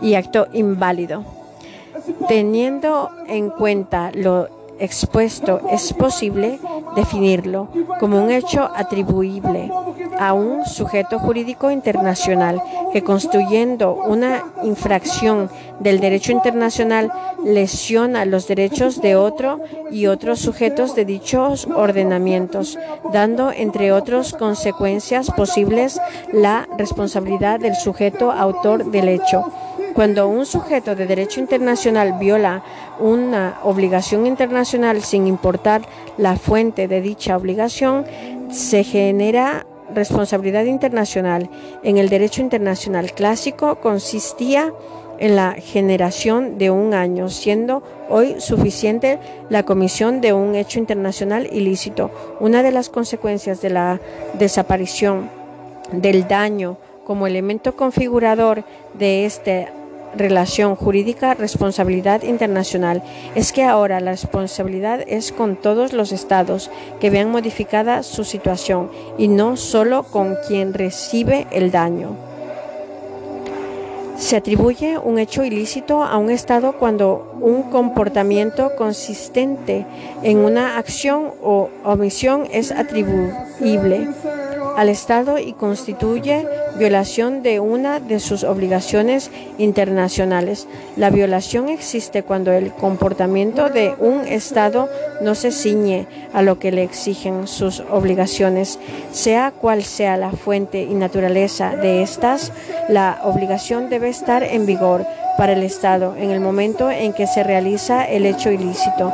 [0.00, 1.41] y acto inválido.
[2.28, 4.48] Teniendo en cuenta lo
[4.78, 6.58] expuesto, es posible
[6.96, 7.68] definirlo
[8.00, 9.70] como un hecho atribuible
[10.18, 12.62] a un sujeto jurídico internacional
[12.92, 15.50] que construyendo una infracción
[15.80, 17.12] del derecho internacional
[17.44, 19.60] lesiona los derechos de otro
[19.90, 22.78] y otros sujetos de dichos ordenamientos,
[23.12, 26.00] dando entre otras consecuencias posibles
[26.32, 29.44] la responsabilidad del sujeto autor del hecho
[29.94, 32.62] cuando un sujeto de derecho internacional viola
[32.98, 35.82] una obligación internacional sin importar
[36.16, 38.04] la fuente de dicha obligación,
[38.50, 41.50] se genera responsabilidad internacional.
[41.82, 44.72] En el derecho internacional clásico consistía
[45.18, 49.18] en la generación de un año, siendo hoy suficiente
[49.50, 52.10] la comisión de un hecho internacional ilícito.
[52.40, 54.00] Una de las consecuencias de la
[54.34, 55.30] desaparición
[55.92, 58.64] del daño como elemento configurador
[58.94, 59.68] de este
[60.16, 63.02] relación jurídica, responsabilidad internacional.
[63.34, 66.70] Es que ahora la responsabilidad es con todos los estados
[67.00, 72.16] que vean modificada su situación y no solo con quien recibe el daño.
[74.16, 79.84] Se atribuye un hecho ilícito a un Estado cuando un comportamiento consistente
[80.22, 84.08] en una acción o omisión es atribuible
[84.76, 86.46] al Estado y constituye
[86.78, 90.66] violación de una de sus obligaciones internacionales.
[90.96, 94.88] La violación existe cuando el comportamiento de un Estado
[95.20, 98.78] no se ciñe a lo que le exigen sus obligaciones,
[99.12, 102.52] sea cual sea la fuente y naturaleza de estas,
[102.88, 107.42] la obligación debe estar en vigor para el Estado en el momento en que se
[107.42, 109.12] realiza el hecho ilícito.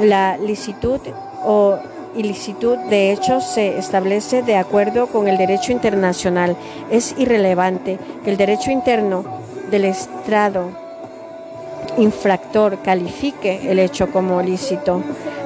[0.00, 1.00] La licitud
[1.44, 1.78] o
[2.16, 6.56] ilicitud de hecho se establece de acuerdo con el derecho internacional.
[6.90, 9.24] Es irrelevante que el derecho interno
[9.70, 10.68] del Estado
[11.98, 15.02] infractor califique el hecho como lícito.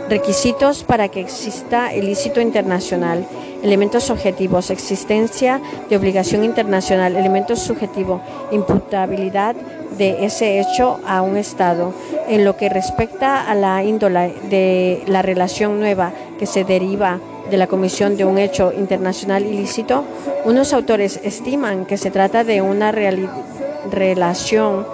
[0.09, 3.27] Requisitos para que exista ilícito internacional.
[3.63, 4.71] Elementos objetivos.
[4.71, 5.61] Existencia
[5.91, 7.15] de obligación internacional.
[7.15, 8.23] Elementos subjetivos.
[8.51, 9.55] Imputabilidad
[9.99, 11.93] de ese hecho a un Estado.
[12.27, 17.21] En lo que respecta a la índole de la relación nueva que se deriva
[17.51, 20.05] de la comisión de un hecho internacional ilícito,
[20.45, 24.87] unos autores estiman que se trata de una relación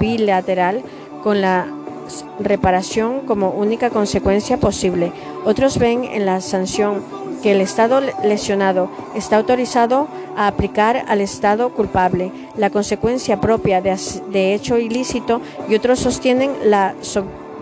[0.00, 0.82] bilateral
[1.22, 1.66] con la
[2.40, 5.12] reparación como única consecuencia posible.
[5.44, 7.02] Otros ven en la sanción
[7.42, 14.54] que el Estado lesionado está autorizado a aplicar al Estado culpable la consecuencia propia de,
[14.54, 16.94] hecho ilícito y otros sostienen la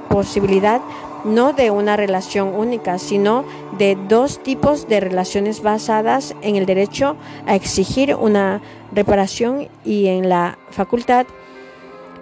[0.08, 0.80] posibilidad
[1.24, 3.44] no de una relación única, sino
[3.76, 7.16] de dos tipos de relaciones basadas en el derecho
[7.46, 8.60] a exigir una
[8.92, 11.26] reparación y en la facultad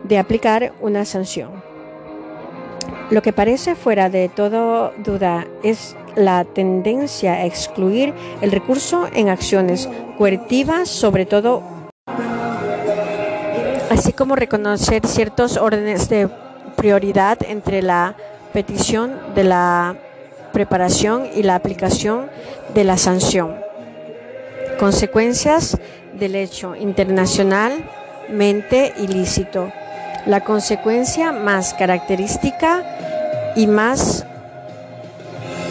[0.05, 1.70] de aplicar una sanción.
[3.11, 9.29] Lo que parece fuera de toda duda es la tendencia a excluir el recurso en
[9.29, 11.65] acciones coercitivas, sobre todo,
[13.91, 16.29] así como reconocer ciertos órdenes de
[16.77, 18.15] prioridad entre la
[18.53, 19.97] petición de la
[20.53, 22.31] preparación y la aplicación
[22.75, 23.57] de la sanción.
[24.79, 25.77] Consecuencias
[26.15, 29.73] del hecho internacionalmente ilícito.
[30.27, 32.85] La consecuencia más característica
[33.57, 34.27] y más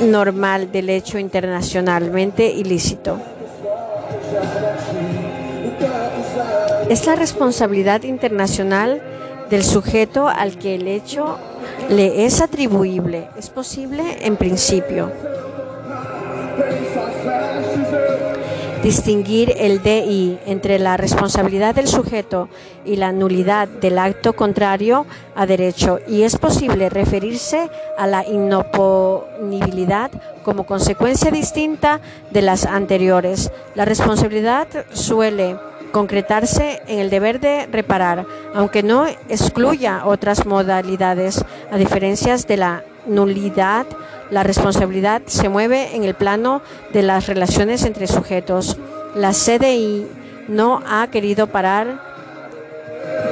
[0.01, 3.19] normal del hecho internacionalmente ilícito.
[6.89, 9.01] Es la responsabilidad internacional
[9.49, 11.37] del sujeto al que el hecho
[11.89, 13.29] le es atribuible.
[13.37, 15.11] Es posible en principio
[18.83, 22.49] distinguir el DI entre la responsabilidad del sujeto
[22.85, 30.11] y la nulidad del acto contrario a derecho y es posible referirse a la inoponibilidad
[30.43, 31.99] como consecuencia distinta
[32.31, 33.51] de las anteriores.
[33.75, 35.57] La responsabilidad suele
[35.91, 42.83] concretarse en el deber de reparar, aunque no excluya otras modalidades, a diferencias de la
[43.07, 43.87] nulidad
[44.31, 46.61] la responsabilidad se mueve en el plano
[46.93, 48.77] de las relaciones entre sujetos.
[49.15, 50.07] La CDI
[50.47, 52.01] no ha querido parar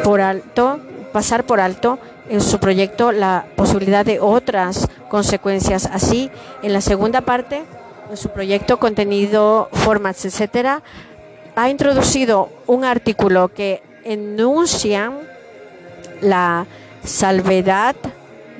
[0.03, 0.79] por alto,
[1.13, 1.99] pasar por alto
[2.29, 5.87] en su proyecto la posibilidad de otras consecuencias.
[5.91, 6.31] Así,
[6.63, 7.63] en la segunda parte,
[8.09, 10.81] en su proyecto, contenido, formats, etcétera,
[11.55, 15.11] ha introducido un artículo que enuncia
[16.21, 16.65] la
[17.03, 17.95] salvedad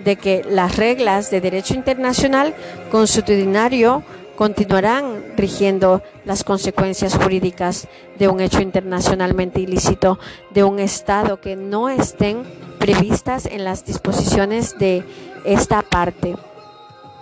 [0.03, 2.53] de que las reglas de derecho internacional
[2.91, 4.03] consuetudinario
[4.35, 7.87] continuarán rigiendo las consecuencias jurídicas
[8.19, 10.19] de un hecho internacionalmente ilícito
[10.51, 12.43] de un Estado que no estén
[12.77, 15.03] previstas en las disposiciones de
[15.43, 16.35] esta parte.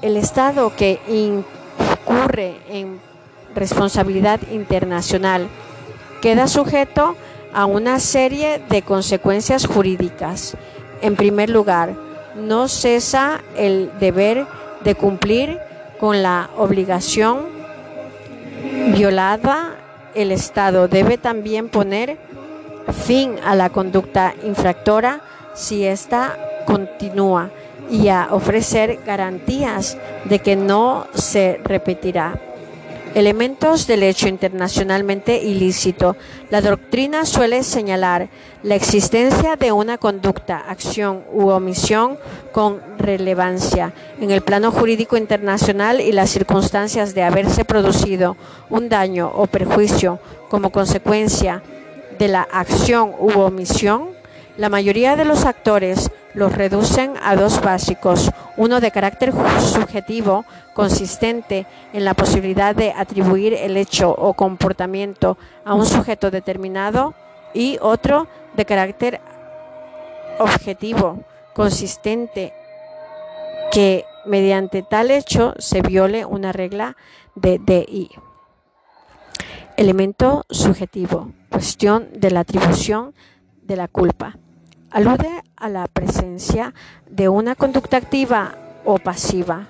[0.02, 3.00] El Estado que incurre en
[3.56, 5.48] responsabilidad internacional
[6.22, 7.16] queda sujeto
[7.54, 10.58] a una serie de consecuencias jurídicas.
[11.02, 11.96] En primer lugar,
[12.36, 14.46] no cesa el deber
[14.84, 15.60] de cumplir
[16.00, 17.40] con la obligación
[18.96, 19.76] violada.
[20.14, 22.18] El Estado debe también poner
[23.06, 25.22] fin a la conducta infractora
[25.54, 27.50] si ésta continúa
[27.90, 32.40] y a ofrecer garantías de que no se repetirá
[33.16, 36.18] elementos del hecho internacionalmente ilícito.
[36.52, 38.28] La doctrina suele señalar
[38.62, 42.20] la existencia de una conducta, acción u omisión
[42.52, 48.36] con relevancia en el plano jurídico internacional y las circunstancias de haberse producido
[48.70, 50.20] un daño o perjuicio
[50.50, 51.64] como consecuencia
[52.20, 54.15] de la acción u omisión.
[54.58, 61.66] La mayoría de los actores los reducen a dos básicos, uno de carácter subjetivo, consistente
[61.92, 67.14] en la posibilidad de atribuir el hecho o comportamiento a un sujeto determinado,
[67.54, 69.20] y otro de carácter
[70.40, 71.24] objetivo,
[71.54, 72.54] consistente
[73.72, 76.96] que mediante tal hecho se viole una regla
[77.36, 78.10] de DI.
[79.76, 83.14] Elemento subjetivo, cuestión de la atribución
[83.62, 84.38] de la culpa
[84.96, 86.74] alude a la presencia
[87.10, 88.56] de una conducta activa
[88.86, 89.68] o pasiva.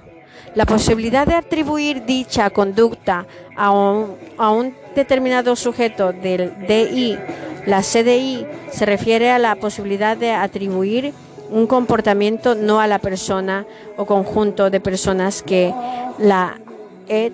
[0.54, 3.26] La posibilidad de atribuir dicha conducta
[3.58, 7.18] a un, determinado sujeto del DI,
[7.66, 11.12] la CDI, se refiere a la posibilidad de atribuir
[11.50, 13.66] un comportamiento no a la persona
[13.98, 15.74] o conjunto de personas que
[16.20, 16.60] la
[17.08, 17.32] he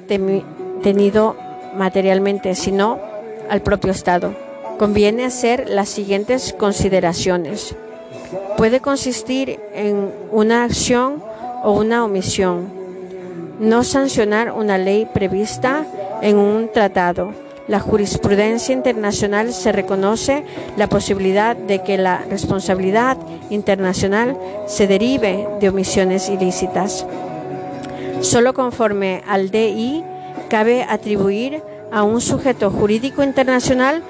[0.81, 1.35] tenido
[1.75, 2.99] materialmente, sino
[3.49, 4.50] al propio Estado.
[4.81, 7.75] Conviene hacer las siguientes consideraciones.
[8.57, 11.23] Puede consistir en una acción
[11.63, 12.67] o una omisión.
[13.59, 15.85] No sancionar una ley prevista
[16.23, 17.31] en un tratado
[17.67, 20.43] la jurisprudencia internacional se reconoce
[20.77, 23.17] la posibilidad de que la responsabilidad
[23.51, 24.35] internacional
[24.67, 27.05] se derive de omisiones ilícitas.
[28.21, 30.03] Solo conforme al DI
[30.49, 34.01] cabe atribuir a un sujeto jurídico internacional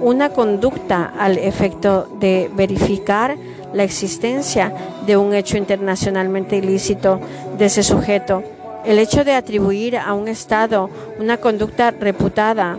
[0.00, 3.36] una conducta al efecto de verificar
[3.72, 4.72] la existencia
[5.06, 7.20] de un hecho internacionalmente ilícito
[7.58, 8.42] de ese sujeto.
[8.84, 12.78] El hecho de atribuir a un Estado una conducta reputada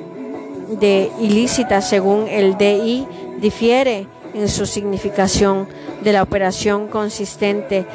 [0.80, 3.08] de ilícita según el DI
[3.40, 5.68] difiere en su significación
[6.04, 7.86] de la operación consistente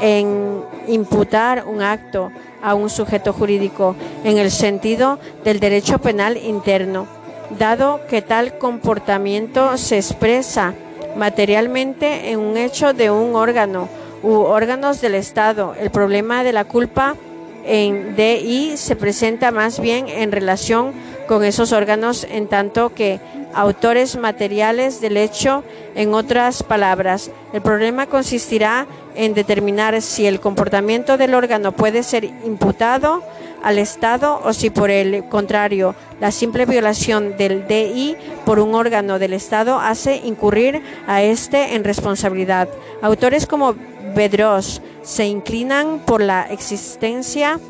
[0.00, 2.30] en imputar un acto
[2.62, 3.94] a un sujeto jurídico
[4.24, 7.06] en el sentido del derecho penal interno,
[7.50, 10.74] dado que tal comportamiento se expresa
[11.16, 13.88] materialmente en un hecho de un órgano
[14.22, 15.74] u órganos del Estado.
[15.78, 17.16] El problema de la culpa
[17.64, 20.92] en DI se presenta más bien en relación
[21.26, 23.20] con esos órganos en tanto que
[23.54, 25.64] autores materiales del hecho,
[25.94, 32.24] en otras palabras, el problema consistirá en determinar si el comportamiento del órgano puede ser
[32.24, 33.22] imputado
[33.62, 39.18] al Estado o si por el contrario la simple violación del DI por un órgano
[39.18, 42.68] del Estado hace incurrir a este en responsabilidad.
[43.02, 43.74] Autores como
[44.14, 47.60] Bedros se inclinan por la existencia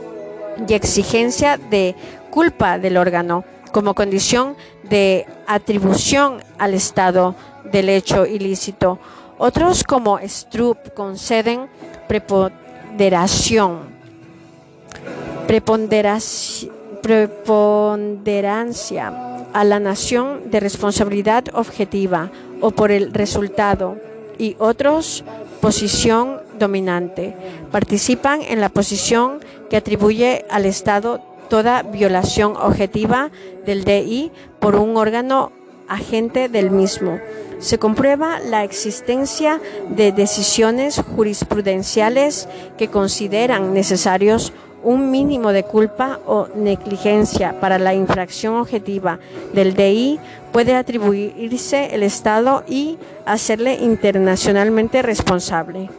[0.69, 1.95] y exigencia de
[2.31, 7.35] culpa del órgano como condición de atribución al Estado
[7.65, 8.99] del hecho ilícito.
[9.39, 11.69] Otros, como Stroop, conceden
[12.09, 13.96] preponderación,
[15.47, 16.71] preponderancia
[19.53, 23.97] a la nación de responsabilidad objetiva o por el resultado
[24.39, 25.25] y otros
[25.61, 27.35] posición dominante.
[27.73, 29.41] Participan en la posición
[29.71, 33.31] que atribuye al Estado toda violación objetiva
[33.65, 35.53] del DI por un órgano
[35.89, 37.19] agente del mismo.
[37.59, 44.53] Se comprueba la existencia de decisiones jurisprudenciales que consideran necesarios
[44.87, 49.19] un mínimo de culpa o negligencia para la infracción objetiva
[49.53, 50.21] del DI
[50.53, 52.97] puede atribuirse el Estado y
[53.27, 55.91] hacerle internacionalmente responsable.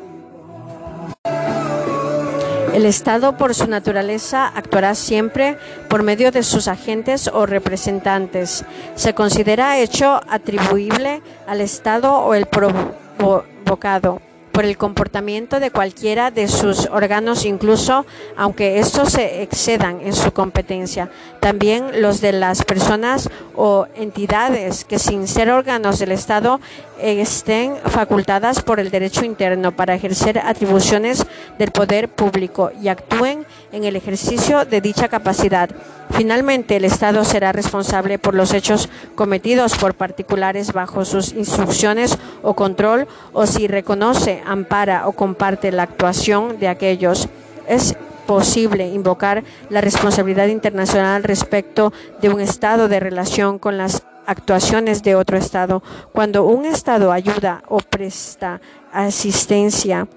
[2.74, 5.58] El Estado, por su naturaleza, actuará siempre
[5.90, 8.64] por medio de sus agentes o representantes.
[8.96, 14.22] Se considera hecho atribuible al Estado o el provocado
[14.58, 20.34] por el comportamiento de cualquiera de sus órganos, incluso aunque estos se excedan en su
[20.34, 21.12] competencia.
[21.40, 26.60] También los de las personas o entidades que sin ser órganos del Estado
[27.00, 31.28] estén facultadas por el derecho interno para ejercer atribuciones
[31.60, 35.70] del poder público y actúen en el ejercicio de dicha capacidad.
[36.12, 42.56] Finalmente, el Estado será responsable por los hechos cometidos por particulares bajo sus instrucciones o
[42.56, 47.28] control o si reconoce, ampara o comparte la actuación de aquellos.
[47.68, 47.96] Es
[48.26, 55.16] posible invocar la responsabilidad internacional respecto de un Estado de relación con las actuaciones de
[55.16, 55.82] otro Estado.
[56.12, 58.62] Cuando un Estado ayuda o presta
[58.92, 60.08] asistencia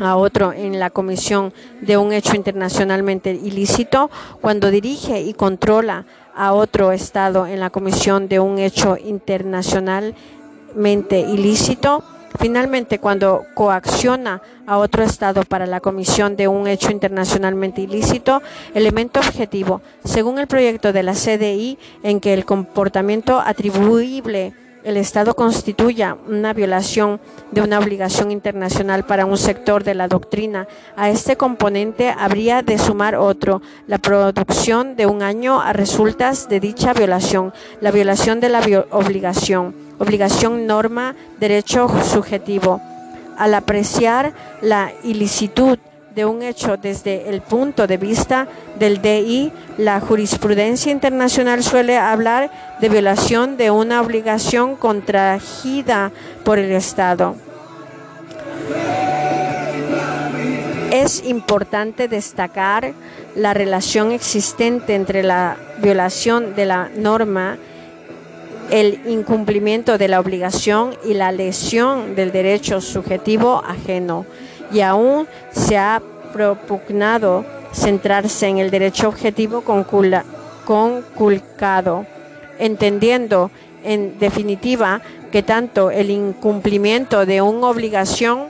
[0.00, 6.54] a otro en la comisión de un hecho internacionalmente ilícito, cuando dirige y controla a
[6.54, 12.02] otro Estado en la comisión de un hecho internacionalmente ilícito,
[12.38, 18.42] Finalmente, cuando coacciona a otro Estado para la comisión de un hecho internacionalmente ilícito,
[18.74, 24.54] elemento objetivo, según el proyecto de la CDI, en que el comportamiento atribuible
[24.84, 27.20] el Estado constituya una violación
[27.52, 30.66] de una obligación internacional para un sector de la doctrina.
[30.96, 36.60] A este componente habría de sumar otro, la producción de un año a resultas de
[36.60, 38.60] dicha violación, la violación de la
[38.90, 42.80] obligación, obligación norma, derecho subjetivo.
[43.38, 45.78] Al apreciar la ilicitud
[46.12, 48.48] de un hecho desde el punto de vista
[48.80, 52.50] del DI, la jurisprudencia internacional suele hablar
[52.80, 56.10] de violación de una obligación contrajida
[56.44, 57.36] por el Estado.
[60.90, 62.92] Es importante destacar
[63.36, 67.56] la relación existente entre la violación de la norma
[68.72, 74.24] el incumplimiento de la obligación y la lesión del derecho subjetivo ajeno.
[74.72, 76.00] Y aún se ha
[76.32, 77.44] propugnado
[77.74, 79.62] centrarse en el derecho objetivo
[80.64, 82.06] conculcado,
[82.58, 83.50] entendiendo
[83.84, 88.44] en definitiva que tanto el incumplimiento de una obligación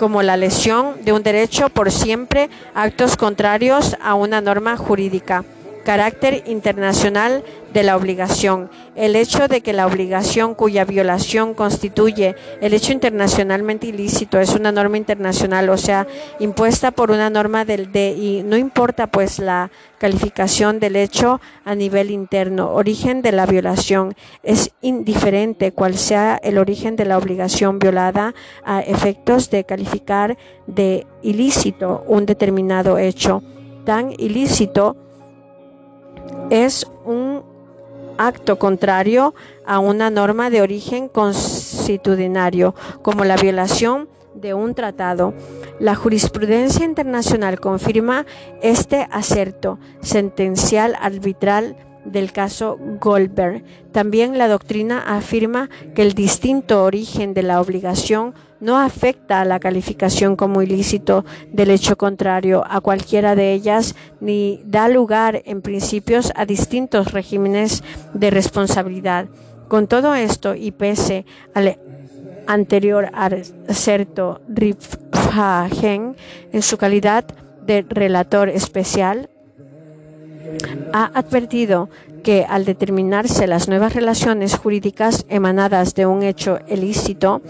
[0.00, 5.44] como la lesión de un derecho por siempre actos contrarios a una norma jurídica
[5.84, 8.70] carácter internacional de la obligación.
[8.94, 14.72] El hecho de que la obligación cuya violación constituye el hecho internacionalmente ilícito es una
[14.72, 16.06] norma internacional, o sea,
[16.40, 18.42] impuesta por una norma del DI.
[18.44, 24.14] No importa pues la calificación del hecho a nivel interno, origen de la violación.
[24.42, 28.34] Es indiferente cuál sea el origen de la obligación violada
[28.64, 30.36] a efectos de calificar
[30.66, 33.42] de ilícito un determinado hecho.
[33.84, 34.96] Tan ilícito
[36.50, 37.42] es un
[38.16, 39.34] acto contrario
[39.66, 45.34] a una norma de origen constitucionario, como la violación de un tratado.
[45.78, 48.26] La jurisprudencia internacional confirma
[48.62, 53.62] este acerto sentencial arbitral del caso Goldberg.
[53.92, 59.60] También la doctrina afirma que el distinto origen de la obligación no afecta a la
[59.60, 66.32] calificación como ilícito del hecho contrario a cualquiera de ellas, ni da lugar en principios
[66.36, 67.82] a distintos regímenes
[68.14, 69.26] de responsabilidad.
[69.68, 71.78] Con todo esto y pese al
[72.46, 73.10] anterior
[73.68, 76.16] acerto Riffagen
[76.52, 77.24] en su calidad
[77.66, 79.28] de relator especial,
[80.92, 81.88] ha advertido
[82.22, 87.42] que al determinarse las nuevas relaciones jurídicas emanadas de un hecho ilícito,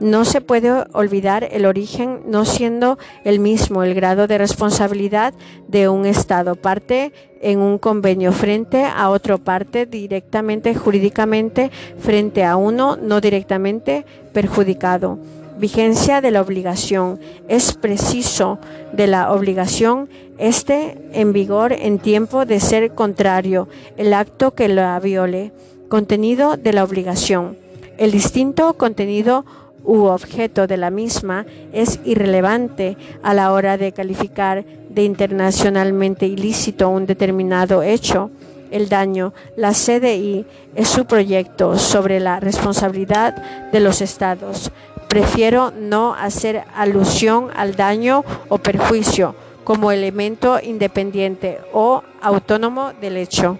[0.00, 5.34] no se puede olvidar el origen no siendo el mismo el grado de responsabilidad
[5.66, 12.56] de un Estado parte en un convenio frente a otro parte directamente jurídicamente frente a
[12.56, 15.18] uno no directamente perjudicado.
[15.58, 17.18] Vigencia de la obligación.
[17.48, 18.58] Es preciso
[18.92, 20.08] de la obligación
[20.38, 25.52] esté en vigor en tiempo de ser contrario el acto que la viole.
[25.88, 27.56] Contenido de la obligación.
[27.96, 29.44] El distinto contenido
[29.82, 36.88] u objeto de la misma es irrelevante a la hora de calificar de internacionalmente ilícito
[36.90, 38.30] un determinado hecho.
[38.70, 40.44] El daño, la CDI,
[40.74, 44.70] es su proyecto sobre la responsabilidad de los estados.
[45.08, 53.58] Prefiero no hacer alusión al daño o perjuicio como elemento independiente o autónomo del hecho.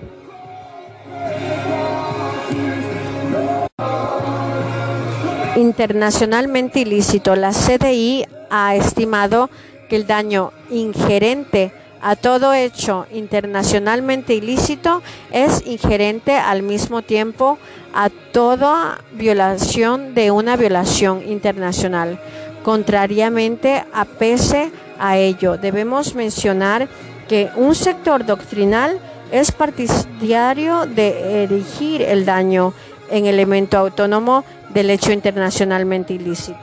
[5.58, 7.36] internacionalmente ilícito.
[7.36, 9.50] La CDI ha estimado
[9.88, 17.58] que el daño ingerente a todo hecho internacionalmente ilícito es ingerente al mismo tiempo
[17.94, 22.20] a toda violación de una violación internacional.
[22.62, 26.88] Contrariamente a pese a ello, debemos mencionar
[27.28, 28.98] que un sector doctrinal
[29.30, 32.72] es partidario de erigir el daño
[33.10, 36.58] en elemento autónomo del hecho internacionalmente ilícito.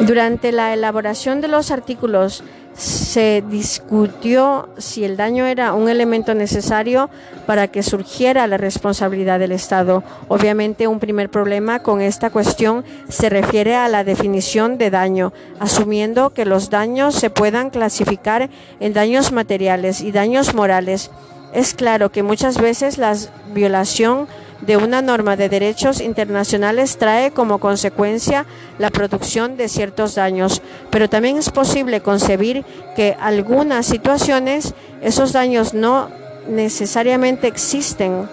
[0.00, 2.42] Durante la elaboración de los artículos
[2.74, 7.10] se discutió si el daño era un elemento necesario
[7.46, 10.02] para que surgiera la responsabilidad del Estado.
[10.28, 16.30] Obviamente un primer problema con esta cuestión se refiere a la definición de daño, asumiendo
[16.30, 21.10] que los daños se puedan clasificar en daños materiales y daños morales.
[21.52, 23.16] Es claro que muchas veces la
[23.52, 24.28] violación
[24.60, 28.46] de una norma de derechos internacionales trae como consecuencia
[28.78, 32.64] la producción de ciertos daños, pero también es posible concebir
[32.94, 36.08] que algunas situaciones esos daños no
[36.48, 38.28] necesariamente existen.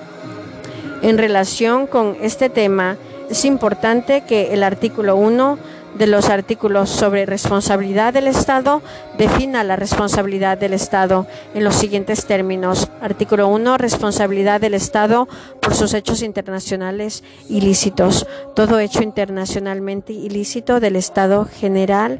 [1.02, 2.98] En relación con este tema,
[3.30, 5.58] es importante que el artículo 1
[5.96, 8.82] de los artículos sobre responsabilidad del Estado
[9.18, 12.90] defina la responsabilidad del Estado en los siguientes términos.
[13.02, 13.78] Artículo 1.
[13.78, 15.28] Responsabilidad del Estado
[15.62, 18.28] por sus hechos internacionales ilícitos.
[18.56, 22.20] Todo hecho internacionalmente ilícito del Estado general,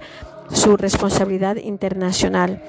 [0.52, 2.62] su responsabilidad internacional.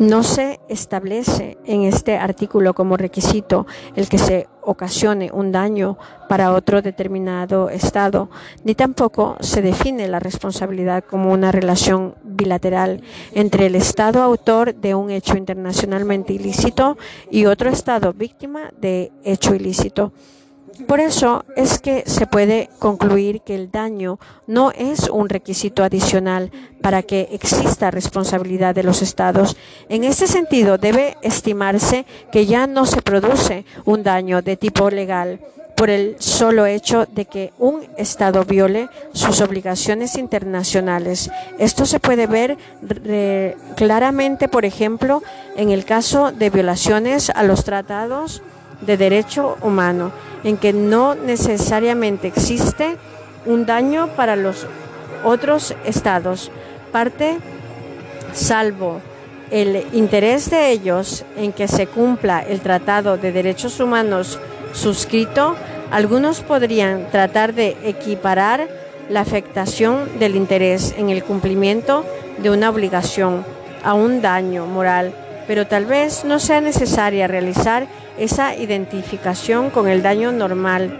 [0.00, 5.98] No se establece en este artículo como requisito el que se ocasione un daño
[6.28, 8.30] para otro determinado Estado,
[8.64, 13.02] ni tampoco se define la responsabilidad como una relación bilateral
[13.32, 16.96] entre el Estado autor de un hecho internacionalmente ilícito
[17.30, 20.12] y otro Estado víctima de hecho ilícito.
[20.86, 26.50] Por eso es que se puede concluir que el daño no es un requisito adicional
[26.80, 29.56] para que exista responsabilidad de los estados.
[29.88, 35.40] En este sentido, debe estimarse que ya no se produce un daño de tipo legal
[35.76, 41.30] por el solo hecho de que un Estado viole sus obligaciones internacionales.
[41.58, 42.56] Esto se puede ver
[43.74, 45.22] claramente, por ejemplo,
[45.56, 48.42] en el caso de violaciones a los tratados
[48.82, 50.12] de derecho humano,
[50.44, 52.96] en que no necesariamente existe
[53.46, 54.66] un daño para los
[55.24, 56.50] otros estados,
[56.92, 57.38] parte
[58.32, 59.00] salvo
[59.50, 64.40] el interés de ellos en que se cumpla el Tratado de Derechos Humanos
[64.72, 65.56] suscrito,
[65.90, 68.66] algunos podrían tratar de equiparar
[69.10, 72.06] la afectación del interés en el cumplimiento
[72.38, 73.44] de una obligación
[73.84, 75.12] a un daño moral,
[75.46, 77.86] pero tal vez no sea necesaria realizar
[78.18, 80.98] esa identificación con el daño normal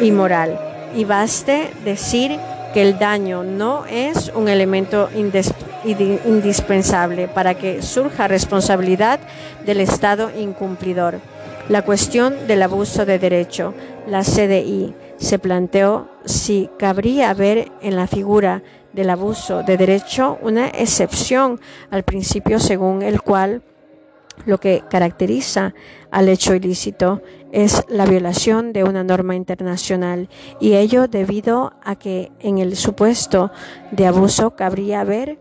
[0.00, 0.60] y moral.
[0.94, 2.38] Y baste decir
[2.72, 9.20] que el daño no es un elemento indispensable para que surja responsabilidad
[9.64, 11.20] del Estado incumplidor.
[11.68, 13.74] La cuestión del abuso de derecho,
[14.06, 18.62] la CDI, se planteó si cabría ver en la figura
[18.92, 21.60] del abuso de derecho una excepción
[21.90, 23.62] al principio según el cual
[24.44, 25.74] lo que caracteriza
[26.10, 27.22] al hecho ilícito
[27.52, 30.28] es la violación de una norma internacional
[30.60, 33.50] y ello debido a que en el supuesto
[33.90, 35.38] de abuso cabría ver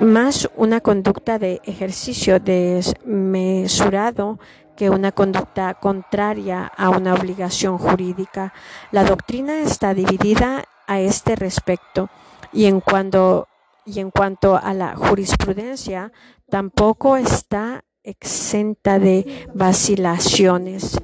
[0.00, 4.38] más una conducta de ejercicio desmesurado
[4.76, 8.52] que una conducta contraria a una obligación jurídica.
[8.90, 12.10] La doctrina está dividida a este respecto
[12.52, 13.48] y en cuanto,
[13.86, 16.12] y en cuanto a la jurisprudencia
[16.48, 20.98] tampoco está exenta de vacilaciones.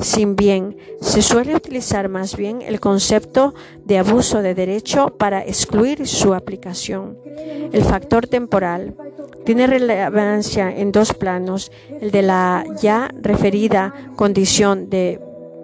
[0.00, 3.54] Sin bien, se suele utilizar más bien el concepto
[3.84, 7.16] de abuso de derecho para excluir su aplicación.
[7.72, 8.94] El factor temporal
[9.44, 15.20] tiene relevancia en dos planos, el de la ya referida condición de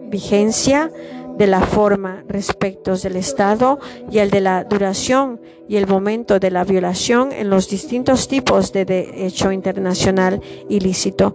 [0.08, 0.90] vigencia
[1.36, 3.78] de la forma respecto del Estado
[4.10, 8.72] y el de la duración y el momento de la violación en los distintos tipos
[8.72, 11.34] de derecho internacional ilícito,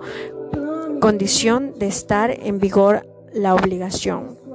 [0.99, 4.46] condición de estar en vigor la obligación.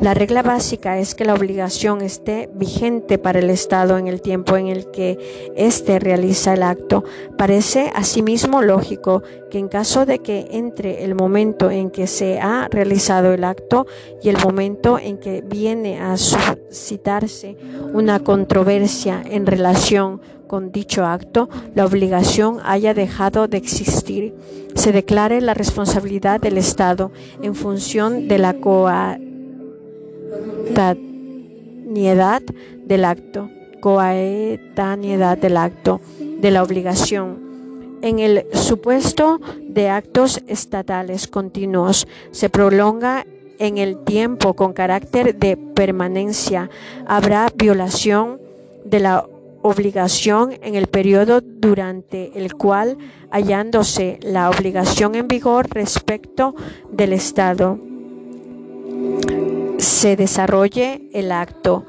[0.00, 4.56] La regla básica es que la obligación esté vigente para el Estado en el tiempo
[4.56, 7.04] en el que éste realiza el acto.
[7.36, 12.68] Parece asimismo lógico que en caso de que entre el momento en que se ha
[12.70, 13.86] realizado el acto
[14.22, 17.56] y el momento en que viene a suscitarse
[17.92, 24.34] una controversia en relación con dicho acto, la obligación haya dejado de existir.
[24.74, 27.12] Se declare la responsabilidad del Estado
[27.42, 29.18] en función de la coa
[31.88, 32.42] coetaneidad
[32.84, 33.50] del acto,
[33.80, 37.48] coetaneidad del acto, de la obligación.
[38.02, 43.26] En el supuesto de actos estatales continuos se prolonga
[43.58, 46.70] en el tiempo con carácter de permanencia.
[47.06, 48.40] Habrá violación
[48.84, 49.26] de la
[49.68, 52.98] obligación en el periodo durante el cual
[53.30, 56.54] hallándose la obligación en vigor respecto
[56.90, 57.78] del Estado
[59.78, 61.86] se desarrolle el acto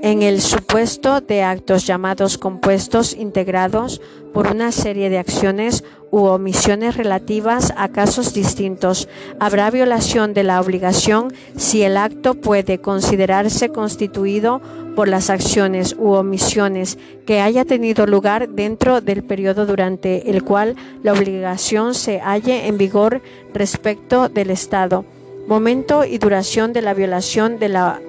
[0.00, 4.00] en el supuesto de actos llamados compuestos integrados
[4.32, 9.08] por una serie de acciones u omisiones relativas a casos distintos.
[9.40, 14.60] Habrá violación de la obligación si el acto puede considerarse constituido
[14.94, 20.76] por las acciones u omisiones que haya tenido lugar dentro del periodo durante el cual
[21.02, 23.22] la obligación se halle en vigor
[23.52, 25.04] respecto del Estado
[25.48, 28.00] momento y duración de la violación de la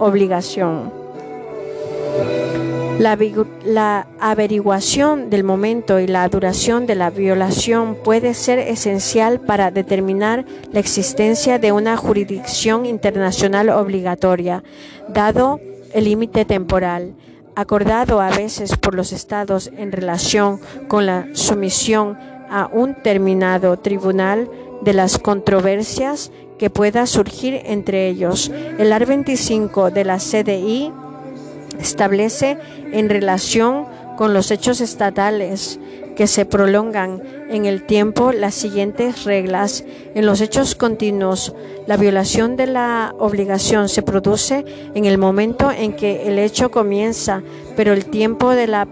[0.00, 0.92] obligación.
[3.00, 10.44] La, averiguación del momento y la duración de la violación puede ser esencial para determinar
[10.70, 14.62] la existencia de una jurisdicción internacional obligatoria,
[15.08, 15.60] dado
[15.94, 17.14] el límite temporal,
[17.54, 22.18] acordado a veces por los estados en relación con la sumisión
[22.50, 24.50] a un terminado tribunal
[24.82, 28.52] de las controversias que pueda surgir entre ellos.
[28.78, 30.92] El AR 25 de la CDI
[31.80, 32.58] establece
[32.92, 33.86] en relación
[34.18, 35.80] con los hechos estatales
[36.16, 39.84] que se prolongan en el tiempo las siguientes reglas.
[40.14, 41.54] En los hechos continuos,
[41.86, 47.42] la violación de la obligación se produce en el momento en que el hecho comienza,
[47.74, 48.86] pero el tiempo de la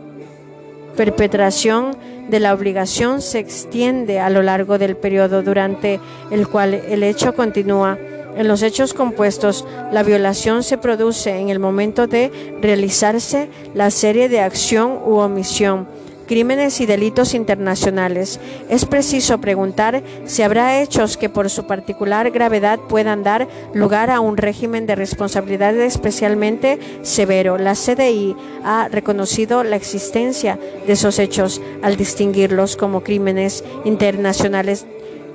[0.97, 1.90] perpetración
[2.28, 6.00] de la obligación se extiende a lo largo del periodo durante
[6.30, 7.98] el cual el hecho continúa.
[8.36, 12.30] En los hechos compuestos, la violación se produce en el momento de
[12.60, 15.88] realizarse la serie de acción u omisión
[16.28, 18.38] crímenes y delitos internacionales.
[18.68, 24.20] Es preciso preguntar si habrá hechos que por su particular gravedad puedan dar lugar a
[24.20, 27.59] un régimen de responsabilidad especialmente severo.
[27.59, 34.86] La CDI ha reconocido la existencia de esos hechos al distinguirlos como crímenes internacionales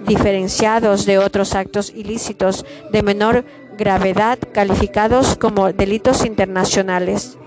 [0.07, 3.45] diferenciados de otros actos ilícitos de menor
[3.77, 7.37] gravedad calificados como delitos internacionales.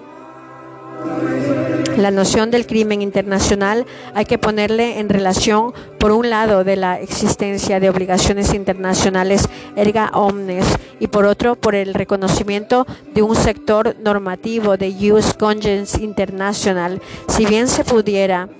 [1.96, 7.00] La noción del crimen internacional hay que ponerle en relación, por un lado, de la
[7.00, 10.66] existencia de obligaciones internacionales erga omnes
[11.00, 17.00] y por otro, por el reconocimiento de un sector normativo de Use Conscience International.
[17.28, 18.50] Si bien se pudiera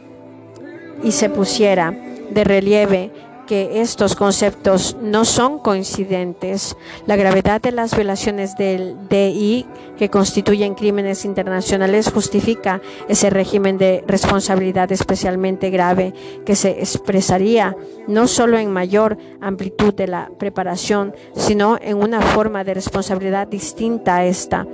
[1.05, 1.95] y se pusiera
[2.31, 3.11] de relieve
[3.47, 6.77] que estos conceptos no son coincidentes.
[7.07, 9.67] La gravedad de las violaciones del DI
[9.97, 16.13] que constituyen crímenes internacionales justifica ese régimen de responsabilidad especialmente grave
[16.45, 22.65] que se expresaría no solo en mayor amplitud de la preparación, sino en una forma
[22.65, 24.67] de responsabilidad distinta a esta,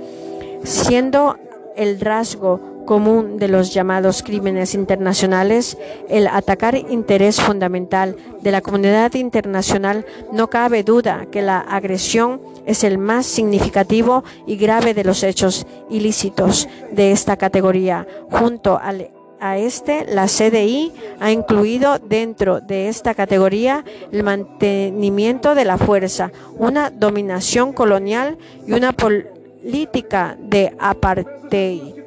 [0.63, 1.37] siendo
[1.75, 5.77] el rasgo común de los llamados crímenes internacionales,
[6.09, 12.83] el atacar interés fundamental de la comunidad internacional, no cabe duda que la agresión es
[12.83, 18.07] el más significativo y grave de los hechos ilícitos de esta categoría.
[18.29, 25.77] Junto a este, la CDI ha incluido dentro de esta categoría el mantenimiento de la
[25.77, 32.02] fuerza, una dominación colonial y una política de apartheid.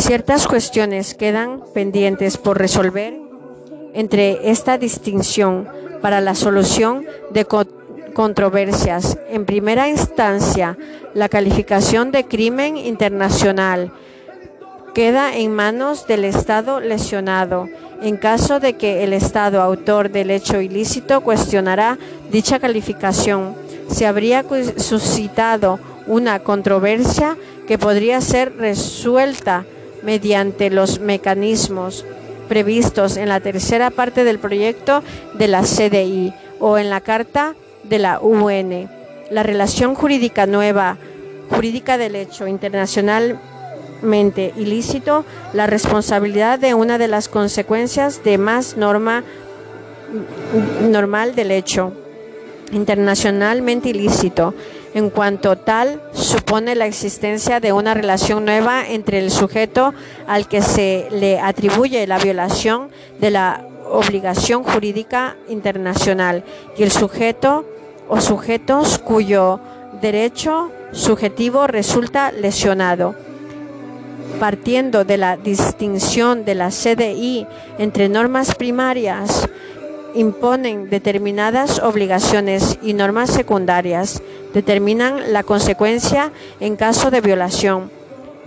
[0.00, 3.20] Ciertas cuestiones quedan pendientes por resolver
[3.92, 5.68] entre esta distinción
[6.00, 7.46] para la solución de
[8.14, 9.18] controversias.
[9.28, 10.78] En primera instancia,
[11.12, 13.92] la calificación de crimen internacional
[14.94, 17.68] queda en manos del Estado lesionado.
[18.00, 21.98] En caso de que el Estado autor del hecho ilícito cuestionará
[22.30, 23.54] dicha calificación,
[23.88, 24.46] se habría
[24.78, 27.36] suscitado una controversia
[27.68, 29.66] que podría ser resuelta
[30.02, 32.04] mediante los mecanismos
[32.48, 35.02] previstos en la tercera parte del proyecto
[35.34, 37.54] de la CDI o en la Carta
[37.84, 38.88] de la UN.
[39.30, 40.98] La relación jurídica nueva,
[41.50, 49.22] jurídica del hecho internacionalmente ilícito, la responsabilidad de una de las consecuencias de más norma
[50.88, 51.92] normal del hecho
[52.72, 54.54] internacionalmente ilícito
[54.94, 59.94] en cuanto tal supone la existencia de una relación nueva entre el sujeto
[60.26, 62.90] al que se le atribuye la violación
[63.20, 66.44] de la obligación jurídica internacional
[66.76, 67.66] y el sujeto
[68.08, 69.60] o sujetos cuyo
[70.00, 73.14] derecho subjetivo resulta lesionado.
[74.38, 77.46] Partiendo de la distinción de la CDI
[77.78, 79.48] entre normas primarias
[80.14, 84.22] imponen determinadas obligaciones y normas secundarias,
[84.54, 87.90] determinan la consecuencia en caso de violación.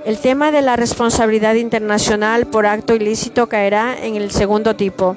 [0.06, 5.16] El tema de la responsabilidad internacional por acto ilícito caerá en el segundo tipo.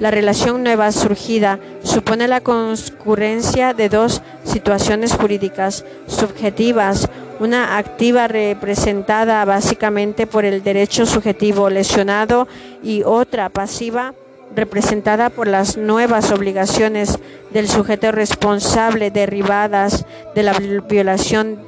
[0.00, 7.08] La relación nueva surgida supone la concurrencia de dos situaciones jurídicas subjetivas,
[7.38, 12.48] una activa representada básicamente por el derecho subjetivo lesionado
[12.82, 14.14] y otra pasiva
[14.54, 17.18] representada por las nuevas obligaciones
[17.50, 20.52] del sujeto responsable derivadas de la
[20.88, 21.58] violación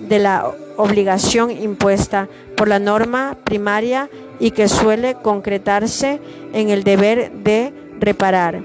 [0.00, 4.08] de la obligación impuesta por la norma primaria
[4.38, 6.20] y que suele concretarse
[6.52, 8.62] en el deber de reparar.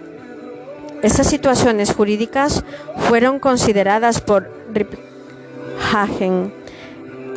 [1.02, 2.64] Estas situaciones jurídicas
[3.10, 4.50] fueron consideradas por
[5.94, 6.54] Hagen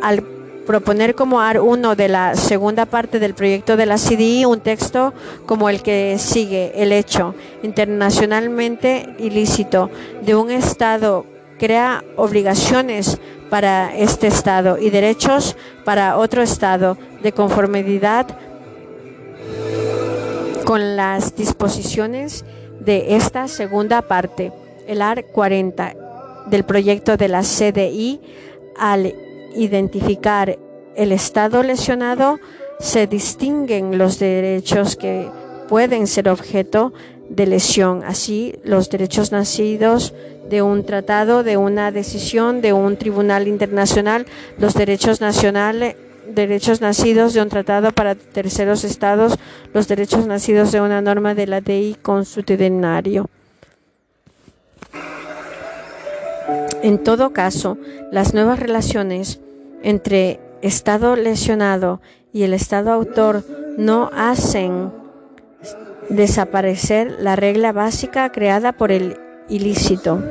[0.01, 5.13] al proponer como AR1 de la segunda parte del proyecto de la CDI un texto
[5.45, 9.89] como el que sigue, el hecho internacionalmente ilícito
[10.21, 11.25] de un Estado
[11.57, 13.19] crea obligaciones
[13.49, 18.27] para este Estado y derechos para otro Estado de conformidad
[20.65, 22.45] con las disposiciones
[22.79, 24.51] de esta segunda parte,
[24.87, 25.95] el AR 40
[26.45, 28.21] del proyecto de la CDI
[28.77, 29.13] al
[29.55, 30.57] identificar
[30.95, 32.39] el estado lesionado,
[32.79, 35.29] se distinguen los derechos que
[35.67, 36.93] pueden ser objeto
[37.29, 40.13] de lesión, así los derechos nacidos
[40.49, 44.25] de un tratado, de una decisión, de un tribunal internacional,
[44.57, 45.95] los derechos nacionales
[46.33, 49.37] derechos nacidos de un tratado para terceros estados,
[49.73, 53.29] los derechos nacidos de una norma de la DI consuetudinario.
[56.81, 57.77] En todo caso,
[58.11, 59.41] las nuevas relaciones
[59.83, 62.01] entre Estado lesionado
[62.33, 63.43] y el Estado autor
[63.77, 64.91] no hacen
[66.09, 70.21] desaparecer la regla básica creada por el ilícito.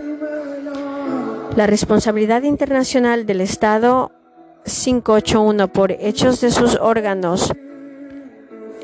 [1.57, 4.13] La responsabilidad internacional del Estado
[4.65, 7.53] 581 por hechos de sus órganos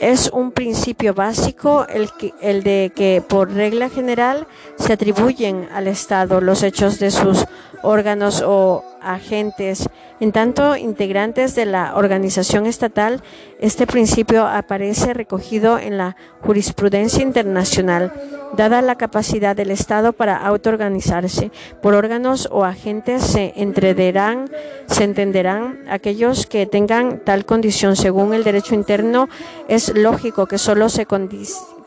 [0.00, 2.10] es un principio básico el,
[2.40, 4.46] el, de que por regla general
[4.76, 7.44] se atribuyen al Estado los hechos de sus
[7.82, 9.88] órganos o agentes.
[10.24, 13.22] En tanto, integrantes de la organización estatal,
[13.60, 18.10] este principio aparece recogido en la jurisprudencia internacional.
[18.56, 21.50] Dada la capacidad del Estado para autoorganizarse
[21.82, 24.48] por órganos o agentes, se entenderán,
[24.86, 29.28] se entenderán aquellos que tengan tal condición según el derecho interno.
[29.68, 31.04] Es lógico que solo se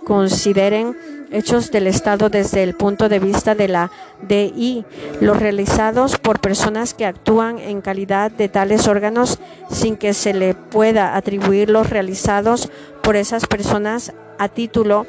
[0.06, 0.96] consideren
[1.32, 3.92] hechos del Estado desde el punto de vista de la
[4.28, 4.86] DI,
[5.20, 10.54] los realizados por personas que actúan en calidad de tales órganos sin que se le
[10.54, 12.70] pueda atribuir los realizados
[13.02, 15.06] por esas personas a título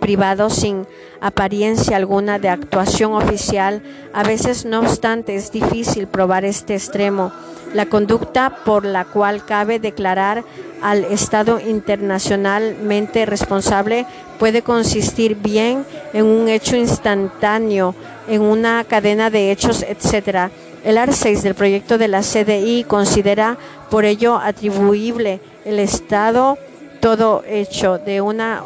[0.00, 0.86] privado sin
[1.20, 3.82] apariencia alguna de actuación oficial.
[4.12, 7.32] A veces, no obstante, es difícil probar este extremo.
[7.74, 10.44] La conducta por la cual cabe declarar
[10.82, 14.06] al Estado internacionalmente responsable
[14.38, 17.94] puede consistir bien en un hecho instantáneo,
[18.28, 20.50] en una cadena de hechos, etc.
[20.84, 23.58] El art 6 del proyecto de la CDI considera
[23.90, 26.56] por ello atribuible el Estado
[27.00, 28.62] todo hecho de una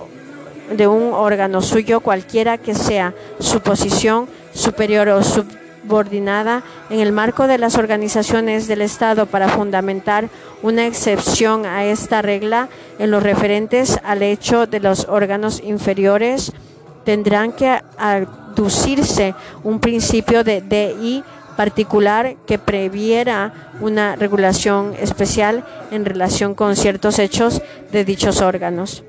[0.70, 5.20] de un órgano suyo cualquiera que sea su posición superior o
[5.92, 10.30] subordinada en el marco de las organizaciones del Estado para fundamentar
[10.62, 16.50] una excepción a esta regla en los referentes al hecho de los órganos inferiores
[17.04, 21.24] tendrán que aducirse un principio de DI
[21.58, 23.52] particular que previera
[23.82, 27.60] una regulación especial en relación con ciertos hechos
[27.90, 29.04] de dichos órganos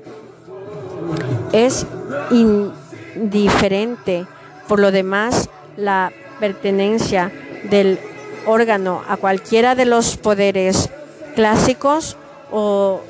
[1.52, 1.86] es
[2.30, 4.26] indiferente.
[4.68, 7.32] Por lo demás, la pertenencia
[7.70, 7.98] del
[8.46, 10.90] órgano a cualquiera de los poderes
[11.34, 12.16] clásicos
[12.50, 13.00] o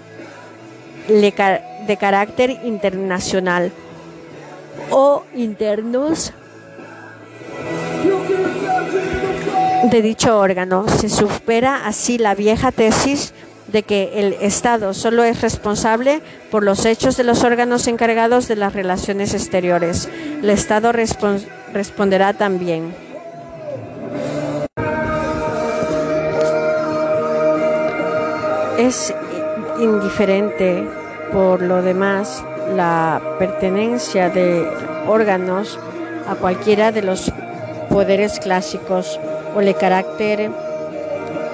[1.08, 3.72] de carácter internacional
[4.90, 6.32] o internos
[9.90, 10.86] de dicho órgano.
[10.88, 13.34] Se supera así la vieja tesis
[13.68, 16.20] de que el Estado solo es responsable
[16.50, 20.08] por los hechos de los órganos encargados de las relaciones exteriores.
[20.42, 23.03] El Estado responderá también.
[28.78, 29.14] Es
[29.80, 30.86] indiferente,
[31.32, 34.68] por lo demás, la pertenencia de
[35.06, 35.78] órganos
[36.28, 37.32] a cualquiera de los
[37.88, 39.20] poderes clásicos
[39.54, 40.50] o el carácter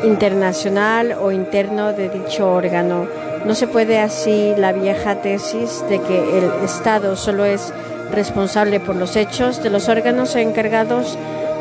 [0.04, 3.06] internacional o interno de dicho órgano.
[3.44, 7.72] No se puede así la vieja tesis de que el Estado solo es
[8.10, 11.16] responsable por los hechos de los órganos encargados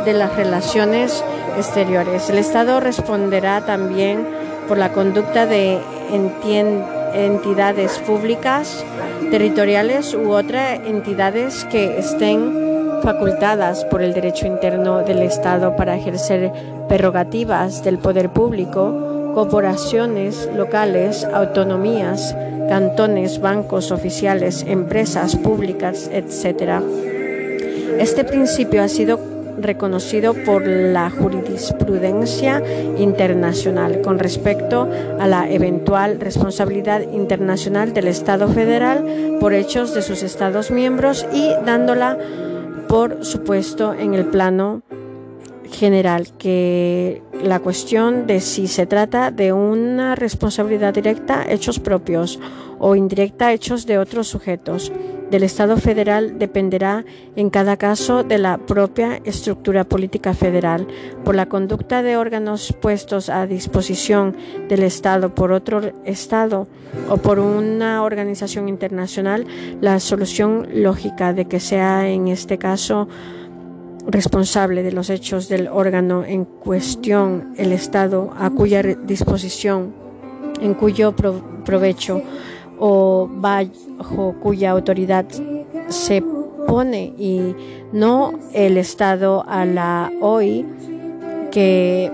[0.10, 1.24] de las relaciones
[1.56, 2.32] exteriores.
[2.32, 4.26] El Estado responderá también
[4.68, 5.78] por la conducta de
[7.14, 8.84] entidades públicas,
[9.30, 12.58] territoriales u otras entidades que estén
[13.04, 16.52] facultadas por el derecho interno del Estado para ejercer
[16.88, 22.36] prerrogativas del poder público, corporaciones locales, autonomías,
[22.68, 26.82] cantones, bancos oficiales, empresas públicas, etc.
[28.00, 29.29] Este principio ha sido
[29.64, 32.64] reconocido por la jurisprudencia
[32.98, 34.90] internacional con respecto
[35.20, 41.50] a la eventual responsabilidad internacional del Estado federal por hechos de sus Estados miembros y
[41.66, 42.18] dándola
[42.88, 44.82] por supuesto en el plano
[45.72, 52.40] general que la cuestión de si se trata de una responsabilidad directa, hechos propios,
[52.80, 54.92] o indirecta, hechos de otros sujetos
[55.30, 60.88] del Estado federal dependerá en cada caso de la propia estructura política federal.
[61.24, 64.36] Por la conducta de órganos puestos a disposición
[64.68, 66.68] del Estado por otro Estado
[67.10, 69.46] o por una organización internacional,
[69.82, 73.08] la solución lógica de que sea en este caso
[74.12, 79.94] responsable de los hechos del órgano en cuestión el Estado a cuya disposición,
[80.62, 81.16] en cuyo
[81.66, 82.22] provecho
[82.80, 85.26] o bajo cuya autoridad
[85.88, 86.24] se
[86.68, 87.56] pone y
[87.94, 90.66] no el Estado a la hoy
[91.52, 92.12] que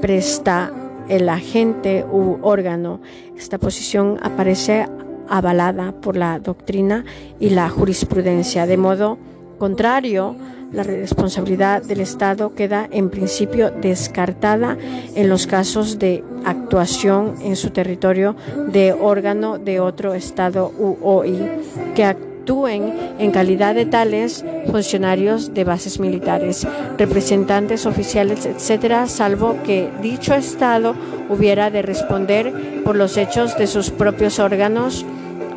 [0.00, 0.72] presta
[1.08, 3.00] el agente u órgano.
[3.36, 4.86] Esta posición aparece
[5.28, 7.04] avalada por la doctrina
[7.38, 8.66] y la jurisprudencia.
[8.66, 9.18] De modo
[9.58, 10.36] contrario,
[10.72, 14.76] la responsabilidad del Estado queda en principio descartada
[15.14, 18.36] en los casos de actuación en su territorio
[18.68, 21.48] de órgano de otro Estado u OI
[21.94, 26.66] que actúen en calidad de tales funcionarios de bases militares,
[26.98, 30.94] representantes oficiales, etcétera, salvo que dicho Estado
[31.28, 35.04] hubiera de responder por los hechos de sus propios órganos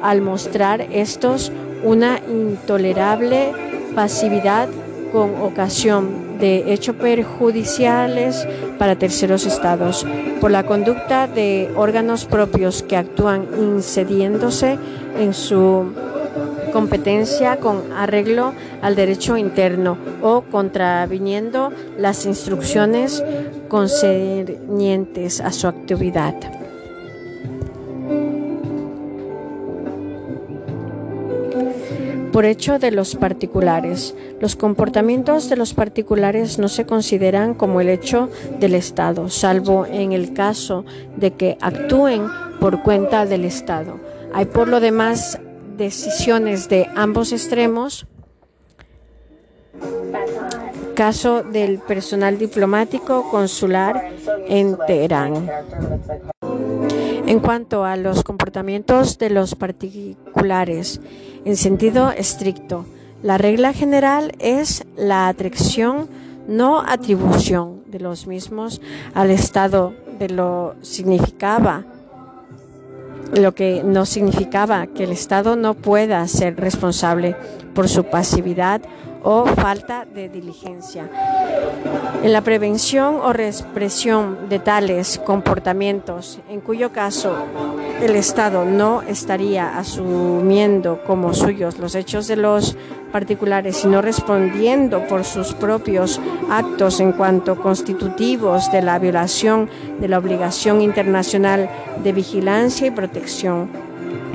[0.02, 1.52] al mostrar estos
[1.84, 3.52] una intolerable
[3.96, 4.68] pasividad
[5.12, 8.48] con ocasión de hechos perjudiciales
[8.78, 10.06] para terceros estados
[10.40, 14.78] por la conducta de órganos propios que actúan incediéndose
[15.18, 15.94] en su
[16.72, 23.24] competencia con arreglo al derecho interno o contraviniendo las instrucciones
[23.68, 26.59] concernientes a su actividad.
[32.40, 34.16] Por hecho de los particulares.
[34.40, 38.30] Los comportamientos de los particulares no se consideran como el hecho
[38.61, 40.85] del Estado, salvo en el caso
[41.18, 42.27] de que actúen
[42.61, 44.00] por cuenta del Estado.
[44.34, 45.38] Hay por lo demás
[45.76, 48.08] decisiones de ambos extremos.
[50.95, 54.14] Caso del personal diplomático consular
[54.48, 55.50] en Teherán.
[57.30, 61.01] En cuanto a los comportamientos de los particulares,
[61.45, 62.85] en sentido estricto.
[63.24, 66.08] La regla general es la atracción,
[66.48, 68.82] no atribución de los mismos
[69.14, 71.85] al Estado de lo significaba
[73.34, 77.35] lo que no significaba que el Estado no pueda ser responsable
[77.74, 78.82] por su pasividad
[79.24, 81.10] o falta de diligencia.
[82.24, 87.36] En la prevención o represión de tales comportamientos, en cuyo caso
[88.02, 92.78] el Estado no estaría asumiendo como suyos los hechos de los
[93.12, 100.18] particulares, sino respondiendo por sus propios actos en cuanto constitutivos de la violación de la
[100.18, 101.70] obligación internacional
[102.04, 103.70] de vigilancia y protección,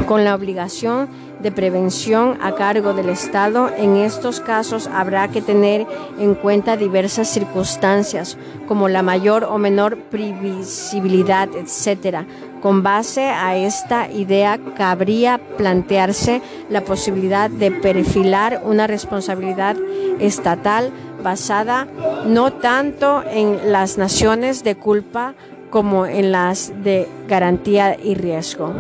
[0.07, 1.09] con la obligación
[1.45, 5.87] de prevención a cargo del Estado, en estos casos habrá que tener
[6.19, 12.25] en cuenta diversas circunstancias, como la mayor o menor previsibilidad, etcétera.
[12.63, 16.41] Con base a esta idea, cabría plantearse
[16.71, 19.77] la posibilidad de perfilar una responsabilidad
[20.21, 20.91] estatal
[21.23, 21.87] basada
[22.25, 25.35] no tanto en las naciones de culpa
[25.69, 28.73] como en las de garantía y riesgo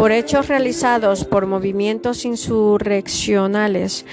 [0.00, 4.06] por hechos realizados por movimientos insurreccionales,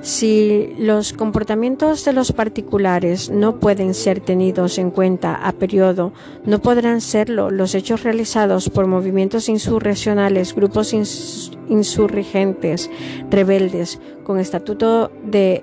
[0.00, 6.14] si los comportamientos de los particulares no pueden ser tenidos en cuenta a periodo,
[6.46, 12.90] no podrán serlo los hechos realizados por movimientos insurreccionales, grupos insurgentes,
[13.28, 15.62] rebeldes, con estatuto de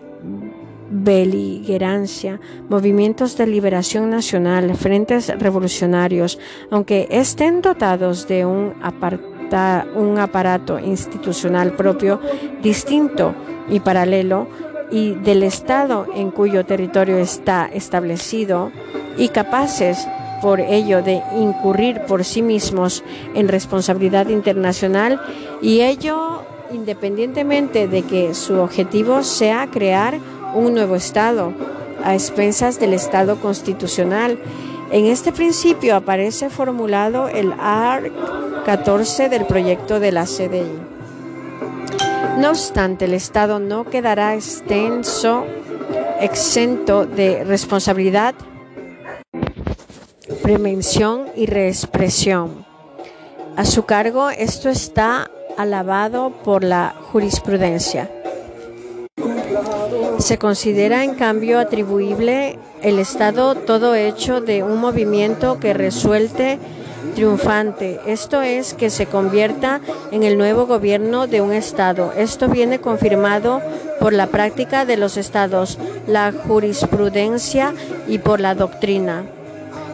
[0.91, 6.37] beligerancia, movimientos de liberación nacional, frentes revolucionarios,
[6.69, 9.30] aunque estén dotados de un apartado
[9.95, 12.19] un aparato institucional propio
[12.61, 13.33] distinto
[13.69, 14.47] y paralelo
[14.91, 18.71] y del Estado en cuyo territorio está establecido
[19.17, 20.07] y capaces
[20.41, 23.03] por ello de incurrir por sí mismos
[23.35, 25.21] en responsabilidad internacional
[25.61, 30.17] y ello independientemente de que su objetivo sea crear
[30.53, 31.53] un nuevo Estado
[32.03, 34.39] a expensas del Estado constitucional.
[34.91, 38.11] En este principio aparece formulado el ARC
[38.65, 40.69] 14 del proyecto de la CDI.
[42.37, 45.45] No obstante, el Estado no quedará extenso,
[46.19, 48.35] exento de responsabilidad,
[50.43, 52.65] prevención y reexpresión.
[53.55, 58.09] A su cargo, esto está alabado por la jurisprudencia.
[60.21, 66.59] Se considera en cambio atribuible el Estado todo hecho de un movimiento que resuelte
[67.15, 72.13] triunfante, esto es que se convierta en el nuevo gobierno de un Estado.
[72.15, 73.63] Esto viene confirmado
[73.99, 77.73] por la práctica de los Estados, la jurisprudencia
[78.07, 79.23] y por la doctrina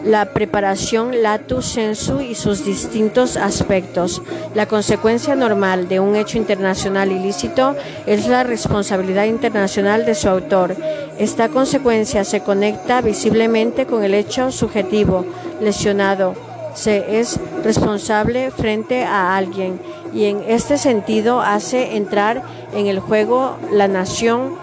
[0.04, 4.22] la preparación latu sensu y sus distintos aspectos.
[4.54, 7.74] La consecuencia normal de un hecho internacional ilícito
[8.06, 10.76] es la responsabilidad internacional de su autor.
[11.18, 15.24] Esta consecuencia se conecta visiblemente con el hecho subjetivo
[15.60, 16.34] lesionado
[16.78, 19.80] se es responsable frente a alguien
[20.14, 24.54] y en este sentido hace entrar en el juego la nación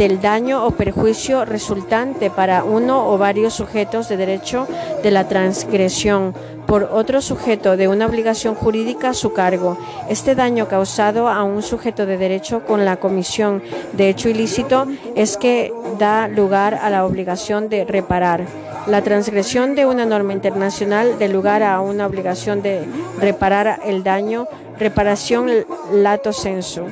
[0.00, 4.66] del daño o perjuicio resultante para uno o varios sujetos de derecho
[5.02, 6.32] de la transgresión
[6.66, 9.76] por otro sujeto de una obligación jurídica a su cargo.
[10.08, 13.62] Este daño causado a un sujeto de derecho con la comisión
[13.92, 18.46] de hecho ilícito es que da lugar a la obligación de reparar.
[18.86, 22.86] La transgresión de una norma internacional da lugar a una obligación de
[23.20, 24.48] reparar el daño,
[24.78, 25.50] reparación
[25.92, 26.86] lato sensu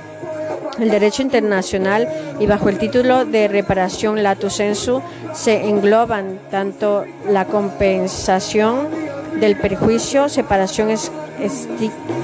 [0.81, 2.09] el derecho internacional
[2.39, 8.89] y bajo el título de reparación lato sensu se engloban tanto la compensación
[9.41, 10.91] del perjuicio, separación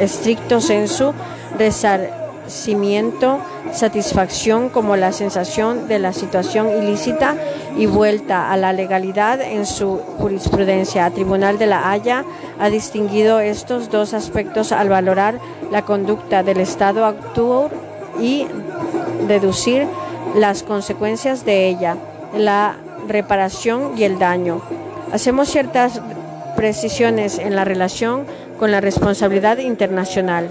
[0.00, 1.12] estricto sensu,
[1.58, 3.38] resarcimiento,
[3.72, 7.36] satisfacción como la sensación de la situación ilícita
[7.76, 11.06] y vuelta a la legalidad en su jurisprudencia.
[11.06, 12.24] El Tribunal de la Haya
[12.58, 15.38] ha distinguido estos dos aspectos al valorar
[15.70, 17.70] la conducta del Estado actual
[18.20, 18.46] y
[19.26, 19.86] deducir
[20.34, 21.96] las consecuencias de ella,
[22.36, 22.76] la
[23.08, 24.60] reparación y el daño.
[25.12, 26.00] Hacemos ciertas
[26.56, 28.26] precisiones en la relación
[28.58, 30.48] con la responsabilidad internacional.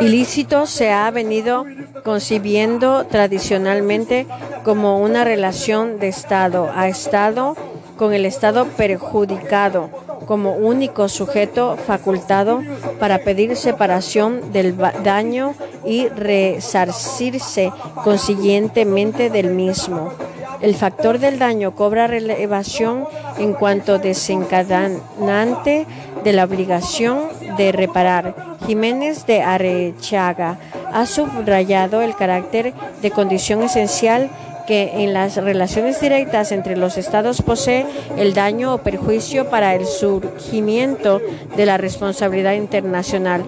[0.00, 1.64] Ilícito se ha venido
[2.04, 4.26] concibiendo tradicionalmente
[4.64, 7.56] como una relación de Estado a Estado
[7.96, 12.62] con el Estado perjudicado como único sujeto facultado
[12.98, 15.54] para pedir separación del daño
[15.84, 17.72] y resarcirse
[18.02, 20.12] consiguientemente del mismo.
[20.60, 23.06] El factor del daño cobra relevación
[23.38, 25.86] en cuanto desencadenante
[26.22, 27.18] de la obligación
[27.58, 28.56] de reparar.
[28.66, 30.58] Jiménez de Arechaga
[30.92, 32.72] ha subrayado el carácter
[33.02, 34.30] de condición esencial
[34.66, 37.86] que en las relaciones directas entre los estados posee
[38.16, 41.20] el daño o perjuicio para el surgimiento
[41.56, 43.44] de la responsabilidad internacional.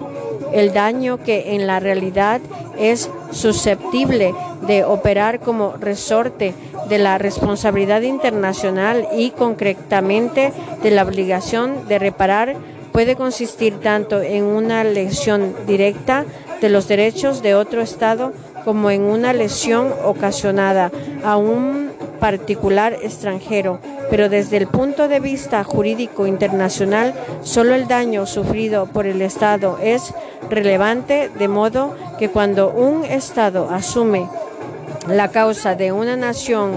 [0.53, 2.41] El daño que en la realidad
[2.79, 4.33] es susceptible
[4.65, 6.53] de operar como resorte
[6.89, 12.55] de la responsabilidad internacional y concretamente de la obligación de reparar
[12.91, 16.25] puede consistir tanto en una lesión directa
[16.61, 18.33] de los derechos de otro Estado
[18.67, 20.91] como en una lesión ocasionada
[21.23, 21.89] a un
[22.19, 23.79] particular extranjero,
[24.09, 27.13] pero desde el punto de vista jurídico internacional,
[27.43, 30.13] solo el daño sufrido por el Estado es
[30.49, 34.27] relevante, de modo que cuando un Estado asume
[35.07, 36.71] la causa de una nación,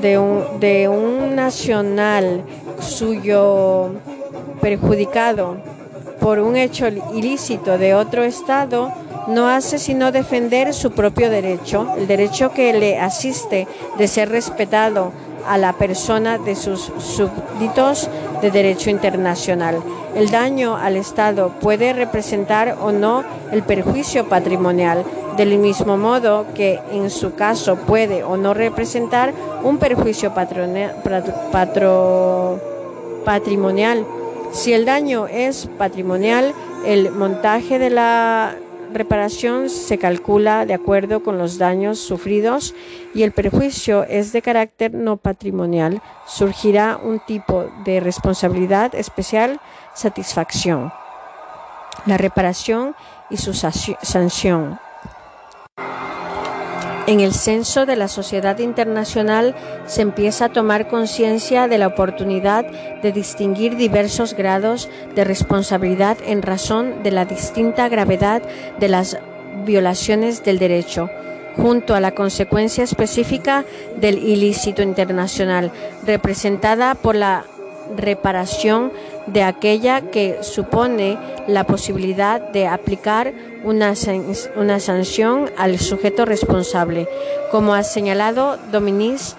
[0.00, 2.44] de un, de un nacional
[2.78, 3.90] suyo
[4.60, 5.56] perjudicado
[6.20, 8.92] por un hecho ilícito de otro Estado,
[9.28, 13.66] no hace sino defender su propio derecho, el derecho que le asiste
[13.98, 15.12] de ser respetado
[15.46, 18.08] a la persona de sus súbditos
[18.40, 19.82] de derecho internacional.
[20.14, 25.04] El daño al Estado puede representar o no el perjuicio patrimonial,
[25.36, 30.34] del mismo modo que en su caso puede o no representar un perjuicio
[33.24, 34.06] patrimonial.
[34.52, 36.52] Si el daño es patrimonial,
[36.84, 38.54] el montaje de la
[38.92, 42.74] reparación se calcula de acuerdo con los daños sufridos
[43.14, 49.60] y el perjuicio es de carácter no patrimonial, surgirá un tipo de responsabilidad especial,
[49.94, 50.92] satisfacción.
[52.06, 52.94] La reparación
[53.30, 54.78] y su sanción.
[57.06, 59.56] En el censo de la sociedad internacional
[59.86, 62.64] se empieza a tomar conciencia de la oportunidad
[63.02, 68.42] de distinguir diversos grados de responsabilidad en razón de la distinta gravedad
[68.78, 69.18] de las
[69.64, 71.10] violaciones del derecho
[71.56, 73.64] junto a la consecuencia específica
[73.96, 75.70] del ilícito internacional,
[76.06, 77.44] representada por la
[77.96, 78.92] reparación
[79.26, 83.32] de aquella que supone la posibilidad de aplicar
[83.64, 83.94] una,
[84.56, 87.08] una sanción al sujeto responsable,
[87.50, 89.36] como ha señalado Dominis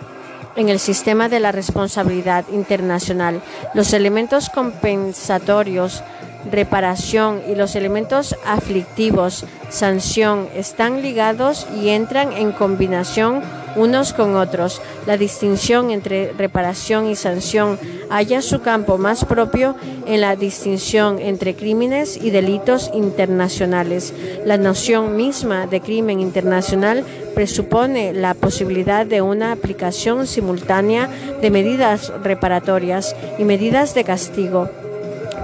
[0.55, 3.41] en el sistema de la responsabilidad internacional.
[3.73, 6.03] Los elementos compensatorios
[6.51, 13.41] reparación y los elementos aflictivos, sanción, están ligados y entran en combinación
[13.75, 14.81] unos con otros.
[15.07, 21.55] La distinción entre reparación y sanción halla su campo más propio en la distinción entre
[21.55, 24.13] crímenes y delitos internacionales.
[24.45, 31.09] La noción misma de crimen internacional presupone la posibilidad de una aplicación simultánea
[31.41, 34.69] de medidas reparatorias y medidas de castigo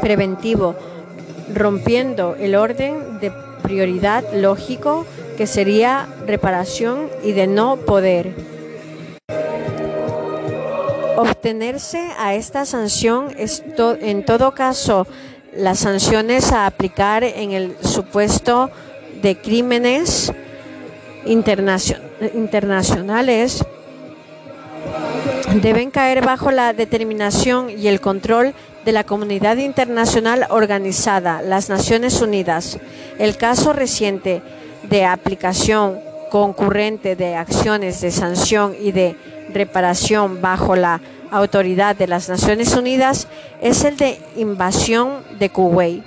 [0.02, 0.76] preventivo,
[1.54, 5.06] rompiendo el orden de prioridad lógico
[5.38, 8.34] que sería reparación y de no poder.
[11.18, 13.64] Obtenerse a esta sanción es
[14.02, 15.08] en todo caso
[15.56, 18.70] las sanciones a aplicar en el supuesto
[19.22, 20.34] de crímenes
[21.26, 23.64] internacionales
[25.56, 28.54] deben caer bajo la determinación y el control
[28.86, 32.80] de la comunidad internacional organizada, las Naciones Unidas.
[33.18, 34.42] El caso reciente
[34.90, 36.00] de aplicación
[36.30, 39.16] concurrente de acciones de sanción y de
[39.54, 41.02] reparación bajo la
[41.32, 43.28] autoridad de las Naciones Unidas
[43.62, 46.04] es el de invasión de Kuwait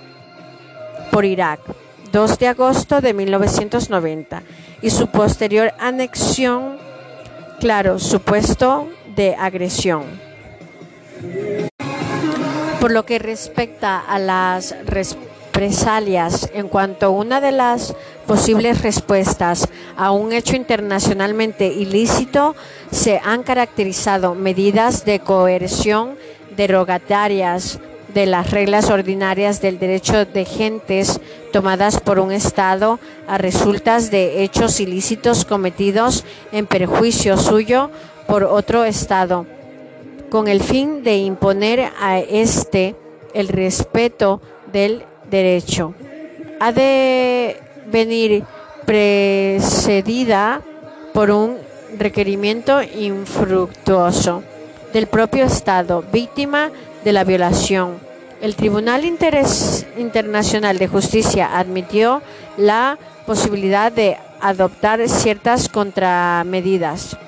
[1.11, 1.61] por Irak,
[2.11, 4.43] 2 de agosto de 1990,
[4.81, 6.79] y su posterior anexión,
[7.61, 10.05] claro, supuesto de agresión.
[12.83, 17.95] Por lo que respecta a las represalias en cuanto a una de las
[18.27, 22.57] posibles respuestas a un hecho internacionalmente ilícito,
[22.91, 26.17] se han caracterizado medidas de coerción
[26.57, 27.79] derogatarias
[28.13, 31.21] de las reglas ordinarias del derecho de gentes
[31.53, 37.93] tomadas por un Estado a resultas de hechos ilícitos cometidos en perjuicio suyo
[38.27, 39.47] por otro Estado,
[40.33, 42.97] con el fin de imponer a éste
[43.35, 44.41] el respeto
[44.73, 45.93] del derecho.
[46.59, 48.43] Ha de venir
[48.87, 50.63] precedida
[51.13, 51.59] por un
[51.99, 54.43] requerimiento infructuoso
[54.95, 56.71] del propio Estado, víctima
[57.05, 57.99] de la violación.
[58.41, 62.23] El Tribunal Internacional de Justicia admitió
[62.57, 67.19] la posibilidad de adoptar ciertas contramedidas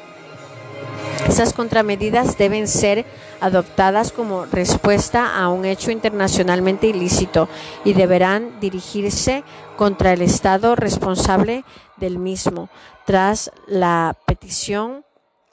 [1.28, 3.04] esas contramedidas deben ser
[3.40, 7.48] adoptadas como respuesta a un hecho internacionalmente ilícito
[7.84, 9.42] y deberán dirigirse
[9.76, 11.64] contra el Estado responsable
[11.96, 12.68] del mismo,
[13.04, 15.04] tras la petición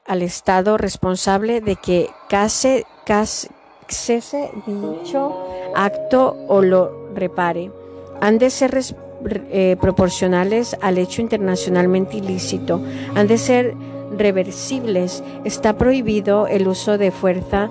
[0.06, 2.86] al Estado responsable de que case,
[3.88, 7.72] cese dicho acto o lo repare.
[8.20, 8.80] Han de ser
[9.26, 12.82] eh, proporcionales al hecho internacionalmente ilícito,
[13.16, 13.76] han de ser
[14.18, 15.24] reversibles.
[15.46, 17.70] Está prohibido el uso de fuerza,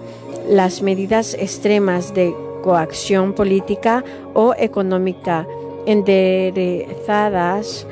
[0.49, 4.05] las medidas extremas de coacción política
[4.35, 5.47] o económica
[5.87, 7.87] enderezadas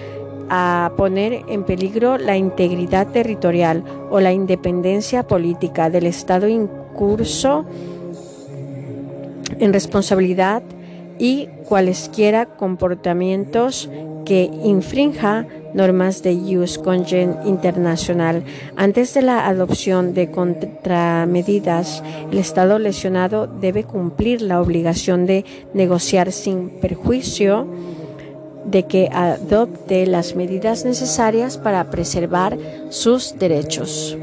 [0.50, 7.64] a poner en peligro la integridad territorial o la independencia política del Estado incurso
[9.58, 10.62] en responsabilidad
[11.18, 13.90] y cualesquiera comportamientos
[14.24, 15.46] que infrinja
[15.78, 18.42] normas de Jus Congen internacional.
[18.76, 26.32] Antes de la adopción de contramedidas, el Estado lesionado debe cumplir la obligación de negociar
[26.32, 27.66] sin perjuicio
[28.66, 32.58] de que adopte las medidas necesarias para preservar
[32.90, 34.16] sus derechos.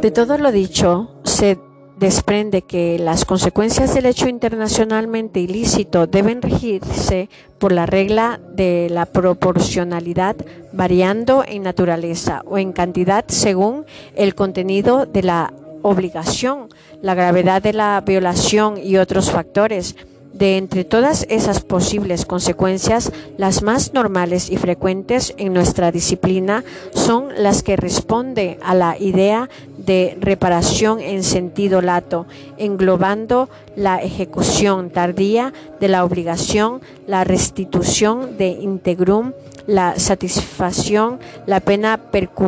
[0.00, 1.58] De todo lo dicho, se
[1.96, 9.06] desprende que las consecuencias del hecho internacionalmente ilícito deben regirse por la regla de la
[9.06, 10.36] proporcionalidad
[10.72, 16.68] variando en naturaleza o en cantidad según el contenido de la obligación,
[17.00, 19.96] la gravedad de la violación y otros factores.
[20.32, 27.28] De entre todas esas posibles consecuencias, las más normales y frecuentes en nuestra disciplina son
[27.38, 29.48] las que responden a la idea
[29.86, 32.26] de reparación en sentido lato,
[32.58, 39.32] englobando la ejecución tardía de la obligación, la restitución de integrum,
[39.66, 42.44] la satisfacción, la pena pecuniaria,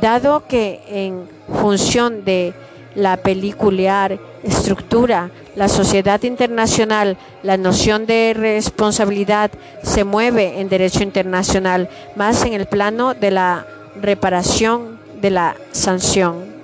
[0.00, 1.28] dado que en
[1.60, 2.54] función de
[2.94, 9.50] la pelicular estructura, la sociedad internacional, la noción de responsabilidad
[9.82, 13.66] se mueve en derecho internacional, más en el plano de la
[14.00, 16.54] reparación de la sanción.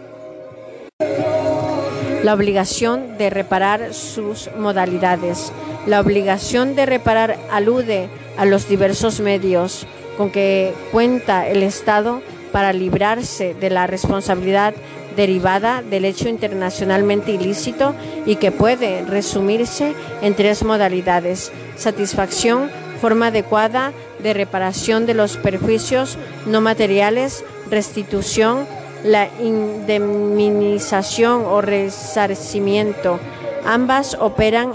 [2.23, 5.52] La obligación de reparar sus modalidades.
[5.86, 9.86] La obligación de reparar alude a los diversos medios
[10.18, 12.20] con que cuenta el Estado
[12.52, 14.75] para librarse de la responsabilidad
[15.17, 17.94] derivada del hecho internacionalmente ilícito
[18.26, 21.52] y que puede resumirse en tres modalidades.
[21.76, 22.70] Satisfacción,
[23.01, 28.67] forma adecuada de reparación de los perjuicios no materiales, restitución,
[29.05, 33.19] la indemnización o resarcimiento.
[33.65, 34.73] Ambas operan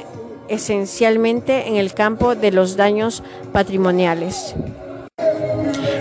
[0.48, 4.56] esencialmente en el campo de los daños patrimoniales.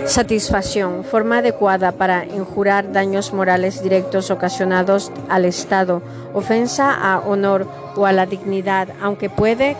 [0.05, 6.03] Satisfacción, forma adecuada para injurar daños morales directos ocasionados al Estado,
[6.35, 9.75] ofensa a honor o a la dignidad, aunque puede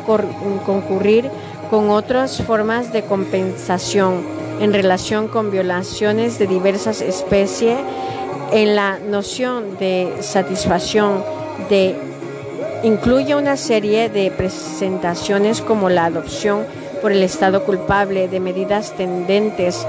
[0.65, 1.29] concurrir
[1.69, 4.23] con otras formas de compensación
[4.59, 7.77] en relación con violaciones de diversas especies.
[8.51, 11.23] En la noción de satisfacción
[11.69, 11.95] de
[12.83, 16.65] incluye una serie de presentaciones como la adopción
[17.01, 19.85] por el Estado culpable de medidas tendentes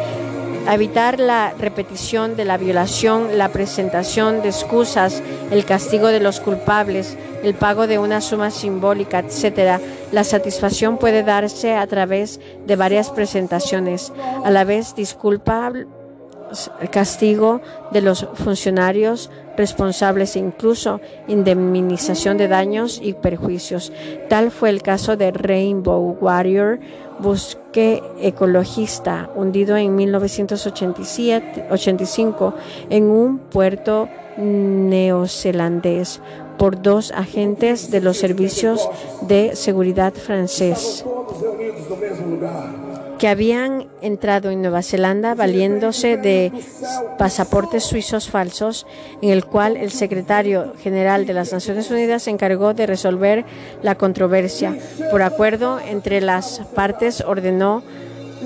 [0.67, 6.41] a evitar la repetición de la violación, la presentación de excusas, el castigo de los
[6.41, 9.81] culpables, el pago de una suma simbólica, etc.
[10.13, 14.13] La satisfacción puede darse a través de varias presentaciones,
[14.45, 15.73] a la vez disculpa,
[16.91, 23.93] castigo de los funcionarios responsables e incluso indemnización de daños y perjuicios.
[24.29, 26.79] Tal fue el caso de Rainbow Warrior,
[27.19, 32.55] busque ecologista hundido en 1985
[32.91, 36.21] en un puerto neozelandés
[36.59, 38.89] por dos agentes de los servicios
[39.23, 41.05] de seguridad francés
[43.19, 46.53] que habían entrado en Nueva Zelanda valiéndose de
[47.19, 48.87] pasaportes suizos falsos,
[49.23, 53.45] en el cual el secretario general de las Naciones Unidas se encargó de resolver
[53.83, 54.77] la controversia.
[55.11, 57.83] Por acuerdo entre las partes ordenó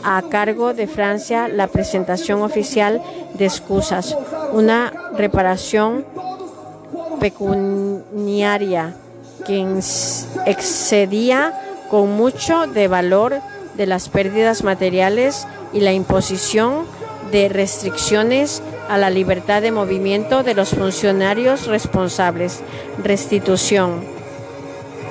[0.05, 3.03] a cargo de Francia la presentación oficial
[3.35, 4.17] de excusas,
[4.53, 6.05] una reparación
[7.19, 8.95] pecuniaria
[9.47, 9.67] que
[10.47, 11.55] excedía
[11.91, 13.41] con mucho de valor
[13.77, 16.85] de las pérdidas materiales y la imposición
[17.31, 22.61] de restricciones a la libertad de movimiento de los funcionarios responsables.
[23.03, 24.20] Restitución.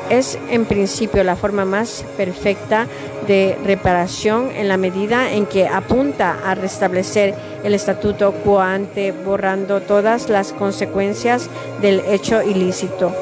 [0.09, 2.87] Es en principio la forma más perfecta
[3.27, 9.81] de reparación en la medida en que apunta a restablecer el estatuto quo ante, borrando
[9.81, 11.47] todas las consecuencias
[11.79, 13.13] del hecho ilícito.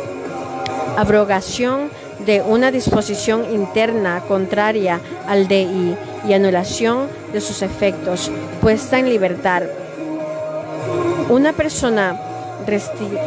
[0.96, 1.90] Abrogación
[2.26, 5.96] de una disposición interna contraria al DI
[6.28, 9.64] y anulación de sus efectos, puesta en libertad.
[11.30, 12.20] Una persona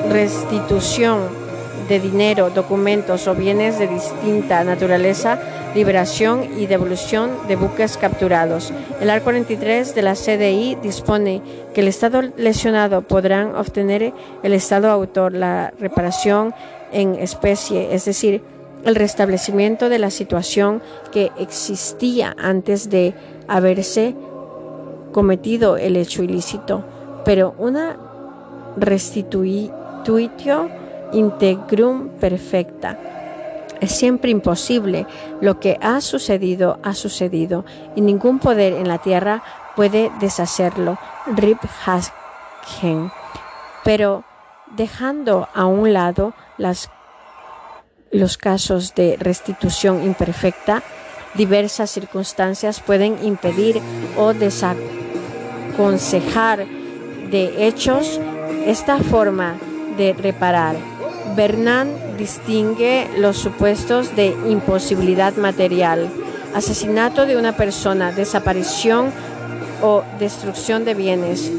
[0.08, 1.50] restitución
[1.91, 5.41] de dinero, documentos o bienes de distinta naturaleza,
[5.75, 8.73] liberación y devolución de buques capturados.
[9.01, 11.43] El art 43 de la CDI dispone
[11.75, 14.12] que el Estado lesionado podrán obtener
[14.44, 16.55] el Estado autor la reparación
[16.93, 18.41] en especie, es decir,
[18.85, 23.15] el restablecimiento de la situación que existía antes de
[23.49, 24.15] haberse
[25.10, 26.85] cometido el hecho ilícito,
[27.25, 27.97] pero una
[28.77, 30.70] restitutio
[31.12, 32.98] integrum perfecta.
[33.80, 35.06] Es siempre imposible.
[35.40, 37.64] Lo que ha sucedido, ha sucedido,
[37.97, 39.42] y ningún poder en la tierra
[39.74, 40.98] puede deshacerlo.
[41.26, 43.10] Rip Hasken.
[43.84, 44.24] Pero
[44.76, 46.90] dejando a un lado las
[48.12, 50.84] los casos de restitución imperfecta,
[51.34, 53.80] diversas circunstancias pueden impedir
[54.16, 56.66] o desaconsejar
[57.30, 58.20] de hechos
[58.66, 59.55] esta forma
[59.97, 60.74] de reparar.
[61.36, 66.09] Bernard distingue los supuestos de imposibilidad material,
[66.55, 69.10] asesinato de una persona, desaparición
[69.83, 71.50] o destrucción de bienes,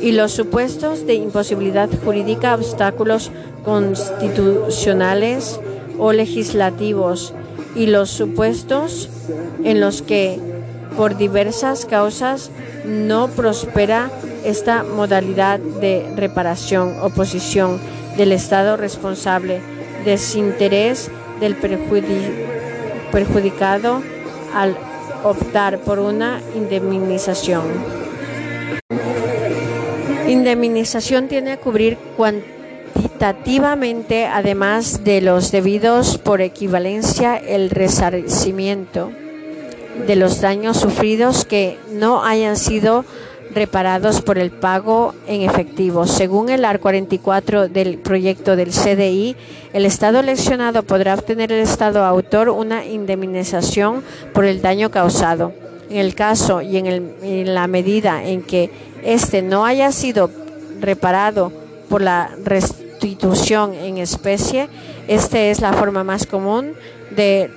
[0.00, 3.30] y los supuestos de imposibilidad jurídica, obstáculos
[3.64, 5.60] constitucionales,
[5.98, 7.34] o legislativos
[7.74, 9.10] y los supuestos
[9.64, 10.40] en los que
[10.96, 12.50] por diversas causas
[12.86, 14.10] no prospera
[14.44, 17.80] esta modalidad de reparación, oposición
[18.18, 19.62] del Estado responsable,
[20.04, 21.54] desinterés del
[23.10, 24.02] perjudicado
[24.54, 24.76] al
[25.24, 27.62] optar por una indemnización.
[30.28, 32.58] Indemnización tiene que cubrir cuanto
[34.26, 39.10] además de los debidos por equivalencia, el resarcimiento
[40.06, 43.04] de los daños sufridos que no hayan sido
[43.54, 46.06] reparados por el pago en efectivo.
[46.06, 49.36] Según el AR 44 del proyecto del CDI,
[49.72, 54.02] el Estado lesionado podrá obtener el Estado autor una indemnización
[54.32, 55.52] por el daño causado.
[55.90, 56.86] En el caso y en,
[57.22, 58.70] en la medida en que
[59.02, 60.30] éste no haya sido
[60.80, 61.50] reparado
[61.88, 64.68] por la restricción sustitución en especie.
[65.06, 66.74] Esta es la forma más común
[67.14, 67.50] de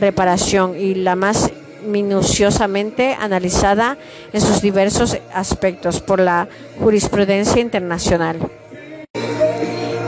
[0.00, 1.50] reparación y la más
[1.82, 3.96] minuciosamente analizada
[4.32, 6.48] en sus diversos aspectos por la
[6.80, 8.38] jurisprudencia internacional.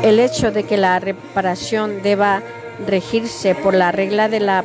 [0.02, 2.42] El hecho de que la reparación deba
[2.86, 4.64] regirse por la regla de la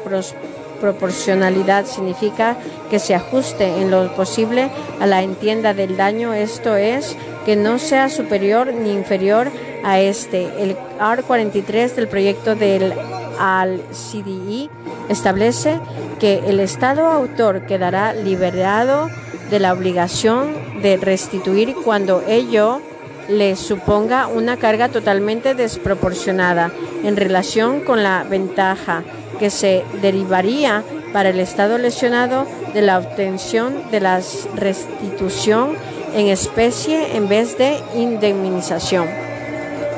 [0.79, 2.57] proporcionalidad significa
[2.89, 4.69] que se ajuste en lo posible
[4.99, 9.51] a la entienda del daño, esto es, que no sea superior ni inferior
[9.83, 10.49] a este.
[10.59, 12.93] El R43 del proyecto del
[13.39, 14.69] AL-CDI
[15.09, 15.79] establece
[16.19, 19.09] que el Estado autor quedará liberado
[19.49, 22.81] de la obligación de restituir cuando ello
[23.27, 26.71] le suponga una carga totalmente desproporcionada
[27.03, 29.03] en relación con la ventaja
[29.39, 34.21] que se derivaría para el Estado lesionado de la obtención de la
[34.55, 35.75] restitución
[36.13, 39.07] en especie en vez de indemnización.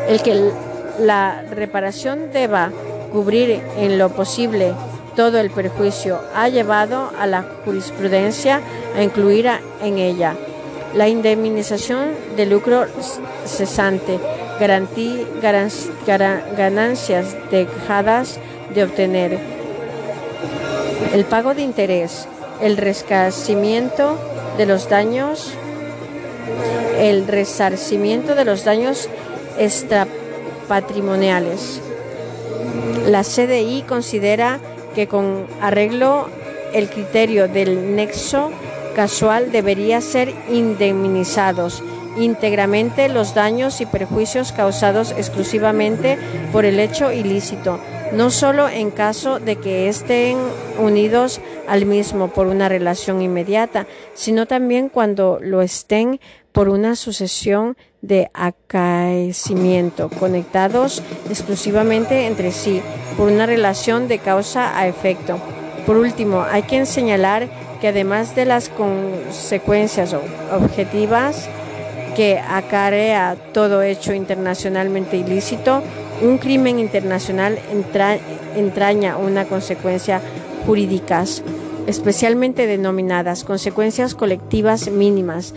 [0.07, 0.51] El que
[0.99, 2.71] la reparación deba
[3.17, 4.73] cubrir en lo posible
[5.15, 8.61] todo el perjuicio ha llevado a la jurisprudencia
[8.95, 9.49] a incluir
[9.81, 10.35] en ella
[10.93, 12.85] la indemnización de lucro
[13.43, 14.19] cesante,
[16.55, 18.39] ganancias dejadas
[18.75, 19.39] de obtener,
[21.11, 22.27] el pago de interés,
[22.61, 24.15] el resarcimiento
[24.59, 25.53] de los daños,
[26.99, 29.09] el resarcimiento de los daños
[29.57, 31.81] extrapatrimoniales.
[33.05, 34.59] La CDI considera
[34.95, 36.29] que con arreglo
[36.73, 38.51] el criterio del nexo
[38.95, 41.83] casual debería ser indemnizados
[42.17, 46.17] íntegramente los daños y perjuicios causados exclusivamente
[46.51, 47.79] por el hecho ilícito,
[48.11, 50.37] no solo en caso de que estén
[50.79, 56.19] unidos al mismo por una relación inmediata, sino también cuando lo estén
[56.57, 62.81] por una sucesión de acaecimiento, conectados exclusivamente entre sí,
[63.15, 65.37] por una relación de causa a efecto.
[65.85, 67.47] Por último, hay que señalar
[67.79, 70.15] que además de las consecuencias
[70.51, 71.47] objetivas
[72.15, 75.83] que acarrea todo hecho internacionalmente ilícito,
[76.23, 77.59] un crimen internacional
[78.55, 80.21] entraña una consecuencia
[80.65, 81.43] jurídicas
[81.87, 85.55] especialmente denominadas consecuencias colectivas mínimas,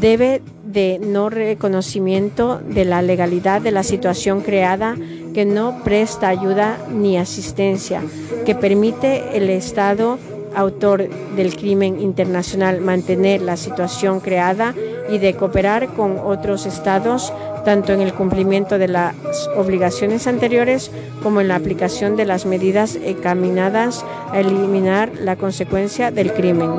[0.00, 4.96] debe de no reconocimiento de la legalidad de la situación creada
[5.34, 8.00] que no presta ayuda ni asistencia,
[8.46, 10.18] que permite el Estado
[10.54, 14.74] autor del crimen internacional mantener la situación creada
[15.10, 17.32] y de cooperar con otros estados
[17.64, 19.14] tanto en el cumplimiento de las
[19.56, 20.90] obligaciones anteriores
[21.22, 26.70] como en la aplicación de las medidas encaminadas a eliminar la consecuencia del crimen.